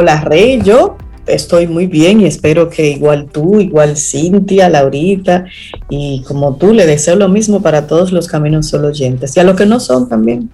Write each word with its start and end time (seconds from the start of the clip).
Hola, 0.00 0.20
Rey. 0.20 0.60
Yo 0.62 0.96
estoy 1.26 1.66
muy 1.66 1.88
bien 1.88 2.20
y 2.20 2.26
espero 2.26 2.70
que 2.70 2.88
igual 2.88 3.26
tú, 3.32 3.58
igual 3.58 3.96
Cintia, 3.96 4.68
Laurita 4.68 5.46
y 5.88 6.22
como 6.22 6.54
tú, 6.54 6.72
le 6.72 6.86
deseo 6.86 7.16
lo 7.16 7.28
mismo 7.28 7.60
para 7.62 7.88
todos 7.88 8.12
los 8.12 8.28
caminos 8.28 8.68
solo 8.68 8.86
oyentes 8.86 9.36
y 9.36 9.40
a 9.40 9.42
los 9.42 9.56
que 9.56 9.66
no 9.66 9.80
son 9.80 10.08
también. 10.08 10.50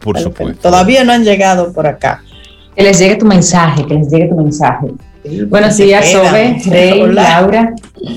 Por 0.00 0.18
supuesto. 0.18 0.58
Todavía 0.60 1.04
no 1.04 1.12
han 1.12 1.22
llegado 1.22 1.72
por 1.72 1.86
acá. 1.86 2.24
Que 2.74 2.82
les 2.82 2.98
llegue 2.98 3.14
tu 3.14 3.24
mensaje, 3.24 3.86
que 3.86 3.94
les 3.94 4.10
llegue 4.10 4.26
tu 4.30 4.34
mensaje. 4.34 4.88
Buenos 5.46 5.76
días, 5.76 6.10
Sobe, 6.10 6.60
Rey, 6.66 7.06
Laura. 7.06 7.76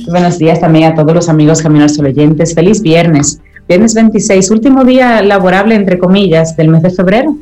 Buenos 0.10 0.40
días 0.40 0.60
también 0.60 0.86
a 0.86 0.96
todos 0.96 1.14
los 1.14 1.30
amigos 1.30 1.62
Caminos 1.62 1.94
Solo 1.94 2.10
Oyentes. 2.10 2.56
Feliz 2.56 2.82
viernes. 2.82 3.40
Viernes 3.68 3.94
26, 3.94 4.50
último 4.50 4.84
día 4.84 5.22
laborable, 5.22 5.76
entre 5.76 6.00
comillas, 6.00 6.58
del 6.58 6.70
mes 6.70 6.82
de 6.82 6.90
febrero. 6.90 7.38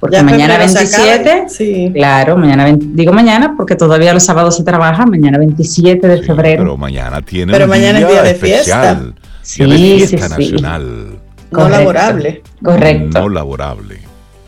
Porque 0.00 0.22
mañana 0.22 0.58
27, 0.58 1.44
sí. 1.48 1.90
claro, 1.94 2.36
mañana 2.36 2.66
digo 2.78 3.12
mañana 3.12 3.54
porque 3.56 3.76
todavía 3.76 4.12
los 4.12 4.24
sábados 4.24 4.56
se 4.56 4.64
trabaja, 4.64 5.06
mañana 5.06 5.38
27 5.38 6.06
de 6.06 6.22
febrero. 6.22 6.62
Pero 6.62 6.76
mañana 6.76 7.22
tiene 7.22 7.52
pero 7.52 7.66
mañana 7.66 8.00
es 8.00 8.08
día 8.08 8.22
de 8.22 8.30
especial, 8.30 9.14
fiesta. 9.42 9.64
Día 9.64 9.98
de 9.98 10.06
fiesta 10.06 10.28
nacional. 10.28 11.18
No 11.50 11.68
laborable. 11.68 12.42
Correcto. 12.62 13.20
No 13.20 13.28
laborable. 13.28 14.05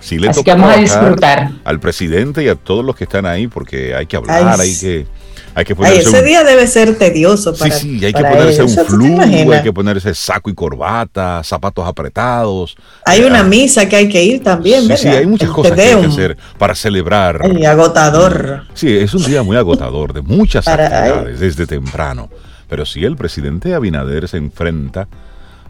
Sí 0.08 0.18
le 0.18 0.30
Así 0.30 0.42
que 0.42 0.50
vamos 0.52 0.74
a 0.74 0.78
disfrutar. 0.78 1.50
Al 1.64 1.80
presidente 1.80 2.42
y 2.42 2.48
a 2.48 2.54
todos 2.54 2.82
los 2.82 2.96
que 2.96 3.04
están 3.04 3.26
ahí 3.26 3.46
porque 3.46 3.94
hay 3.94 4.06
que 4.06 4.16
hablar, 4.16 4.58
hay 4.58 4.74
que 4.78 5.06
hay 5.54 5.66
que 5.66 5.74
ponerse 5.74 6.08
ese 6.08 6.22
día 6.22 6.44
debe 6.44 6.66
ser 6.66 6.96
tedioso 6.96 7.54
para 7.54 7.74
Sí, 7.74 7.98
sí, 7.98 8.06
hay 8.06 8.14
que 8.14 8.22
ponerse 8.22 8.62
un 8.62 8.86
flujo, 8.86 9.22
hay 9.52 9.62
que 9.62 9.72
ponerse 9.72 10.14
saco 10.14 10.48
y 10.48 10.54
corbata, 10.54 11.42
zapatos 11.44 11.86
apretados. 11.86 12.74
Hay 13.04 13.22
una 13.22 13.42
misa 13.42 13.86
que 13.86 13.96
hay 13.96 14.08
que 14.08 14.22
ir 14.22 14.42
también, 14.42 14.86
Sí, 14.86 14.96
sí, 14.96 15.08
hay 15.08 15.26
muchas 15.26 15.50
cosas 15.50 15.72
que 15.72 15.82
hay 15.82 16.00
que 16.00 16.06
hacer 16.06 16.38
para 16.56 16.74
celebrar. 16.74 17.42
Y 17.54 17.66
agotador. 17.66 18.64
Sí, 18.72 18.96
es 18.96 19.12
un 19.12 19.24
día 19.24 19.42
muy 19.42 19.58
agotador, 19.58 20.14
de 20.14 20.22
muchas 20.22 20.66
actividades, 20.66 21.38
desde 21.38 21.66
temprano. 21.66 22.30
Pero 22.68 22.86
si 22.86 23.04
el 23.04 23.16
presidente 23.16 23.74
Abinader 23.74 24.26
se 24.26 24.38
enfrenta 24.38 25.06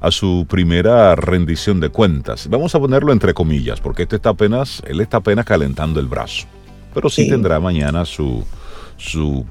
a 0.01 0.11
su 0.11 0.47
primera 0.49 1.15
rendición 1.17 1.81
de 1.81 1.89
cuentas. 1.89 2.49
Vamos 2.49 2.75
a 2.75 2.79
ponerlo 2.79 3.13
entre 3.13 3.35
comillas, 3.35 3.81
porque 3.81 4.03
este 4.05 4.17
está 4.17 4.31
apenas, 4.31 4.83
él 4.87 5.01
está 5.01 5.19
apenas 5.19 5.45
calentando 5.45 6.01
el 6.01 6.07
brazo. 6.07 6.47
Pero 6.95 7.11
sí, 7.11 7.29
tendrá 7.29 7.61
mañana 7.61 8.05
su, 8.05 8.45
su 8.97 9.45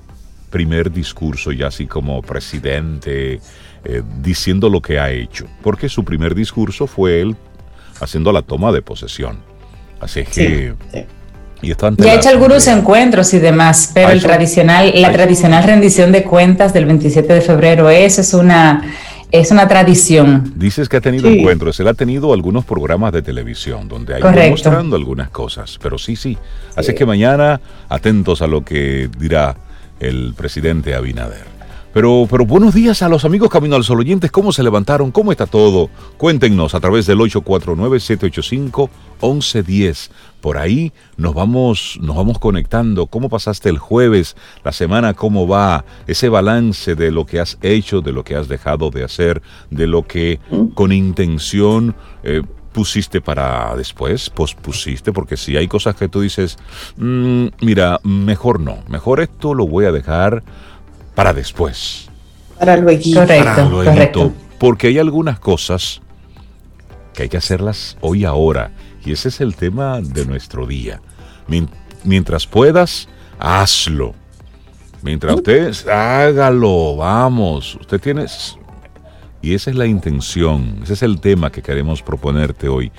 primer 0.49 0.91
discurso 0.91 1.51
ya 1.51 1.67
así 1.67 1.85
como 1.85 2.21
presidente, 2.21 3.39
eh, 3.83 4.01
diciendo 4.21 4.69
lo 4.69 4.81
que 4.81 4.99
ha 4.99 5.11
hecho. 5.11 5.45
Porque 5.61 5.89
su 5.89 6.03
primer 6.03 6.35
discurso 6.35 6.87
fue 6.87 7.21
él 7.21 7.35
haciendo 7.99 8.31
la 8.31 8.41
toma 8.41 8.71
de 8.71 8.81
posesión. 8.81 9.39
Así 9.99 10.21
es 10.21 10.29
que... 10.29 10.73
Y 11.59 11.69
ya 11.69 12.11
ha 12.11 12.13
hecho 12.13 12.29
algunos 12.29 12.67
encuentros 12.67 13.33
y 13.33 13.39
demás, 13.39 13.89
pero 13.91 14.11
el 14.11 14.21
tradicional, 14.21 14.91
la 14.93 15.11
tradicional 15.11 15.63
rendición 15.63 16.11
de 16.11 16.23
cuentas 16.23 16.71
del 16.71 16.85
27 16.85 17.33
de 17.33 17.41
febrero, 17.41 17.89
eso 17.89 18.21
es 18.21 18.35
una 18.35 18.83
es 19.31 19.51
una 19.51 19.67
tradición. 19.67 20.53
Dices 20.55 20.89
que 20.89 20.97
ha 20.97 21.01
tenido 21.01 21.29
encuentros, 21.29 21.79
él 21.79 21.87
ha 21.87 21.93
tenido 21.93 22.33
algunos 22.33 22.65
programas 22.65 23.13
de 23.13 23.21
televisión 23.21 23.87
donde 23.87 24.15
ha 24.15 24.19
ido 24.19 24.31
mostrando 24.49 24.95
algunas 24.95 25.29
cosas, 25.29 25.77
pero 25.81 25.97
sí, 25.97 26.15
sí. 26.15 26.37
Así 26.75 26.93
que 26.95 27.05
mañana 27.05 27.59
atentos 27.89 28.41
a 28.41 28.47
lo 28.47 28.63
que 28.63 29.09
dirá 29.17 29.57
el 29.99 30.33
presidente 30.35 30.95
Abinader. 30.95 31.57
Pero, 31.93 32.27
pero 32.29 32.45
buenos 32.45 32.75
días 32.75 33.01
a 33.01 33.09
los 33.09 33.25
amigos 33.25 33.49
Camino 33.49 33.75
al 33.75 33.83
Sol 33.83 33.99
oyentes. 33.99 34.31
¿Cómo 34.31 34.51
se 34.51 34.61
levantaron? 34.61 35.09
¿Cómo 35.11 35.31
está 35.31 35.47
todo? 35.47 35.89
Cuéntenos 36.17 36.75
a 36.75 36.79
través 36.79 37.07
del 37.07 37.17
849-785-1110. 37.17 40.09
Por 40.41 40.57
ahí 40.57 40.93
nos 41.17 41.33
vamos, 41.33 41.97
nos 42.01 42.15
vamos 42.15 42.39
conectando. 42.39 43.07
¿Cómo 43.07 43.29
pasaste 43.29 43.69
el 43.69 43.79
jueves? 43.79 44.35
La 44.63 44.71
semana, 44.71 45.13
¿cómo 45.13 45.47
va? 45.47 45.83
Ese 46.05 46.29
balance 46.29 46.95
de 46.95 47.11
lo 47.11 47.25
que 47.25 47.39
has 47.39 47.57
hecho, 47.61 48.01
de 48.01 48.11
lo 48.11 48.23
que 48.23 48.35
has 48.35 48.47
dejado 48.47 48.89
de 48.91 49.03
hacer, 49.03 49.41
de 49.71 49.87
lo 49.87 50.05
que 50.05 50.39
con 50.75 50.91
intención 50.91 51.95
eh, 52.23 52.41
pusiste 52.71 53.21
para 53.21 53.75
después, 53.75 54.29
pospusiste, 54.29 55.11
porque 55.11 55.35
si 55.35 55.57
hay 55.57 55.67
cosas 55.67 55.95
que 55.95 56.07
tú 56.07 56.21
dices, 56.21 56.59
mm, 56.97 57.47
mira, 57.61 57.99
mejor 58.03 58.59
no, 58.59 58.77
mejor 58.87 59.19
esto 59.19 59.55
lo 59.55 59.65
voy 59.65 59.85
a 59.85 59.91
dejar 59.91 60.43
para 61.15 61.33
después. 61.33 62.07
Para 62.59 62.75
luego. 62.75 63.01
Correcto, 63.13 63.69
correcto. 63.71 64.33
Porque 64.59 64.87
hay 64.87 64.99
algunas 64.99 65.39
cosas 65.39 66.01
que 67.15 67.23
hay 67.23 67.29
que 67.29 67.37
hacerlas 67.37 67.97
hoy 68.01 68.25
ahora. 68.25 68.71
Y 69.05 69.11
ese 69.11 69.29
es 69.29 69.41
el 69.41 69.55
tema 69.55 70.01
de 70.01 70.25
nuestro 70.25 70.65
día. 70.65 71.01
Mientras 72.03 72.45
puedas, 72.45 73.07
hazlo. 73.39 74.13
Mientras 75.01 75.35
usted 75.35 75.87
hágalo, 75.87 76.97
vamos. 76.97 77.75
Usted 77.75 78.01
tiene 78.01 78.25
y 79.41 79.53
esa 79.53 79.69
es 79.69 79.75
la 79.75 79.85
intención, 79.85 80.79
ese 80.83 80.93
es 80.93 81.03
el 81.03 81.21
tema 81.21 81.51
que 81.51 81.61
queremos 81.61 82.01
proponerte 82.01 82.67
hoy, 82.67 82.91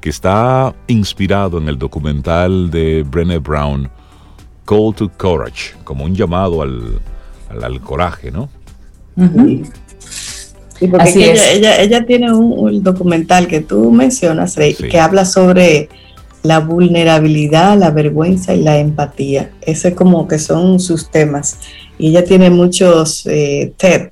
que 0.00 0.10
está 0.10 0.74
inspirado 0.86 1.58
en 1.58 1.68
el 1.68 1.78
documental 1.78 2.70
de 2.70 3.02
Brené 3.02 3.38
Brown, 3.38 3.90
Call 4.66 4.94
to 4.94 5.10
Courage, 5.16 5.74
como 5.84 6.04
un 6.04 6.14
llamado 6.14 6.62
al, 6.62 7.00
al, 7.60 7.80
coraje, 7.80 8.30
¿no? 8.30 8.48
Sí, 10.78 10.88
porque 10.88 11.32
ella, 11.54 11.80
ella, 11.80 12.04
tiene 12.04 12.32
un, 12.32 12.82
documental 12.82 13.46
que 13.46 13.60
tú 13.60 13.90
mencionas, 13.90 14.56
Rey, 14.56 14.74
que 14.74 15.00
habla 15.00 15.24
sobre 15.24 15.88
la 16.42 16.60
vulnerabilidad, 16.60 17.78
la 17.78 17.90
vergüenza 17.90 18.54
y 18.54 18.62
la 18.62 18.78
empatía. 18.78 19.50
Ese 19.62 19.94
como 19.94 20.28
que 20.28 20.38
son 20.38 20.78
sus 20.80 21.10
temas. 21.10 21.58
Y 21.98 22.08
ella 22.08 22.24
tiene 22.24 22.50
muchos 22.50 23.26
eh, 23.26 23.72
TED 23.76 24.10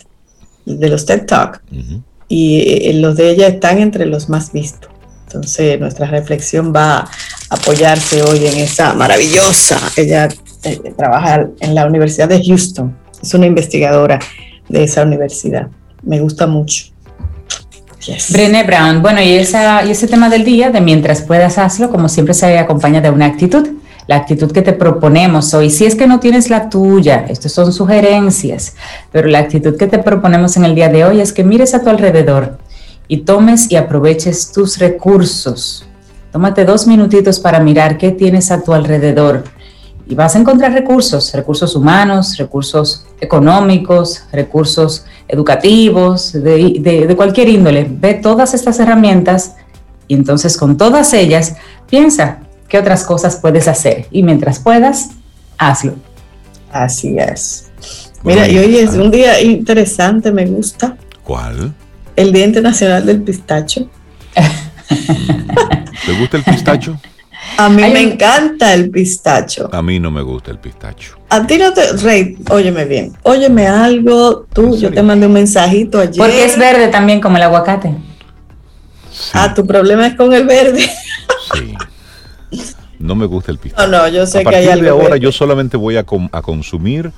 de 0.64 0.88
los 0.88 1.04
TED 1.04 1.26
Talk 1.26 1.62
y 2.28 2.88
eh, 2.88 2.94
los 2.94 3.16
de 3.16 3.30
ella 3.30 3.48
están 3.48 3.78
entre 3.78 4.06
los 4.06 4.28
más 4.28 4.52
vistos. 4.52 4.90
Entonces 5.26 5.78
nuestra 5.80 6.06
reflexión 6.06 6.72
va 6.74 6.98
a 6.98 7.10
apoyarse 7.50 8.22
hoy 8.22 8.46
en 8.46 8.56
esa 8.58 8.94
maravillosa, 8.94 9.80
ella 9.96 10.28
eh, 10.62 10.80
trabaja 10.96 11.48
en 11.60 11.74
la 11.74 11.86
Universidad 11.86 12.28
de 12.28 12.42
Houston, 12.42 12.96
es 13.20 13.34
una 13.34 13.46
investigadora 13.46 14.18
de 14.68 14.84
esa 14.84 15.02
universidad, 15.02 15.68
me 16.04 16.20
gusta 16.20 16.46
mucho. 16.46 16.86
Brené 18.30 18.64
Brown, 18.64 19.00
bueno, 19.00 19.22
y, 19.22 19.32
esa, 19.32 19.84
y 19.84 19.90
ese 19.90 20.06
tema 20.06 20.28
del 20.28 20.44
día 20.44 20.70
de 20.70 20.80
mientras 20.80 21.22
puedas 21.22 21.56
hacerlo, 21.56 21.90
como 21.90 22.08
siempre 22.08 22.34
se 22.34 22.58
acompaña 22.58 23.00
de 23.00 23.10
una 23.10 23.26
actitud 23.26 23.66
la 24.06 24.16
actitud 24.16 24.52
que 24.52 24.62
te 24.62 24.72
proponemos 24.72 25.54
hoy. 25.54 25.70
Si 25.70 25.86
es 25.86 25.94
que 25.94 26.06
no 26.06 26.20
tienes 26.20 26.50
la 26.50 26.68
tuya, 26.68 27.24
estas 27.28 27.52
son 27.52 27.72
sugerencias, 27.72 28.74
pero 29.10 29.28
la 29.28 29.38
actitud 29.38 29.76
que 29.76 29.86
te 29.86 29.98
proponemos 29.98 30.56
en 30.56 30.64
el 30.64 30.74
día 30.74 30.88
de 30.88 31.04
hoy 31.04 31.20
es 31.20 31.32
que 31.32 31.44
mires 31.44 31.74
a 31.74 31.82
tu 31.82 31.90
alrededor 31.90 32.58
y 33.08 33.18
tomes 33.18 33.70
y 33.70 33.76
aproveches 33.76 34.52
tus 34.52 34.78
recursos. 34.78 35.86
Tómate 36.32 36.64
dos 36.64 36.86
minutitos 36.86 37.38
para 37.40 37.60
mirar 37.60 37.96
qué 37.96 38.10
tienes 38.10 38.50
a 38.50 38.62
tu 38.62 38.74
alrededor 38.74 39.44
y 40.06 40.14
vas 40.14 40.36
a 40.36 40.38
encontrar 40.38 40.72
recursos, 40.72 41.32
recursos 41.32 41.74
humanos, 41.74 42.36
recursos 42.36 43.06
económicos, 43.20 44.24
recursos 44.32 45.06
educativos, 45.28 46.32
de, 46.32 47.06
de 47.08 47.16
cualquier 47.16 47.48
índole. 47.48 47.86
Ve 47.90 48.14
todas 48.14 48.54
estas 48.54 48.78
herramientas 48.80 49.56
y 50.06 50.14
entonces 50.14 50.56
con 50.56 50.76
todas 50.76 51.14
ellas 51.14 51.56
piensa 51.88 52.40
¿Qué 52.74 52.78
otras 52.80 53.04
cosas 53.04 53.36
puedes 53.36 53.68
hacer? 53.68 54.06
Y 54.10 54.24
mientras 54.24 54.58
puedas, 54.58 55.10
hazlo. 55.58 55.94
Así 56.72 57.16
es. 57.16 57.70
Mira, 58.24 58.48
y 58.48 58.58
hoy 58.58 58.78
es 58.78 58.94
un 58.94 59.12
día 59.12 59.40
interesante, 59.40 60.32
me 60.32 60.46
gusta. 60.46 60.96
¿Cuál? 61.22 61.72
El 62.16 62.32
Día 62.32 62.46
Internacional 62.46 63.06
del 63.06 63.22
Pistacho. 63.22 63.88
¿Te 64.88 66.12
gusta 66.18 66.36
el 66.38 66.42
pistacho? 66.42 66.98
A 67.56 67.68
mí 67.68 67.82
me 67.82 68.00
encanta 68.00 68.74
el 68.74 68.90
pistacho. 68.90 69.68
A 69.72 69.82
mí 69.82 70.00
no 70.00 70.10
me 70.10 70.22
gusta 70.22 70.50
el 70.50 70.58
pistacho. 70.58 71.16
A 71.28 71.46
ti 71.46 71.58
no 71.58 71.72
te. 71.72 71.92
Rey, 71.94 72.36
óyeme 72.50 72.84
bien. 72.84 73.12
Óyeme 73.22 73.66
algo. 73.66 74.46
Tú, 74.52 74.76
yo 74.76 74.90
te 74.90 75.02
mandé 75.02 75.26
un 75.26 75.32
mensajito 75.32 76.00
ayer. 76.00 76.16
Porque 76.16 76.44
es 76.44 76.58
verde 76.58 76.88
también, 76.88 77.20
como 77.20 77.36
el 77.36 77.42
aguacate. 77.44 77.94
Ah, 79.32 79.54
tu 79.54 79.66
problema 79.66 80.06
es 80.06 80.14
con 80.14 80.32
el 80.32 80.46
verde. 80.46 80.88
Sí. 81.52 81.74
No 82.98 83.14
me 83.14 83.26
gusta 83.26 83.52
el 83.52 83.58
pistacho. 83.58 83.90
No, 83.90 83.98
no, 83.98 84.08
yo 84.08 84.26
sé 84.26 84.44
que 84.44 84.56
hay 84.56 84.68
algo. 84.68 84.84
de 84.84 84.90
ahora 84.90 85.16
yo 85.16 85.30
solamente 85.30 85.76
voy 85.76 85.96
a, 85.96 86.04
consumir 86.04 87.12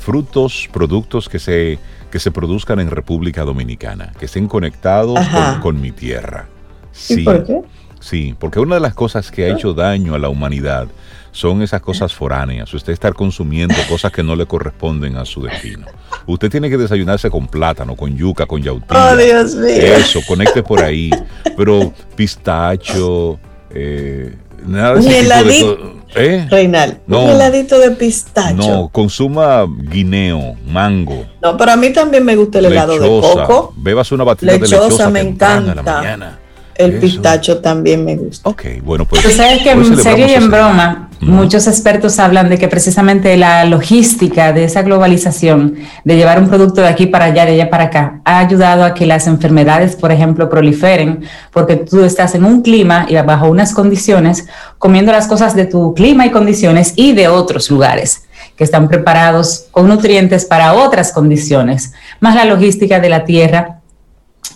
frutos, 0.00 0.68
productos 0.72 1.28
que 1.28 1.38
se, 1.38 1.78
que 2.10 2.18
se 2.18 2.30
produzcan 2.30 2.80
en 2.80 2.90
República 2.90 3.44
Dominicana, 3.44 4.12
que 4.18 4.26
estén 4.26 4.48
conectados 4.48 5.18
con, 5.62 5.80
mi 5.80 5.92
tierra. 5.92 6.48
Sí, 6.92 7.20
¿Y 7.20 7.24
por 7.24 7.44
qué? 7.44 7.60
Sí, 8.00 8.34
porque 8.38 8.60
una 8.60 8.76
de 8.76 8.80
las 8.80 8.94
cosas 8.94 9.30
que 9.30 9.44
ha 9.44 9.48
hecho 9.48 9.74
daño 9.74 10.14
a 10.14 10.18
la 10.18 10.28
humanidad 10.28 10.88
son 11.32 11.62
esas 11.62 11.80
cosas 11.80 12.12
foráneas. 12.12 12.72
Usted 12.74 12.92
estar 12.92 13.14
consumiendo 13.14 13.74
cosas 13.88 14.10
que 14.10 14.22
no 14.22 14.34
le 14.34 14.46
corresponden 14.46 15.16
a 15.16 15.24
su 15.24 15.42
destino. 15.42 15.86
Usted 16.26 16.50
tiene 16.50 16.68
que 16.68 16.76
desayunarse 16.76 17.30
con 17.30 17.46
plátano, 17.46 17.94
con 17.94 18.16
yuca, 18.16 18.46
con 18.46 18.62
yautía. 18.62 19.12
Oh, 19.12 19.16
Dios 19.16 19.54
mío. 19.54 19.68
Eso, 19.68 20.20
conecte 20.26 20.62
por 20.62 20.82
ahí. 20.82 21.10
Pero 21.56 21.92
pistacho, 22.16 23.38
eh, 23.70 24.34
Nada 24.66 24.94
de 24.94 25.20
ese 25.20 25.76
¿Eh? 26.16 26.44
Reinal, 26.50 26.98
un 27.06 27.30
heladito 27.30 27.78
de 27.78 27.92
pistacho. 27.92 28.56
No, 28.56 28.88
consuma 28.88 29.64
guineo, 29.64 30.56
mango. 30.66 31.24
No, 31.40 31.56
pero 31.56 31.70
a 31.70 31.76
mí 31.76 31.92
también 31.92 32.24
me 32.24 32.34
gusta 32.34 32.58
el 32.58 32.66
helado 32.66 32.98
de 32.98 33.08
coco. 33.08 33.72
Bebas 33.76 34.10
una 34.10 34.24
batida 34.24 34.52
de 34.52 34.58
lechosa 34.58 35.08
me 35.08 35.20
encanta. 35.20 36.38
El 36.80 36.98
pistacho 36.98 37.58
también 37.58 38.04
me 38.04 38.16
gusta. 38.16 38.48
Ok, 38.48 38.64
bueno, 38.82 39.04
pues. 39.04 39.22
Tú 39.22 39.30
sabes 39.30 39.62
que 39.62 39.70
en 39.70 39.96
serio 39.96 40.26
y 40.26 40.32
en 40.32 40.50
broma, 40.50 41.10
muchos 41.20 41.66
expertos 41.66 42.18
hablan 42.18 42.48
de 42.48 42.58
que 42.58 42.68
precisamente 42.68 43.36
la 43.36 43.64
logística 43.64 44.52
de 44.52 44.64
esa 44.64 44.82
globalización, 44.82 45.76
de 46.04 46.16
llevar 46.16 46.40
un 46.40 46.48
producto 46.48 46.80
de 46.80 46.88
aquí 46.88 47.06
para 47.06 47.26
allá, 47.26 47.44
de 47.44 47.52
allá 47.52 47.70
para 47.70 47.84
acá, 47.84 48.20
ha 48.24 48.38
ayudado 48.38 48.84
a 48.84 48.94
que 48.94 49.06
las 49.06 49.26
enfermedades, 49.26 49.96
por 49.96 50.12
ejemplo, 50.12 50.48
proliferen, 50.48 51.24
porque 51.52 51.76
tú 51.76 52.04
estás 52.04 52.34
en 52.34 52.44
un 52.44 52.62
clima 52.62 53.06
y 53.08 53.14
bajo 53.16 53.48
unas 53.48 53.74
condiciones, 53.74 54.46
comiendo 54.78 55.12
las 55.12 55.26
cosas 55.26 55.54
de 55.54 55.66
tu 55.66 55.94
clima 55.94 56.26
y 56.26 56.30
condiciones 56.30 56.94
y 56.96 57.12
de 57.12 57.28
otros 57.28 57.70
lugares 57.70 58.22
que 58.56 58.64
están 58.64 58.88
preparados 58.88 59.66
con 59.70 59.88
nutrientes 59.88 60.44
para 60.44 60.74
otras 60.74 61.12
condiciones, 61.12 61.92
más 62.20 62.34
la 62.34 62.44
logística 62.44 63.00
de 63.00 63.08
la 63.08 63.24
tierra 63.24 63.79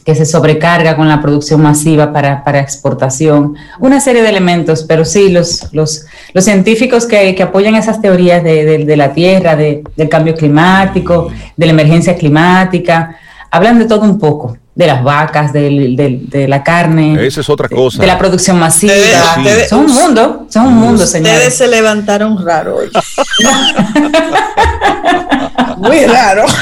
que 0.05 0.15
se 0.15 0.27
sobrecarga 0.27 0.97
con 0.97 1.09
la 1.09 1.21
producción 1.23 1.63
masiva 1.63 2.13
para, 2.13 2.61
exportación, 2.61 3.57
una 3.81 4.01
serie 4.01 4.23
de 4.23 4.29
elementos, 4.29 4.85
pero 4.87 5.05
sí, 5.05 5.31
los, 5.31 5.73
los, 5.73 6.05
los 6.35 6.45
científicos 6.45 7.07
que, 7.07 7.43
apoyan 7.43 7.75
esas 7.75 8.03
teorías 8.03 8.45
de, 8.45 8.95
la 8.97 9.13
Tierra, 9.15 9.57
del 9.57 10.09
cambio 10.11 10.35
climático, 10.35 11.29
de 11.57 11.67
la 11.67 11.73
emergencia 11.73 12.17
climática, 12.17 13.17
hablan 13.51 13.79
de 13.79 13.87
todo 13.87 14.03
un 14.03 14.19
poco 14.19 14.59
de 14.75 14.87
las 14.89 15.03
vacas, 15.05 15.53
de 15.53 16.47
la 16.49 16.63
carne. 16.63 17.27
Esa 17.27 17.41
es 17.41 17.49
otra 17.49 17.69
cosa. 17.69 18.01
De, 18.01 18.07
la 18.07 18.19
producción 18.19 18.59
masiva. 18.59 18.95
son 19.69 19.87
un 19.87 19.93
mundo, 19.93 20.47
son 20.51 20.67
un 20.67 20.75
mundo, 20.75 21.07
señores. 21.07 21.37
Ustedes 21.37 21.55
se 21.57 21.69
levantaron 21.69 22.45
raro 22.45 22.77
hoy. 22.77 22.91
Muy 25.79 26.05
raro. 26.07 26.45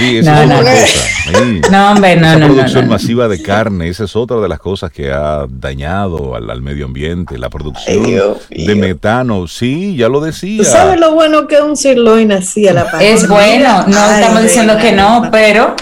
Sí, 0.00 0.18
esa 0.18 0.44
es 0.44 0.50
otra 0.50 0.72
cosa. 0.72 1.70
No, 1.70 1.92
hombre, 1.92 2.16
no, 2.16 2.38
no. 2.38 2.46
producción 2.46 2.88
masiva 2.88 3.28
de 3.28 3.42
carne, 3.42 3.88
esa 3.88 4.04
es 4.04 4.16
otra 4.16 4.38
de 4.38 4.48
las 4.48 4.58
cosas 4.58 4.90
que 4.90 5.12
ha 5.12 5.46
dañado 5.48 6.34
al, 6.34 6.62
medio 6.62 6.86
ambiente. 6.86 7.38
La 7.38 7.50
producción 7.50 8.02
de 8.48 8.74
metano, 8.74 9.46
sí, 9.46 9.96
ya 9.96 10.08
lo 10.08 10.20
decía. 10.20 10.58
¿Tú 10.58 10.64
sabes 10.64 10.98
lo 10.98 11.14
bueno 11.14 11.46
que 11.46 11.60
un 11.60 11.76
sirloin 11.76 12.32
hacía 12.32 12.72
la 12.72 12.90
Es 13.00 13.28
bueno, 13.28 13.86
no 13.86 14.10
estamos 14.10 14.42
diciendo 14.42 14.76
que 14.78 14.92
no, 14.92 15.28
pero 15.30 15.76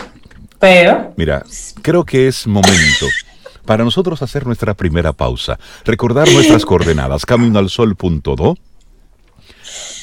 pero. 0.59 1.13
Mira, 1.17 1.45
creo 1.83 2.05
que 2.05 2.29
es 2.29 2.47
momento 2.47 3.07
para 3.65 3.85
nosotros 3.85 4.23
hacer 4.23 4.47
nuestra 4.47 4.75
primera 4.75 5.13
pausa. 5.13 5.59
Recordar 5.85 6.29
nuestras 6.33 6.65
coordenadas: 6.65 7.25
camino 7.25 7.59
al 7.59 7.71
sol.do. 7.71 8.57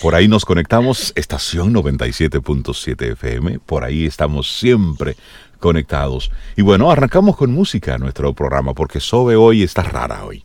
Por 0.05 0.13
ahí 0.13 0.27
nos 0.27 0.45
conectamos, 0.45 1.13
estación 1.15 1.73
97.7 1.73 3.13
FM. 3.13 3.57
Por 3.57 3.83
ahí 3.83 4.05
estamos 4.05 4.59
siempre 4.59 5.15
conectados. 5.59 6.29
Y 6.55 6.61
bueno, 6.61 6.91
arrancamos 6.91 7.35
con 7.35 7.51
música 7.51 7.97
nuestro 7.97 8.31
programa, 8.33 8.75
porque 8.75 8.99
Sobe 8.99 9.35
hoy 9.35 9.63
está 9.63 9.81
rara 9.81 10.23
hoy. 10.23 10.44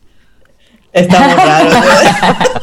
Estamos 0.93 1.35
raros. 1.35 1.73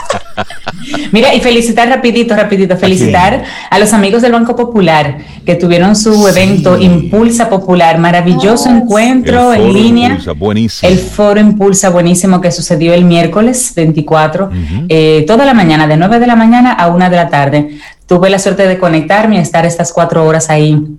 Mira, 1.13 1.35
y 1.35 1.41
felicitar 1.41 1.89
rapidito, 1.89 2.37
rapidito, 2.37 2.77
felicitar 2.77 3.45
a, 3.71 3.79
los 3.79 3.93
amigos 3.93 4.23
del 4.23 4.33
Banco 4.33 4.55
Popular 4.55 5.19
que 5.45 5.55
tuvieron 5.55 5.97
su 5.97 6.27
evento 6.29 6.79
Impulsa 6.79 7.49
Popular, 7.49 7.99
maravilloso 7.99 8.69
encuentro 8.69 9.55
en 9.55 9.73
línea. 9.73 10.09
Impulsa, 10.11 10.33
buenísimo. 10.33 10.93
El 10.93 10.99
foro 10.99 11.41
Impulsa, 11.41 11.91
buenísimo, 11.91 12.41
que 12.41 12.51
sucedió 12.51 12.95
el 12.95 13.05
miércoles 13.05 13.73
24, 13.75 14.51
eh, 14.89 15.25
toda 15.27 15.45
la 15.45 15.55
mañana, 15.55 15.87
de 15.87 15.97
9 15.97 16.21
de 16.21 16.27
la 16.27 16.37
mañana 16.37 16.73
a 16.73 16.89
1 16.89 17.11
de 17.11 17.17
la 17.17 17.29
tarde. 17.29 17.79
Tuve 18.07 18.31
la 18.31 18.39
suerte 18.39 18.67
de 18.67 18.79
conectarme 18.79 19.37
y 19.37 19.39
estar 19.39 19.67
estas 19.67 19.93
cuatro 19.93 20.25
horas 20.25 20.49
ahí 20.49 20.99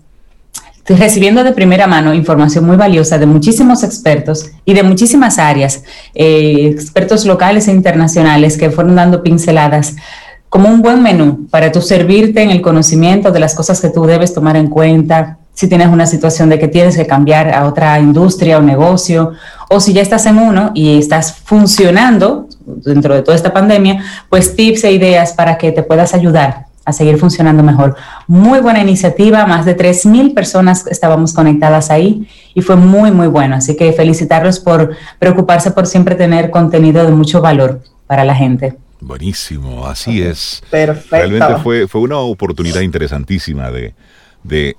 recibiendo 0.97 1.43
de 1.43 1.51
primera 1.51 1.87
mano 1.87 2.13
información 2.13 2.65
muy 2.65 2.75
valiosa 2.75 3.17
de 3.17 3.25
muchísimos 3.25 3.83
expertos 3.83 4.51
y 4.65 4.73
de 4.73 4.83
muchísimas 4.83 5.37
áreas, 5.37 5.83
eh, 6.15 6.69
expertos 6.71 7.25
locales 7.25 7.67
e 7.67 7.71
internacionales 7.71 8.57
que 8.57 8.71
fueron 8.71 8.95
dando 8.95 9.21
pinceladas 9.21 9.95
como 10.49 10.67
un 10.67 10.81
buen 10.81 11.03
menú 11.03 11.47
para 11.51 11.71
tú 11.71 11.81
servirte 11.81 12.41
en 12.41 12.49
el 12.49 12.61
conocimiento 12.61 13.31
de 13.31 13.39
las 13.39 13.53
cosas 13.53 13.79
que 13.79 13.89
tú 13.89 14.05
debes 14.05 14.33
tomar 14.33 14.57
en 14.57 14.67
cuenta, 14.67 15.37
si 15.53 15.67
tienes 15.67 15.89
una 15.89 16.07
situación 16.07 16.49
de 16.49 16.57
que 16.57 16.67
tienes 16.67 16.95
que 16.95 17.05
cambiar 17.05 17.53
a 17.53 17.67
otra 17.67 17.99
industria 17.99 18.57
o 18.57 18.61
negocio, 18.61 19.33
o 19.69 19.79
si 19.79 19.93
ya 19.93 20.01
estás 20.01 20.25
en 20.25 20.39
uno 20.39 20.71
y 20.73 20.97
estás 20.97 21.33
funcionando 21.33 22.47
dentro 22.65 23.13
de 23.13 23.21
toda 23.21 23.35
esta 23.35 23.53
pandemia, 23.53 24.03
pues 24.29 24.55
tips 24.55 24.85
e 24.85 24.93
ideas 24.93 25.33
para 25.33 25.57
que 25.57 25.71
te 25.71 25.83
puedas 25.83 26.13
ayudar 26.13 26.68
a 26.85 26.93
seguir 26.93 27.17
funcionando 27.17 27.63
mejor. 27.63 27.95
Muy 28.27 28.59
buena 28.59 28.81
iniciativa, 28.81 29.45
más 29.45 29.65
de 29.65 29.77
3.000 29.77 30.33
personas 30.33 30.87
estábamos 30.87 31.33
conectadas 31.33 31.91
ahí 31.91 32.27
y 32.53 32.61
fue 32.61 32.75
muy, 32.75 33.11
muy 33.11 33.27
bueno. 33.27 33.55
Así 33.55 33.75
que 33.75 33.93
felicitarlos 33.93 34.59
por 34.59 34.95
preocuparse 35.19 35.71
por 35.71 35.85
siempre 35.85 36.15
tener 36.15 36.49
contenido 36.49 37.05
de 37.05 37.11
mucho 37.11 37.41
valor 37.41 37.81
para 38.07 38.23
la 38.23 38.35
gente. 38.35 38.75
Buenísimo, 39.01 39.85
así 39.85 40.21
es. 40.21 40.61
Perfecto. 40.69 41.15
Realmente 41.15 41.63
fue, 41.63 41.87
fue 41.87 42.01
una 42.01 42.17
oportunidad 42.17 42.81
interesantísima 42.81 43.71
de, 43.71 43.93
de 44.43 44.75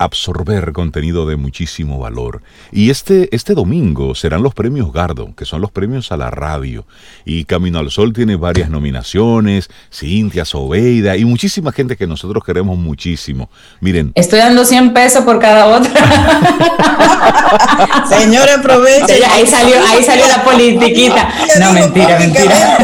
absorber 0.00 0.72
contenido 0.72 1.26
de 1.26 1.36
muchísimo 1.36 1.98
valor. 1.98 2.40
Y 2.72 2.88
este, 2.88 3.28
este 3.36 3.52
domingo 3.54 4.14
serán 4.14 4.42
los 4.42 4.54
premios 4.54 4.94
Gardo, 4.94 5.34
que 5.36 5.44
son 5.44 5.60
los 5.60 5.70
premios 5.70 6.10
a 6.10 6.16
la 6.16 6.30
radio. 6.30 6.86
Y 7.26 7.44
Camino 7.44 7.78
al 7.78 7.90
Sol 7.90 8.14
tiene 8.14 8.36
varias 8.36 8.70
nominaciones, 8.70 9.68
Cintia, 9.92 10.46
Sobeida 10.46 11.18
y 11.18 11.26
muchísima 11.26 11.70
gente 11.70 11.96
que 11.96 12.06
nosotros 12.06 12.42
queremos 12.44 12.78
muchísimo. 12.78 13.50
Miren. 13.80 14.12
Estoy 14.14 14.38
dando 14.38 14.64
100 14.64 14.94
pesos 14.94 15.22
por 15.22 15.38
cada 15.38 15.66
otra. 15.66 15.90
Señores, 18.08 18.56
aprovechen. 18.56 19.20
ahí 19.30 19.46
salió, 19.46 19.74
ahí 19.86 20.02
salió 20.02 20.26
la 20.28 20.42
politiquita. 20.42 21.28
No, 21.60 21.74
mentira, 21.74 22.18
mentira. 22.18 22.78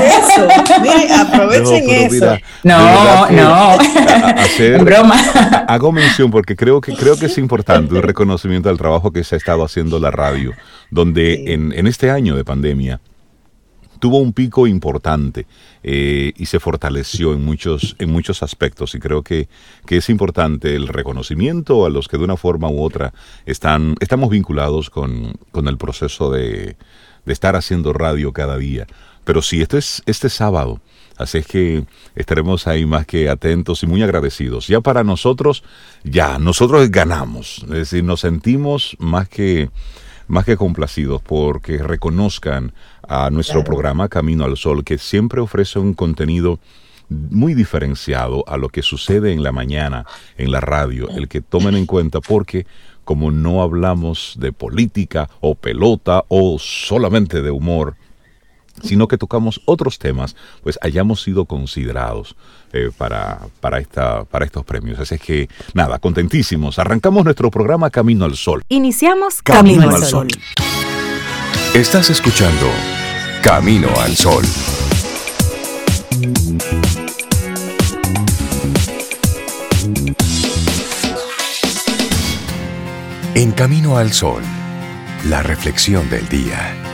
Miren, 0.82 1.12
aprovechen 1.12 1.90
eso. 1.90 2.36
no, 2.62 3.30
no. 3.30 3.78
Broma. 4.84 5.16
Hago 5.66 5.92
mención 5.92 6.30
porque 6.30 6.54
creo 6.54 6.82
que 6.82 6.92
creo 7.06 7.18
que 7.20 7.26
es 7.26 7.38
importante 7.38 7.94
el 7.94 8.02
reconocimiento 8.02 8.68
al 8.68 8.78
trabajo 8.78 9.12
que 9.12 9.22
se 9.22 9.36
ha 9.36 9.38
estado 9.38 9.64
haciendo 9.64 10.00
la 10.00 10.10
radio, 10.10 10.52
donde 10.90 11.52
en, 11.52 11.72
en 11.72 11.86
este 11.86 12.10
año 12.10 12.34
de 12.34 12.44
pandemia 12.44 13.00
tuvo 14.00 14.18
un 14.18 14.32
pico 14.32 14.66
importante 14.66 15.46
eh, 15.84 16.32
y 16.36 16.46
se 16.46 16.58
fortaleció 16.58 17.32
en 17.32 17.44
muchos, 17.44 17.94
en 18.00 18.10
muchos 18.10 18.42
aspectos 18.42 18.96
y 18.96 18.98
creo 18.98 19.22
que, 19.22 19.48
que, 19.86 19.98
es 19.98 20.10
importante 20.10 20.74
el 20.74 20.88
reconocimiento 20.88 21.86
a 21.86 21.90
los 21.90 22.08
que 22.08 22.18
de 22.18 22.24
una 22.24 22.36
forma 22.36 22.68
u 22.68 22.82
otra 22.82 23.14
están, 23.46 23.94
estamos 24.00 24.28
vinculados 24.30 24.90
con, 24.90 25.34
con 25.52 25.68
el 25.68 25.78
proceso 25.78 26.32
de, 26.32 26.76
de, 27.24 27.32
estar 27.32 27.54
haciendo 27.54 27.92
radio 27.92 28.32
cada 28.32 28.58
día. 28.58 28.86
Pero 29.24 29.42
sí, 29.42 29.62
esto 29.62 29.78
es 29.78 30.02
este 30.06 30.28
sábado, 30.28 30.80
Así 31.16 31.38
es 31.38 31.46
que 31.46 31.84
estaremos 32.14 32.66
ahí 32.66 32.84
más 32.84 33.06
que 33.06 33.28
atentos 33.28 33.82
y 33.82 33.86
muy 33.86 34.02
agradecidos. 34.02 34.66
Ya 34.66 34.80
para 34.80 35.02
nosotros, 35.02 35.64
ya, 36.04 36.38
nosotros 36.38 36.90
ganamos. 36.90 37.62
Es 37.64 37.70
decir, 37.70 38.04
nos 38.04 38.20
sentimos 38.20 38.96
más 38.98 39.28
que, 39.28 39.70
más 40.28 40.44
que 40.44 40.56
complacidos 40.56 41.22
porque 41.22 41.78
reconozcan 41.78 42.72
a 43.08 43.30
nuestro 43.30 43.64
programa 43.64 44.08
Camino 44.08 44.44
al 44.44 44.56
Sol, 44.56 44.84
que 44.84 44.98
siempre 44.98 45.40
ofrece 45.40 45.78
un 45.78 45.94
contenido 45.94 46.58
muy 47.08 47.54
diferenciado 47.54 48.44
a 48.48 48.56
lo 48.56 48.68
que 48.68 48.82
sucede 48.82 49.32
en 49.32 49.42
la 49.42 49.52
mañana 49.52 50.06
en 50.36 50.50
la 50.50 50.60
radio, 50.60 51.08
el 51.10 51.28
que 51.28 51.40
tomen 51.40 51.76
en 51.76 51.86
cuenta 51.86 52.20
porque 52.20 52.66
como 53.04 53.30
no 53.30 53.62
hablamos 53.62 54.34
de 54.38 54.52
política 54.52 55.30
o 55.40 55.54
pelota 55.54 56.24
o 56.28 56.58
solamente 56.58 57.40
de 57.40 57.52
humor, 57.52 57.94
sino 58.82 59.08
que 59.08 59.18
tocamos 59.18 59.60
otros 59.64 59.98
temas, 59.98 60.36
pues 60.62 60.78
hayamos 60.82 61.22
sido 61.22 61.44
considerados 61.44 62.36
eh, 62.72 62.90
para, 62.96 63.40
para, 63.60 63.78
esta, 63.78 64.24
para 64.24 64.44
estos 64.44 64.64
premios. 64.64 64.98
Así 64.98 65.16
es 65.16 65.20
que, 65.20 65.48
nada, 65.74 65.98
contentísimos. 65.98 66.78
Arrancamos 66.78 67.24
nuestro 67.24 67.50
programa 67.50 67.90
Camino 67.90 68.24
al 68.24 68.36
Sol. 68.36 68.62
Iniciamos 68.68 69.42
Camino, 69.42 69.88
al 69.88 70.04
Sol. 70.04 70.28
Estás 71.74 72.10
escuchando 72.10 72.70
Camino 73.42 73.88
al 74.00 74.16
Sol. 74.16 74.44
En 83.34 83.52
Camino 83.52 83.98
al 83.98 84.12
Sol, 84.14 84.42
la 85.28 85.42
reflexión 85.42 86.08
del 86.08 86.26
día. 86.28 86.85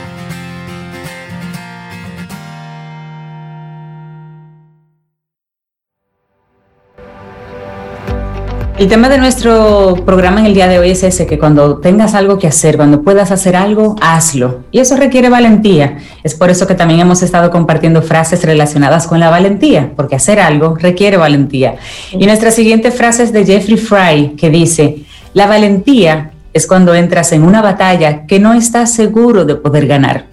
El 8.75 8.87
tema 8.87 9.07
de 9.07 9.19
nuestro 9.19 9.93
programa 10.03 10.39
en 10.39 10.47
el 10.47 10.55
día 10.55 10.67
de 10.67 10.79
hoy 10.79 10.89
es 10.89 11.03
ese, 11.03 11.27
que 11.27 11.37
cuando 11.37 11.77
tengas 11.77 12.15
algo 12.15 12.39
que 12.39 12.47
hacer, 12.47 12.75
cuando 12.75 13.03
puedas 13.03 13.29
hacer 13.29 13.55
algo, 13.55 13.95
hazlo. 14.01 14.63
Y 14.71 14.79
eso 14.79 14.97
requiere 14.97 15.29
valentía. 15.29 15.99
Es 16.23 16.33
por 16.33 16.49
eso 16.49 16.65
que 16.65 16.73
también 16.73 16.99
hemos 16.99 17.21
estado 17.21 17.51
compartiendo 17.51 18.01
frases 18.01 18.43
relacionadas 18.43 19.05
con 19.05 19.19
la 19.19 19.29
valentía, 19.29 19.91
porque 19.95 20.15
hacer 20.15 20.39
algo 20.39 20.75
requiere 20.75 21.17
valentía. 21.17 21.75
Y 22.11 22.25
nuestra 22.25 22.49
siguiente 22.49 22.89
frase 22.89 23.23
es 23.23 23.31
de 23.31 23.45
Jeffrey 23.45 23.77
Fry, 23.77 24.35
que 24.35 24.49
dice, 24.49 25.05
la 25.35 25.45
valentía 25.45 26.31
es 26.51 26.65
cuando 26.65 26.95
entras 26.95 27.31
en 27.31 27.43
una 27.43 27.61
batalla 27.61 28.25
que 28.25 28.39
no 28.39 28.55
estás 28.55 28.91
seguro 28.91 29.45
de 29.45 29.53
poder 29.53 29.85
ganar. 29.85 30.25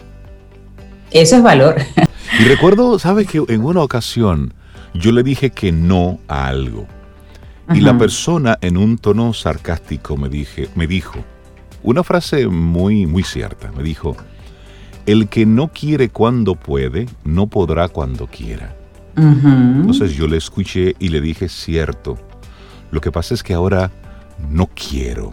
Eso 1.11 1.37
es 1.37 1.43
valor. 1.43 1.77
Y 2.39 2.45
recuerdo, 2.45 2.99
¿sabes 2.99 3.27
que 3.27 3.43
en 3.49 3.65
una 3.65 3.83
ocasión 3.83 4.55
yo 4.95 5.13
le 5.13 5.23
dije 5.23 5.51
que 5.51 5.73
no 5.73 6.21
a 6.27 6.47
algo? 6.47 6.87
Y 7.73 7.81
la 7.81 7.97
persona 7.97 8.59
en 8.61 8.77
un 8.77 8.99
tono 8.99 9.33
sarcástico 9.33 10.17
me, 10.17 10.29
dije, 10.29 10.69
me 10.75 10.87
dijo 10.87 11.25
una 11.83 12.03
frase 12.03 12.47
muy, 12.47 13.07
muy 13.07 13.23
cierta. 13.23 13.71
Me 13.73 13.83
dijo, 13.83 14.17
el 15.07 15.29
que 15.29 15.47
no 15.47 15.69
quiere 15.69 16.09
cuando 16.11 16.55
puede, 16.55 17.07
no 17.25 17.47
podrá 17.47 17.89
cuando 17.89 18.27
quiera. 18.27 18.77
Entonces 19.17 20.15
yo 20.15 20.27
le 20.27 20.39
escuché 20.39 20.95
y 20.99 21.09
le 21.09 21.21
dije, 21.21 21.49
cierto. 21.49 22.19
Lo 22.91 23.01
que 23.01 23.13
pasa 23.13 23.35
es 23.35 23.43
que 23.43 23.55
ahora 23.55 23.91
no 24.49 24.69
quiero. 24.69 25.33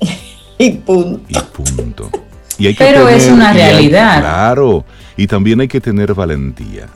y 0.58 0.70
punto. 0.70 1.22
Y 1.28 1.38
punto. 1.38 2.10
Pero 2.78 3.08
es 3.08 3.28
una 3.28 3.52
realidad. 3.52 4.20
claro. 4.20 4.84
Y 5.16 5.26
también 5.26 5.60
hay 5.60 5.68
que 5.68 5.80
tener 5.80 6.14
valentía. 6.14 6.88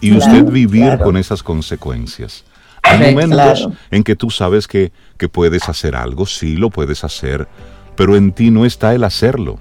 Y 0.00 0.16
usted 0.16 0.44
vivir 0.44 0.98
con 0.98 1.16
esas 1.16 1.42
consecuencias. 1.42 2.44
Hay 2.86 3.14
momentos 3.14 3.68
en 3.90 4.02
que 4.02 4.16
tú 4.16 4.30
sabes 4.30 4.66
que, 4.66 4.92
que, 5.18 5.28
puedes 5.28 5.68
hacer 5.68 5.96
algo, 5.96 6.26
sí 6.26 6.56
lo 6.56 6.70
puedes 6.70 7.04
hacer, 7.04 7.48
pero 7.96 8.16
en 8.16 8.32
ti 8.32 8.50
no 8.50 8.64
está 8.64 8.94
el 8.94 9.04
hacerlo. 9.04 9.58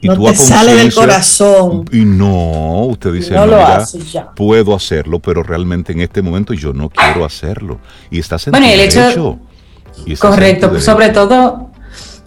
Y 0.00 0.08
no 0.08 0.16
te 0.16 0.36
sale 0.36 0.74
del 0.74 0.94
corazón. 0.94 1.84
Y 1.92 2.04
no, 2.04 2.84
usted 2.84 3.12
dice, 3.12 3.34
no, 3.34 3.48
puedo 4.36 4.74
hacerlo, 4.74 5.18
pero 5.18 5.42
realmente 5.42 5.92
en 5.92 6.00
este 6.00 6.22
momento 6.22 6.54
yo 6.54 6.72
no 6.72 6.88
quiero 6.88 7.24
hacerlo. 7.24 7.80
Y 8.10 8.18
estás 8.18 8.46
en 8.46 8.52
bueno, 8.52 8.66
el 8.66 8.80
hecho, 8.80 9.38
correcto, 10.20 10.80
sobre 10.80 11.08
todo, 11.08 11.70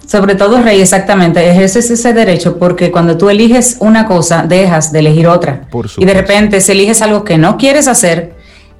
sobre 0.06 0.36
todo, 0.36 0.62
Rey, 0.62 0.82
exactamente, 0.82 1.50
ejerces 1.50 1.90
ese 1.90 2.14
derecho 2.14 2.58
porque 2.58 2.92
cuando 2.92 3.18
tú 3.18 3.30
eliges 3.30 3.78
una 3.80 4.06
cosa, 4.06 4.44
dejas 4.46 4.92
de 4.92 5.00
elegir 5.00 5.28
otra. 5.28 5.70
y 5.98 6.04
de 6.04 6.14
repente, 6.14 6.60
si 6.60 6.74
eliges 6.74 7.02
algo 7.02 7.24
que 7.24 7.38
no 7.38 7.58
quieres 7.58 7.88
hacer, 7.88 8.31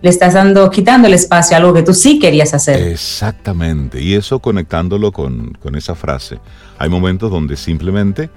le 0.02 0.10
estás 0.10 0.34
dando, 0.34 0.70
quitando 0.70 1.08
el 1.08 1.14
espacio 1.14 1.56
a 1.56 1.60
algo 1.60 1.74
que 1.74 1.84
tú 1.84 1.94
sí 1.94 2.20
querías 2.20 2.54
hacer. 2.54 2.88
Exactamente, 2.88 4.02
y 4.02 4.14
eso 4.16 4.40
conectándolo 4.40 5.12
con, 5.12 5.58
esa 5.76 5.96
frase. 5.96 6.40
Hay 6.78 6.90
momentos 6.90 7.32
donde 7.32 7.56
simplemente 7.56 8.30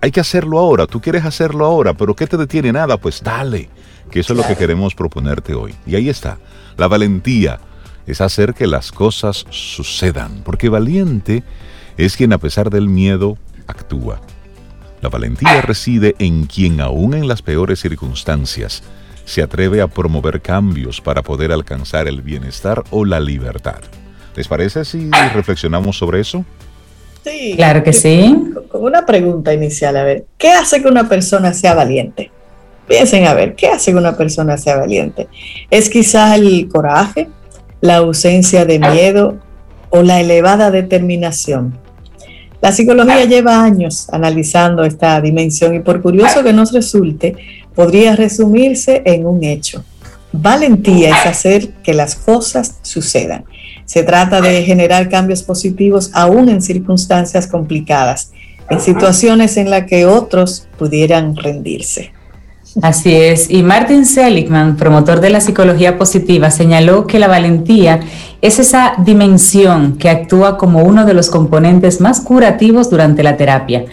hay 0.00 0.12
que 0.12 0.20
hacerlo 0.20 0.58
ahora, 0.58 0.86
tú 0.86 1.00
quieres 1.00 1.24
hacerlo 1.24 1.64
ahora, 1.64 1.94
pero 1.94 2.14
¿qué 2.14 2.26
te 2.26 2.36
detiene 2.36 2.72
nada? 2.72 2.98
Pues 2.98 3.22
dale, 3.22 3.68
que 4.10 4.20
eso 4.20 4.32
es 4.32 4.36
lo 4.36 4.46
que 4.46 4.54
queremos 4.56 4.94
proponerte 4.94 5.54
hoy. 5.54 5.74
Y 5.86 5.96
ahí 5.96 6.08
está, 6.08 6.38
la 6.76 6.86
valentía 6.86 7.58
es 8.06 8.20
hacer 8.20 8.54
que 8.54 8.66
las 8.66 8.92
cosas 8.92 9.44
sucedan, 9.50 10.42
porque 10.44 10.68
valiente 10.68 11.42
es 11.96 12.16
quien 12.16 12.32
a 12.32 12.38
pesar 12.38 12.70
del 12.70 12.88
miedo 12.88 13.36
actúa. 13.66 14.20
La 15.00 15.08
valentía 15.08 15.60
reside 15.62 16.14
en 16.18 16.46
quien 16.46 16.80
aún 16.80 17.14
en 17.14 17.28
las 17.28 17.42
peores 17.42 17.80
circunstancias 17.80 18.82
se 19.28 19.42
atreve 19.42 19.82
a 19.82 19.88
promover 19.88 20.40
cambios 20.40 21.02
para 21.02 21.22
poder 21.22 21.52
alcanzar 21.52 22.08
el 22.08 22.22
bienestar 22.22 22.82
o 22.90 23.04
la 23.04 23.20
libertad. 23.20 23.80
¿Les 24.34 24.48
parece 24.48 24.86
si 24.86 25.10
reflexionamos 25.34 25.98
sobre 25.98 26.20
eso? 26.20 26.46
Sí. 27.22 27.52
Claro 27.54 27.84
que 27.84 27.92
sí. 27.92 28.54
Con 28.70 28.84
una 28.84 29.04
pregunta 29.04 29.52
inicial, 29.52 29.98
a 29.98 30.02
ver, 30.02 30.24
¿qué 30.38 30.48
hace 30.48 30.80
que 30.80 30.88
una 30.88 31.10
persona 31.10 31.52
sea 31.52 31.74
valiente? 31.74 32.30
Piensen 32.86 33.26
a 33.26 33.34
ver, 33.34 33.54
¿qué 33.54 33.68
hace 33.68 33.92
que 33.92 33.98
una 33.98 34.16
persona 34.16 34.56
sea 34.56 34.76
valiente? 34.76 35.28
¿Es 35.70 35.90
quizás 35.90 36.38
el 36.38 36.66
coraje, 36.68 37.28
la 37.82 37.96
ausencia 37.96 38.64
de 38.64 38.78
miedo 38.78 39.36
o 39.90 40.02
la 40.02 40.20
elevada 40.20 40.70
determinación? 40.70 41.78
La 42.62 42.72
psicología 42.72 43.24
lleva 43.24 43.62
años 43.62 44.08
analizando 44.10 44.84
esta 44.84 45.20
dimensión 45.20 45.74
y 45.74 45.80
por 45.80 46.00
curioso 46.02 46.42
que 46.42 46.52
nos 46.52 46.72
resulte, 46.72 47.36
podría 47.78 48.16
resumirse 48.16 49.02
en 49.04 49.24
un 49.24 49.44
hecho. 49.44 49.84
Valentía 50.32 51.10
es 51.10 51.26
hacer 51.26 51.68
que 51.84 51.94
las 51.94 52.16
cosas 52.16 52.74
sucedan. 52.82 53.44
Se 53.84 54.02
trata 54.02 54.40
de 54.40 54.64
generar 54.64 55.08
cambios 55.08 55.44
positivos 55.44 56.10
aún 56.12 56.48
en 56.48 56.60
circunstancias 56.60 57.46
complicadas, 57.46 58.32
en 58.68 58.80
situaciones 58.80 59.56
en 59.56 59.70
las 59.70 59.84
que 59.84 60.06
otros 60.06 60.66
pudieran 60.76 61.36
rendirse. 61.36 62.10
Así 62.82 63.14
es. 63.14 63.48
Y 63.48 63.62
Martin 63.62 64.06
Seligman, 64.06 64.76
promotor 64.76 65.20
de 65.20 65.30
la 65.30 65.40
psicología 65.40 65.98
positiva, 65.98 66.50
señaló 66.50 67.06
que 67.06 67.20
la 67.20 67.28
valentía 67.28 68.00
es 68.42 68.58
esa 68.58 68.94
dimensión 68.98 69.98
que 69.98 70.10
actúa 70.10 70.58
como 70.58 70.82
uno 70.82 71.06
de 71.06 71.14
los 71.14 71.30
componentes 71.30 72.00
más 72.00 72.22
curativos 72.22 72.90
durante 72.90 73.22
la 73.22 73.36
terapia. 73.36 73.84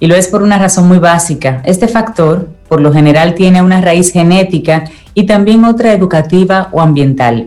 Y 0.00 0.06
lo 0.06 0.14
es 0.14 0.26
por 0.28 0.42
una 0.42 0.58
razón 0.58 0.88
muy 0.88 0.98
básica. 0.98 1.60
Este 1.66 1.86
factor, 1.86 2.55
por 2.68 2.80
lo 2.80 2.92
general, 2.92 3.34
tiene 3.34 3.62
una 3.62 3.80
raíz 3.80 4.12
genética 4.12 4.84
y 5.14 5.24
también 5.24 5.64
otra 5.64 5.92
educativa 5.92 6.68
o 6.72 6.80
ambiental. 6.80 7.46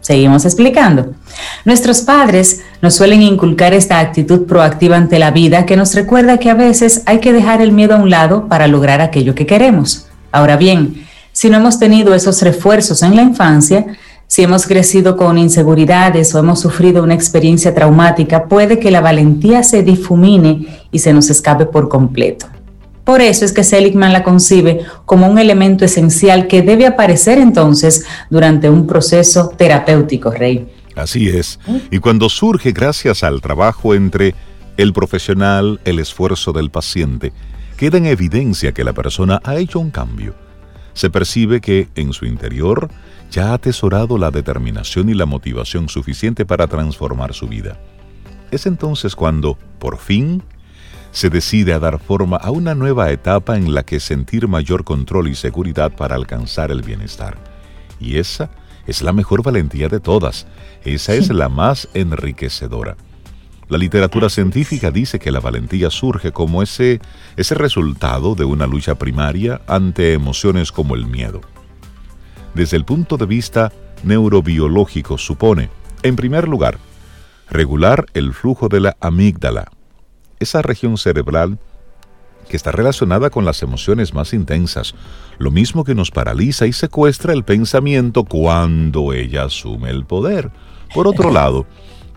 Seguimos 0.00 0.44
explicando. 0.44 1.12
Nuestros 1.64 2.00
padres 2.00 2.62
nos 2.80 2.94
suelen 2.94 3.20
inculcar 3.22 3.74
esta 3.74 3.98
actitud 3.98 4.46
proactiva 4.46 4.96
ante 4.96 5.18
la 5.18 5.30
vida 5.30 5.66
que 5.66 5.76
nos 5.76 5.94
recuerda 5.94 6.38
que 6.38 6.50
a 6.50 6.54
veces 6.54 7.02
hay 7.06 7.18
que 7.18 7.32
dejar 7.32 7.60
el 7.60 7.72
miedo 7.72 7.94
a 7.94 7.98
un 7.98 8.08
lado 8.08 8.48
para 8.48 8.68
lograr 8.68 9.00
aquello 9.00 9.34
que 9.34 9.46
queremos. 9.46 10.06
Ahora 10.32 10.56
bien, 10.56 11.06
si 11.32 11.50
no 11.50 11.58
hemos 11.58 11.78
tenido 11.78 12.14
esos 12.14 12.40
refuerzos 12.42 13.02
en 13.02 13.16
la 13.16 13.22
infancia, 13.22 13.86
si 14.26 14.42
hemos 14.42 14.66
crecido 14.66 15.16
con 15.16 15.38
inseguridades 15.38 16.34
o 16.34 16.38
hemos 16.38 16.60
sufrido 16.60 17.02
una 17.02 17.14
experiencia 17.14 17.74
traumática, 17.74 18.44
puede 18.44 18.78
que 18.78 18.90
la 18.90 19.00
valentía 19.00 19.62
se 19.62 19.82
difumine 19.82 20.66
y 20.90 20.98
se 20.98 21.12
nos 21.12 21.30
escape 21.30 21.66
por 21.66 21.88
completo. 21.88 22.46
Por 23.08 23.22
eso 23.22 23.46
es 23.46 23.54
que 23.54 23.64
Seligman 23.64 24.12
la 24.12 24.22
concibe 24.22 24.84
como 25.06 25.28
un 25.28 25.38
elemento 25.38 25.86
esencial 25.86 26.46
que 26.46 26.60
debe 26.60 26.84
aparecer 26.84 27.38
entonces 27.38 28.04
durante 28.28 28.68
un 28.68 28.86
proceso 28.86 29.48
terapéutico, 29.56 30.30
Rey. 30.30 30.70
Así 30.94 31.30
es. 31.30 31.58
Y 31.90 32.00
cuando 32.00 32.28
surge 32.28 32.72
gracias 32.72 33.24
al 33.24 33.40
trabajo 33.40 33.94
entre 33.94 34.34
el 34.76 34.92
profesional, 34.92 35.80
el 35.86 36.00
esfuerzo 36.00 36.52
del 36.52 36.68
paciente, 36.70 37.32
queda 37.78 37.96
en 37.96 38.04
evidencia 38.04 38.72
que 38.72 38.84
la 38.84 38.92
persona 38.92 39.40
ha 39.42 39.56
hecho 39.56 39.80
un 39.80 39.90
cambio. 39.90 40.34
Se 40.92 41.08
percibe 41.08 41.62
que 41.62 41.88
en 41.94 42.12
su 42.12 42.26
interior 42.26 42.90
ya 43.30 43.52
ha 43.52 43.54
atesorado 43.54 44.18
la 44.18 44.30
determinación 44.30 45.08
y 45.08 45.14
la 45.14 45.24
motivación 45.24 45.88
suficiente 45.88 46.44
para 46.44 46.66
transformar 46.66 47.32
su 47.32 47.48
vida. 47.48 47.80
Es 48.50 48.66
entonces 48.66 49.16
cuando, 49.16 49.56
por 49.78 49.96
fin, 49.96 50.42
se 51.10 51.30
decide 51.30 51.72
a 51.72 51.78
dar 51.78 51.98
forma 51.98 52.36
a 52.36 52.50
una 52.50 52.74
nueva 52.74 53.10
etapa 53.10 53.56
en 53.56 53.74
la 53.74 53.82
que 53.84 54.00
sentir 54.00 54.48
mayor 54.48 54.84
control 54.84 55.28
y 55.28 55.34
seguridad 55.34 55.92
para 55.92 56.14
alcanzar 56.14 56.70
el 56.70 56.82
bienestar. 56.82 57.36
Y 58.00 58.18
esa 58.18 58.50
es 58.86 59.02
la 59.02 59.12
mejor 59.12 59.42
valentía 59.42 59.88
de 59.88 60.00
todas, 60.00 60.46
esa 60.84 61.14
es 61.14 61.30
la 61.30 61.48
más 61.48 61.88
enriquecedora. 61.94 62.96
La 63.68 63.76
literatura 63.76 64.30
científica 64.30 64.90
dice 64.90 65.18
que 65.18 65.30
la 65.30 65.40
valentía 65.40 65.90
surge 65.90 66.32
como 66.32 66.62
ese, 66.62 67.00
ese 67.36 67.54
resultado 67.54 68.34
de 68.34 68.44
una 68.44 68.66
lucha 68.66 68.94
primaria 68.94 69.60
ante 69.66 70.14
emociones 70.14 70.72
como 70.72 70.94
el 70.94 71.06
miedo. 71.06 71.42
Desde 72.54 72.78
el 72.78 72.86
punto 72.86 73.18
de 73.18 73.26
vista 73.26 73.72
neurobiológico 74.04 75.18
supone, 75.18 75.68
en 76.02 76.16
primer 76.16 76.48
lugar, 76.48 76.78
regular 77.50 78.06
el 78.14 78.32
flujo 78.32 78.68
de 78.68 78.80
la 78.80 78.96
amígdala, 79.00 79.70
esa 80.40 80.62
región 80.62 80.98
cerebral 80.98 81.58
que 82.48 82.56
está 82.56 82.72
relacionada 82.72 83.30
con 83.30 83.44
las 83.44 83.62
emociones 83.62 84.14
más 84.14 84.32
intensas, 84.32 84.94
lo 85.38 85.50
mismo 85.50 85.84
que 85.84 85.94
nos 85.94 86.10
paraliza 86.10 86.66
y 86.66 86.72
secuestra 86.72 87.32
el 87.32 87.44
pensamiento 87.44 88.24
cuando 88.24 89.12
ella 89.12 89.44
asume 89.44 89.90
el 89.90 90.04
poder. 90.04 90.50
Por 90.94 91.06
otro 91.06 91.30
lado, 91.30 91.66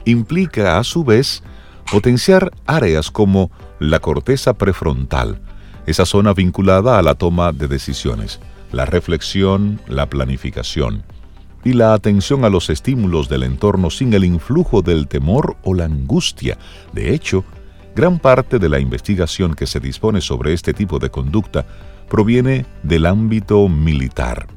implica 0.05 0.79
a 0.79 0.83
su 0.83 1.03
vez 1.03 1.43
potenciar 1.91 2.51
áreas 2.65 3.11
como 3.11 3.51
la 3.79 3.99
corteza 3.99 4.53
prefrontal, 4.53 5.41
esa 5.85 6.05
zona 6.05 6.33
vinculada 6.33 6.97
a 6.97 7.01
la 7.01 7.15
toma 7.15 7.51
de 7.51 7.67
decisiones, 7.67 8.39
la 8.71 8.85
reflexión, 8.85 9.81
la 9.87 10.09
planificación 10.09 11.03
y 11.63 11.73
la 11.73 11.93
atención 11.93 12.45
a 12.45 12.49
los 12.49 12.69
estímulos 12.69 13.29
del 13.29 13.43
entorno 13.43 13.89
sin 13.89 14.13
el 14.13 14.23
influjo 14.23 14.81
del 14.81 15.07
temor 15.07 15.57
o 15.63 15.73
la 15.73 15.85
angustia. 15.85 16.57
De 16.93 17.13
hecho, 17.13 17.43
gran 17.95 18.19
parte 18.19 18.59
de 18.59 18.69
la 18.69 18.79
investigación 18.79 19.53
que 19.53 19.67
se 19.67 19.79
dispone 19.79 20.21
sobre 20.21 20.53
este 20.53 20.73
tipo 20.73 20.99
de 20.99 21.09
conducta 21.09 21.65
proviene 22.09 22.65
del 22.83 23.05
ámbito 23.05 23.67
militar. 23.67 24.47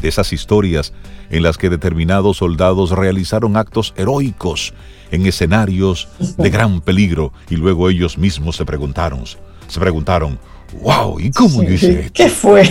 de 0.00 0.08
esas 0.08 0.32
historias 0.32 0.92
en 1.30 1.44
las 1.44 1.56
que 1.56 1.70
determinados 1.70 2.38
soldados 2.38 2.90
realizaron 2.90 3.56
actos 3.56 3.94
heroicos 3.96 4.74
en 5.12 5.26
escenarios 5.26 6.08
de 6.36 6.50
gran 6.50 6.80
peligro 6.80 7.32
y 7.48 7.54
luego 7.54 7.88
ellos 7.88 8.18
mismos 8.18 8.56
se 8.56 8.64
preguntaron, 8.64 9.22
se 9.68 9.78
preguntaron, 9.78 10.40
wow, 10.80 11.20
¿y 11.20 11.30
cómo 11.30 11.62
dice 11.62 12.10
¿Qué 12.12 12.28
fue? 12.28 12.62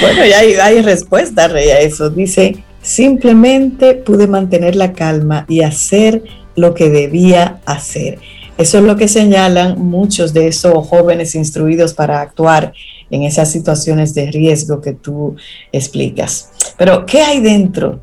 bueno, 0.00 0.24
ya 0.26 0.38
hay, 0.38 0.54
hay 0.54 0.82
respuesta 0.82 1.44
a 1.44 1.58
eso. 1.58 2.08
Dice, 2.10 2.64
simplemente 2.82 3.94
pude 3.94 4.26
mantener 4.26 4.76
la 4.76 4.92
calma 4.92 5.44
y 5.48 5.62
hacer 5.62 6.22
lo 6.56 6.74
que 6.74 6.90
debía 6.90 7.60
hacer. 7.64 8.18
Eso 8.56 8.78
es 8.78 8.84
lo 8.84 8.96
que 8.96 9.08
señalan 9.08 9.78
muchos 9.80 10.32
de 10.32 10.46
esos 10.46 10.86
jóvenes 10.86 11.34
instruidos 11.34 11.92
para 11.92 12.20
actuar 12.20 12.72
en 13.10 13.24
esas 13.24 13.50
situaciones 13.50 14.14
de 14.14 14.30
riesgo 14.30 14.80
que 14.80 14.92
tú 14.92 15.34
explicas. 15.72 16.50
Pero, 16.78 17.04
¿qué 17.04 17.20
hay 17.20 17.40
dentro 17.40 18.00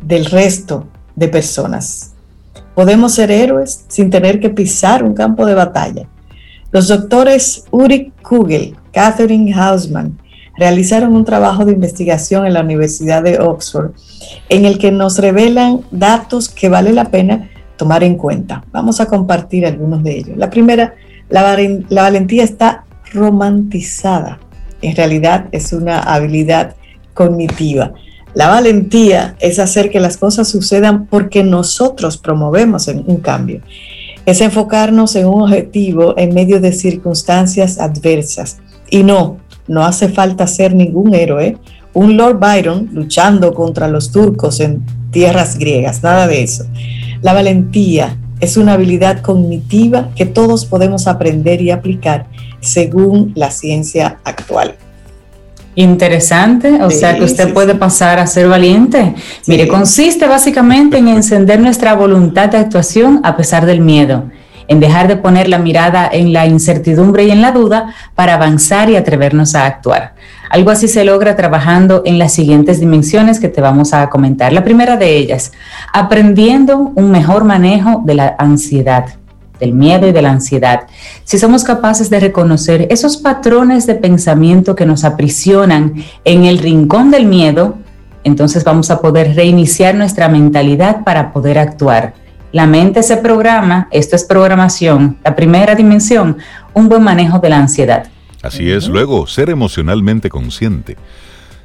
del 0.00 0.26
resto 0.26 0.86
de 1.16 1.28
personas? 1.28 2.12
Podemos 2.74 3.14
ser 3.14 3.32
héroes 3.32 3.84
sin 3.88 4.08
tener 4.08 4.38
que 4.38 4.50
pisar 4.50 5.02
un 5.02 5.14
campo 5.14 5.44
de 5.46 5.54
batalla. 5.54 6.08
Los 6.70 6.86
doctores 6.86 7.64
Uri 7.72 8.12
Kugel, 8.22 8.76
Catherine 8.92 9.52
Hausman, 9.52 10.18
realizaron 10.56 11.14
un 11.16 11.24
trabajo 11.24 11.64
de 11.64 11.72
investigación 11.72 12.46
en 12.46 12.52
la 12.52 12.60
Universidad 12.60 13.22
de 13.22 13.40
Oxford 13.40 13.92
en 14.48 14.64
el 14.64 14.78
que 14.78 14.92
nos 14.92 15.18
revelan 15.18 15.80
datos 15.90 16.48
que 16.48 16.68
vale 16.68 16.92
la 16.92 17.06
pena 17.06 17.48
tomar 17.78 18.04
en 18.04 18.16
cuenta. 18.16 18.62
Vamos 18.72 19.00
a 19.00 19.06
compartir 19.06 19.64
algunos 19.64 20.02
de 20.02 20.18
ellos. 20.18 20.36
La 20.36 20.50
primera, 20.50 20.94
la, 21.30 21.56
la 21.88 22.02
valentía 22.02 22.44
está 22.44 22.84
romantizada. 23.14 24.38
En 24.82 24.94
realidad 24.94 25.46
es 25.52 25.72
una 25.72 26.00
habilidad 26.00 26.76
cognitiva. 27.14 27.94
La 28.34 28.48
valentía 28.48 29.36
es 29.40 29.58
hacer 29.58 29.90
que 29.90 30.00
las 30.00 30.18
cosas 30.18 30.48
sucedan 30.48 31.06
porque 31.06 31.42
nosotros 31.42 32.18
promovemos 32.18 32.88
un 32.88 33.16
cambio. 33.16 33.62
Es 34.26 34.40
enfocarnos 34.40 35.16
en 35.16 35.26
un 35.26 35.42
objetivo 35.42 36.14
en 36.18 36.34
medio 36.34 36.60
de 36.60 36.72
circunstancias 36.72 37.78
adversas. 37.80 38.58
Y 38.90 39.02
no, 39.02 39.38
no 39.66 39.84
hace 39.84 40.08
falta 40.08 40.46
ser 40.46 40.74
ningún 40.74 41.14
héroe. 41.14 41.56
Un 41.94 42.16
Lord 42.16 42.38
Byron 42.38 42.90
luchando 42.92 43.54
contra 43.54 43.88
los 43.88 44.12
turcos 44.12 44.60
en 44.60 44.84
tierras 45.10 45.58
griegas, 45.58 46.02
nada 46.02 46.26
de 46.26 46.42
eso. 46.42 46.64
La 47.22 47.32
valentía 47.32 48.16
es 48.40 48.56
una 48.56 48.74
habilidad 48.74 49.20
cognitiva 49.20 50.10
que 50.14 50.26
todos 50.26 50.64
podemos 50.64 51.06
aprender 51.06 51.60
y 51.60 51.70
aplicar 51.70 52.26
según 52.60 53.32
la 53.34 53.50
ciencia 53.50 54.18
actual. 54.24 54.76
Interesante, 55.74 56.82
o 56.82 56.90
sea 56.90 57.16
que 57.16 57.24
usted 57.24 57.52
puede 57.52 57.74
pasar 57.76 58.18
a 58.18 58.26
ser 58.26 58.48
valiente. 58.48 59.14
Mire, 59.46 59.68
consiste 59.68 60.26
básicamente 60.26 60.98
en 60.98 61.06
encender 61.06 61.60
nuestra 61.60 61.94
voluntad 61.94 62.48
de 62.48 62.58
actuación 62.58 63.20
a 63.22 63.36
pesar 63.36 63.64
del 63.64 63.80
miedo, 63.80 64.24
en 64.66 64.80
dejar 64.80 65.06
de 65.06 65.16
poner 65.16 65.48
la 65.48 65.58
mirada 65.58 66.08
en 66.12 66.32
la 66.32 66.46
incertidumbre 66.46 67.24
y 67.24 67.30
en 67.30 67.42
la 67.42 67.52
duda 67.52 67.94
para 68.16 68.34
avanzar 68.34 68.90
y 68.90 68.96
atrevernos 68.96 69.54
a 69.54 69.66
actuar. 69.66 70.14
Algo 70.50 70.70
así 70.70 70.88
se 70.88 71.04
logra 71.04 71.36
trabajando 71.36 72.02
en 72.04 72.18
las 72.18 72.32
siguientes 72.32 72.80
dimensiones 72.80 73.38
que 73.38 73.48
te 73.48 73.60
vamos 73.60 73.92
a 73.92 74.08
comentar. 74.08 74.52
La 74.52 74.64
primera 74.64 74.96
de 74.96 75.16
ellas, 75.16 75.52
aprendiendo 75.92 76.92
un 76.94 77.10
mejor 77.10 77.44
manejo 77.44 78.02
de 78.04 78.14
la 78.14 78.34
ansiedad 78.38 79.06
del 79.60 79.72
miedo 79.72 80.06
y 80.06 80.12
de 80.12 80.22
la 80.22 80.30
ansiedad, 80.30 80.82
si 81.24 81.38
somos 81.38 81.64
capaces 81.64 82.10
de 82.10 82.20
reconocer 82.20 82.86
esos 82.90 83.16
patrones 83.16 83.86
de 83.86 83.96
pensamiento 83.96 84.74
que 84.76 84.86
nos 84.86 85.04
aprisionan 85.04 85.94
en 86.24 86.44
el 86.44 86.58
rincón 86.58 87.10
del 87.10 87.26
miedo, 87.26 87.76
entonces 88.24 88.64
vamos 88.64 88.90
a 88.90 89.00
poder 89.00 89.34
reiniciar 89.34 89.94
nuestra 89.94 90.28
mentalidad 90.28 91.04
para 91.04 91.32
poder 91.32 91.58
actuar. 91.58 92.14
La 92.52 92.66
mente 92.66 93.02
se 93.02 93.18
programa, 93.18 93.88
esto 93.90 94.16
es 94.16 94.24
programación. 94.24 95.18
La 95.22 95.36
primera 95.36 95.74
dimensión, 95.74 96.38
un 96.72 96.88
buen 96.88 97.02
manejo 97.02 97.38
de 97.38 97.50
la 97.50 97.58
ansiedad. 97.58 98.06
Así 98.48 98.70
es, 98.70 98.88
luego, 98.88 99.26
ser 99.26 99.50
emocionalmente 99.50 100.30
consciente. 100.30 100.96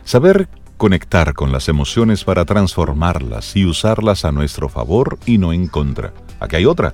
Saber 0.04 0.50
conectar 0.76 1.34
con 1.34 1.54
las 1.54 1.70
emociones 1.70 2.26
para 2.26 2.44
transformarlas 2.44 3.56
y 3.56 3.66
usarlas 3.66 4.26
a 4.26 4.34
nuestro 4.34 4.68
favor 4.68 5.18
y 5.26 5.38
no 5.38 5.54
en 5.54 5.68
contra. 5.68 6.14
Aquí 6.42 6.58
hay 6.58 6.66
otra. 6.66 6.94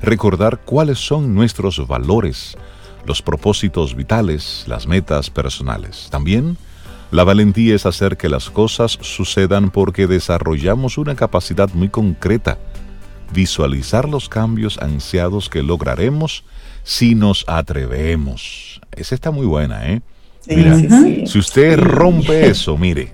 Recordar 0.00 0.62
cuáles 0.64 0.98
son 1.00 1.34
nuestros 1.34 1.86
valores, 1.86 2.56
los 3.04 3.20
propósitos 3.20 3.94
vitales, 3.94 4.64
las 4.68 4.86
metas 4.86 5.28
personales. 5.28 6.08
También, 6.10 6.56
la 7.10 7.22
valentía 7.22 7.74
es 7.74 7.84
hacer 7.84 8.16
que 8.16 8.30
las 8.30 8.48
cosas 8.48 8.96
sucedan 9.02 9.68
porque 9.68 10.06
desarrollamos 10.06 10.96
una 10.96 11.14
capacidad 11.14 11.68
muy 11.74 11.90
concreta, 11.90 12.56
visualizar 13.34 14.08
los 14.08 14.30
cambios 14.30 14.78
ansiados 14.78 15.50
que 15.50 15.62
lograremos 15.62 16.42
si 16.84 17.14
nos 17.14 17.44
atrevemos. 17.46 18.75
Esa 18.92 19.14
está 19.14 19.30
muy 19.30 19.46
buena, 19.46 19.90
¿eh? 19.90 20.00
Mira, 20.48 20.76
si 21.26 21.38
usted 21.38 21.78
rompe 21.78 22.46
eso, 22.46 22.78
mire, 22.78 23.12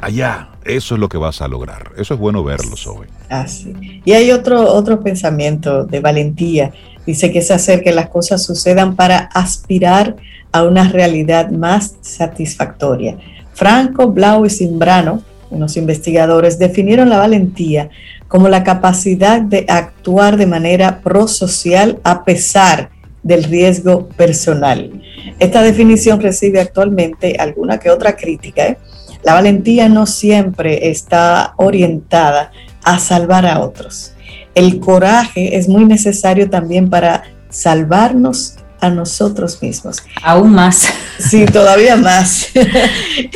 allá, 0.00 0.50
eso 0.64 0.94
es 0.94 1.00
lo 1.00 1.08
que 1.08 1.18
vas 1.18 1.42
a 1.42 1.48
lograr. 1.48 1.92
Eso 1.96 2.14
es 2.14 2.20
bueno 2.20 2.44
verlo, 2.44 2.76
Zoe. 2.76 3.08
Así. 3.28 3.74
Y 4.04 4.12
hay 4.12 4.30
otro, 4.30 4.72
otro 4.72 5.00
pensamiento 5.02 5.84
de 5.84 6.00
valentía. 6.00 6.72
Dice 7.04 7.32
que 7.32 7.40
es 7.40 7.50
hacer 7.50 7.82
que 7.82 7.92
las 7.92 8.08
cosas 8.08 8.44
sucedan 8.44 8.94
para 8.94 9.18
aspirar 9.18 10.16
a 10.52 10.62
una 10.62 10.88
realidad 10.88 11.50
más 11.50 11.96
satisfactoria. 12.00 13.16
Franco, 13.54 14.08
Blau 14.08 14.46
y 14.46 14.50
Simbrano, 14.50 15.22
unos 15.50 15.76
investigadores, 15.76 16.58
definieron 16.58 17.08
la 17.08 17.18
valentía 17.18 17.90
como 18.28 18.48
la 18.48 18.62
capacidad 18.62 19.42
de 19.42 19.66
actuar 19.68 20.36
de 20.36 20.46
manera 20.46 21.00
prosocial 21.00 22.00
a 22.04 22.24
pesar 22.24 22.90
del 23.22 23.44
riesgo 23.44 24.08
personal. 24.08 24.90
Esta 25.38 25.62
definición 25.62 26.20
recibe 26.20 26.60
actualmente 26.60 27.36
alguna 27.38 27.78
que 27.78 27.90
otra 27.90 28.16
crítica. 28.16 28.66
¿eh? 28.66 28.78
La 29.22 29.34
valentía 29.34 29.88
no 29.88 30.06
siempre 30.06 30.90
está 30.90 31.54
orientada 31.56 32.50
a 32.82 32.98
salvar 32.98 33.46
a 33.46 33.60
otros. 33.60 34.14
El 34.54 34.80
coraje 34.80 35.56
es 35.56 35.68
muy 35.68 35.84
necesario 35.84 36.50
también 36.50 36.90
para 36.90 37.22
salvarnos 37.48 38.56
a 38.80 38.90
nosotros 38.90 39.62
mismos. 39.62 40.02
Aún 40.22 40.52
más. 40.52 40.88
Sí, 41.18 41.46
todavía 41.46 41.94
más. 41.96 42.48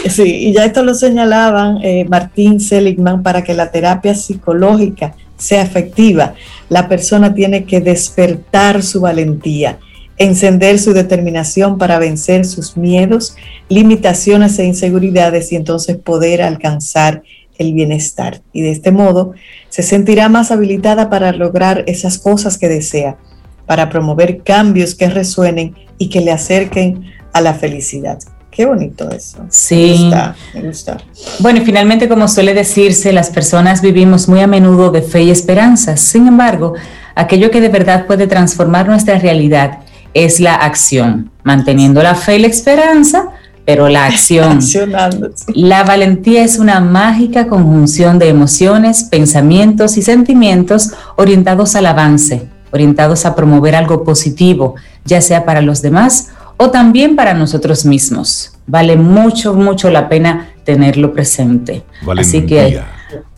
Sí, 0.09 0.49
y 0.49 0.53
ya 0.53 0.64
esto 0.64 0.83
lo 0.83 0.94
señalaban 0.94 1.79
eh, 1.83 2.05
Martín 2.09 2.59
Seligman 2.59 3.22
para 3.22 3.44
que 3.44 3.55
la 3.55 3.70
terapia 3.70 4.14
psicológica 4.14 5.14
sea 5.38 5.62
efectiva, 5.62 6.35
la 6.68 6.88
persona 6.88 7.35
tiene 7.35 7.64
que 7.64 7.81
despertar 7.81 8.83
su 8.83 9.00
valentía, 9.00 9.79
encender 10.18 10.79
su 10.79 10.92
determinación 10.92 11.79
para 11.79 11.98
vencer 11.98 12.44
sus 12.44 12.76
miedos, 12.76 13.37
limitaciones 13.68 14.59
e 14.59 14.64
inseguridades 14.64 15.52
y 15.52 15.57
entonces 15.57 15.96
poder 15.96 16.42
alcanzar 16.42 17.22
el 17.59 17.72
bienestar. 17.72 18.42
Y 18.52 18.62
de 18.62 18.70
este 18.70 18.90
modo 18.90 19.33
se 19.68 19.83
sentirá 19.83 20.29
más 20.29 20.50
habilitada 20.50 21.11
para 21.11 21.33
lograr 21.33 21.85
esas 21.87 22.18
cosas 22.18 22.59
que 22.59 22.68
desea, 22.68 23.18
para 23.66 23.88
promover 23.88 24.42
cambios 24.42 24.94
que 24.94 25.09
resuenen 25.09 25.74
y 25.98 26.09
que 26.09 26.20
le 26.20 26.33
acerquen 26.33 27.05
a 27.33 27.40
la 27.40 27.55
felicidad. 27.55 28.18
Qué 28.57 28.64
bonito 28.64 29.11
eso. 29.11 29.45
Sí. 29.51 30.11
Me 30.55 30.62
gusta, 30.62 30.97
Bueno, 31.40 31.61
y 31.61 31.64
finalmente, 31.64 32.09
como 32.09 32.27
suele 32.27 32.55
decirse, 32.55 33.12
las 33.12 33.29
personas 33.29 33.83
vivimos 33.83 34.29
muy 34.29 34.40
a 34.40 34.47
menudo 34.47 34.90
de 34.90 35.03
fe 35.03 35.25
y 35.25 35.31
esperanza. 35.31 35.99
Sin 35.99 36.27
embargo, 36.27 36.73
aquello 37.14 37.51
que 37.51 37.61
de 37.61 37.69
verdad 37.69 38.07
puede 38.07 38.27
transformar 38.27 38.88
nuestra 38.88 39.19
realidad 39.19 39.81
es 40.14 40.40
la 40.40 40.55
acción, 40.55 41.31
manteniendo 41.42 42.03
la 42.03 42.14
fe 42.14 42.37
y 42.37 42.38
la 42.38 42.47
esperanza, 42.47 43.29
pero 43.66 43.90
la 43.90 44.07
acción. 44.07 44.61
La 45.55 45.85
valentía 45.85 46.42
es 46.42 46.59
una 46.59 46.81
mágica 46.81 47.49
conjunción 47.49 48.19
de 48.19 48.31
emociones, 48.31 49.05
pensamientos 49.05 49.99
y 49.99 50.03
sentimientos 50.03 50.92
orientados 51.16 51.77
al 51.77 51.85
avance, 51.87 52.49
orientados 52.73 53.27
a 53.27 53.35
promover 53.35 53.75
algo 53.75 54.03
positivo, 54.03 54.77
ya 55.05 55.21
sea 55.21 55.45
para 55.45 55.61
los 55.61 55.83
demás 55.83 56.29
o 56.57 56.71
también 56.71 57.16
para 57.16 57.35
nosotros 57.35 57.85
mismos. 57.85 58.53
Vale 58.66 58.97
mucho, 58.97 59.55
mucho 59.55 59.90
la 59.90 60.09
pena 60.09 60.51
tenerlo 60.64 61.12
presente. 61.12 61.85
Valentía. 62.03 62.21
Así 62.21 62.47
que 62.47 62.83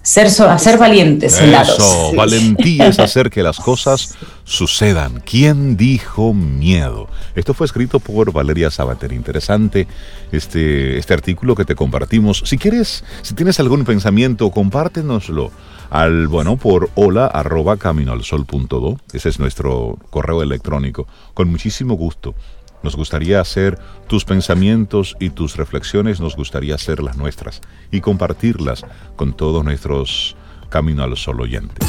ser, 0.03 0.31
ser 0.31 0.79
valientes. 0.79 1.39
Eso, 1.39 2.13
valentía 2.17 2.89
es 2.89 2.99
hacer 2.99 3.29
que 3.29 3.43
las 3.43 3.59
cosas 3.59 4.17
sucedan. 4.45 5.23
¿Quién 5.25 5.77
dijo 5.77 6.33
miedo? 6.33 7.09
Esto 7.35 7.53
fue 7.53 7.67
escrito 7.67 8.01
por 8.01 8.33
Valeria 8.33 8.71
Sabater. 8.71 9.13
Interesante 9.13 9.87
este, 10.33 10.97
este 10.97 11.13
artículo 11.13 11.55
que 11.55 11.67
te 11.67 11.75
compartimos. 11.75 12.43
Si 12.47 12.57
quieres, 12.57 13.05
si 13.21 13.35
tienes 13.35 13.61
algún 13.61 13.85
pensamiento, 13.85 14.51
compártenoslo 14.51 15.51
al, 15.91 16.27
bueno, 16.29 16.57
por 16.57 16.89
hola 16.95 17.27
arroba 17.27 17.77
caminoalsol.do. 17.77 18.99
Ese 19.13 19.29
es 19.29 19.39
nuestro 19.39 19.99
correo 20.09 20.43
electrónico. 20.43 21.07
Con 21.35 21.51
muchísimo 21.51 21.95
gusto 21.95 22.35
Nos 22.83 22.97
gustaría 22.97 23.41
hacer 23.41 23.79
tus 24.07 24.25
pensamientos 24.25 25.17
y 25.21 25.31
tus 25.31 25.57
reflexiones, 25.57 26.21
nos 26.21 26.37
gustaría 26.37 26.75
hacer 26.75 27.03
las 27.03 27.17
nuestras 27.17 27.61
y 27.91 28.01
compartirlas 28.01 28.85
con 29.17 29.37
todos 29.37 29.65
nuestros 29.65 30.37
Camino 30.69 31.03
al 31.03 31.17
Sol 31.17 31.41
oyentes. 31.41 31.89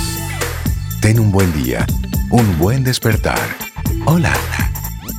Ten 1.01 1.19
un 1.19 1.31
buen 1.31 1.51
día, 1.63 1.85
un 2.31 2.57
buen 2.57 2.83
despertar. 2.83 3.39
Hola. 4.05 4.33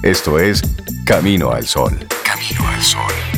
Esto 0.02 0.38
es 0.38 0.62
Camino 1.04 1.50
al 1.50 1.66
Sol. 1.66 1.92
Camino 2.24 2.66
al 2.68 2.82
Sol. 2.82 3.29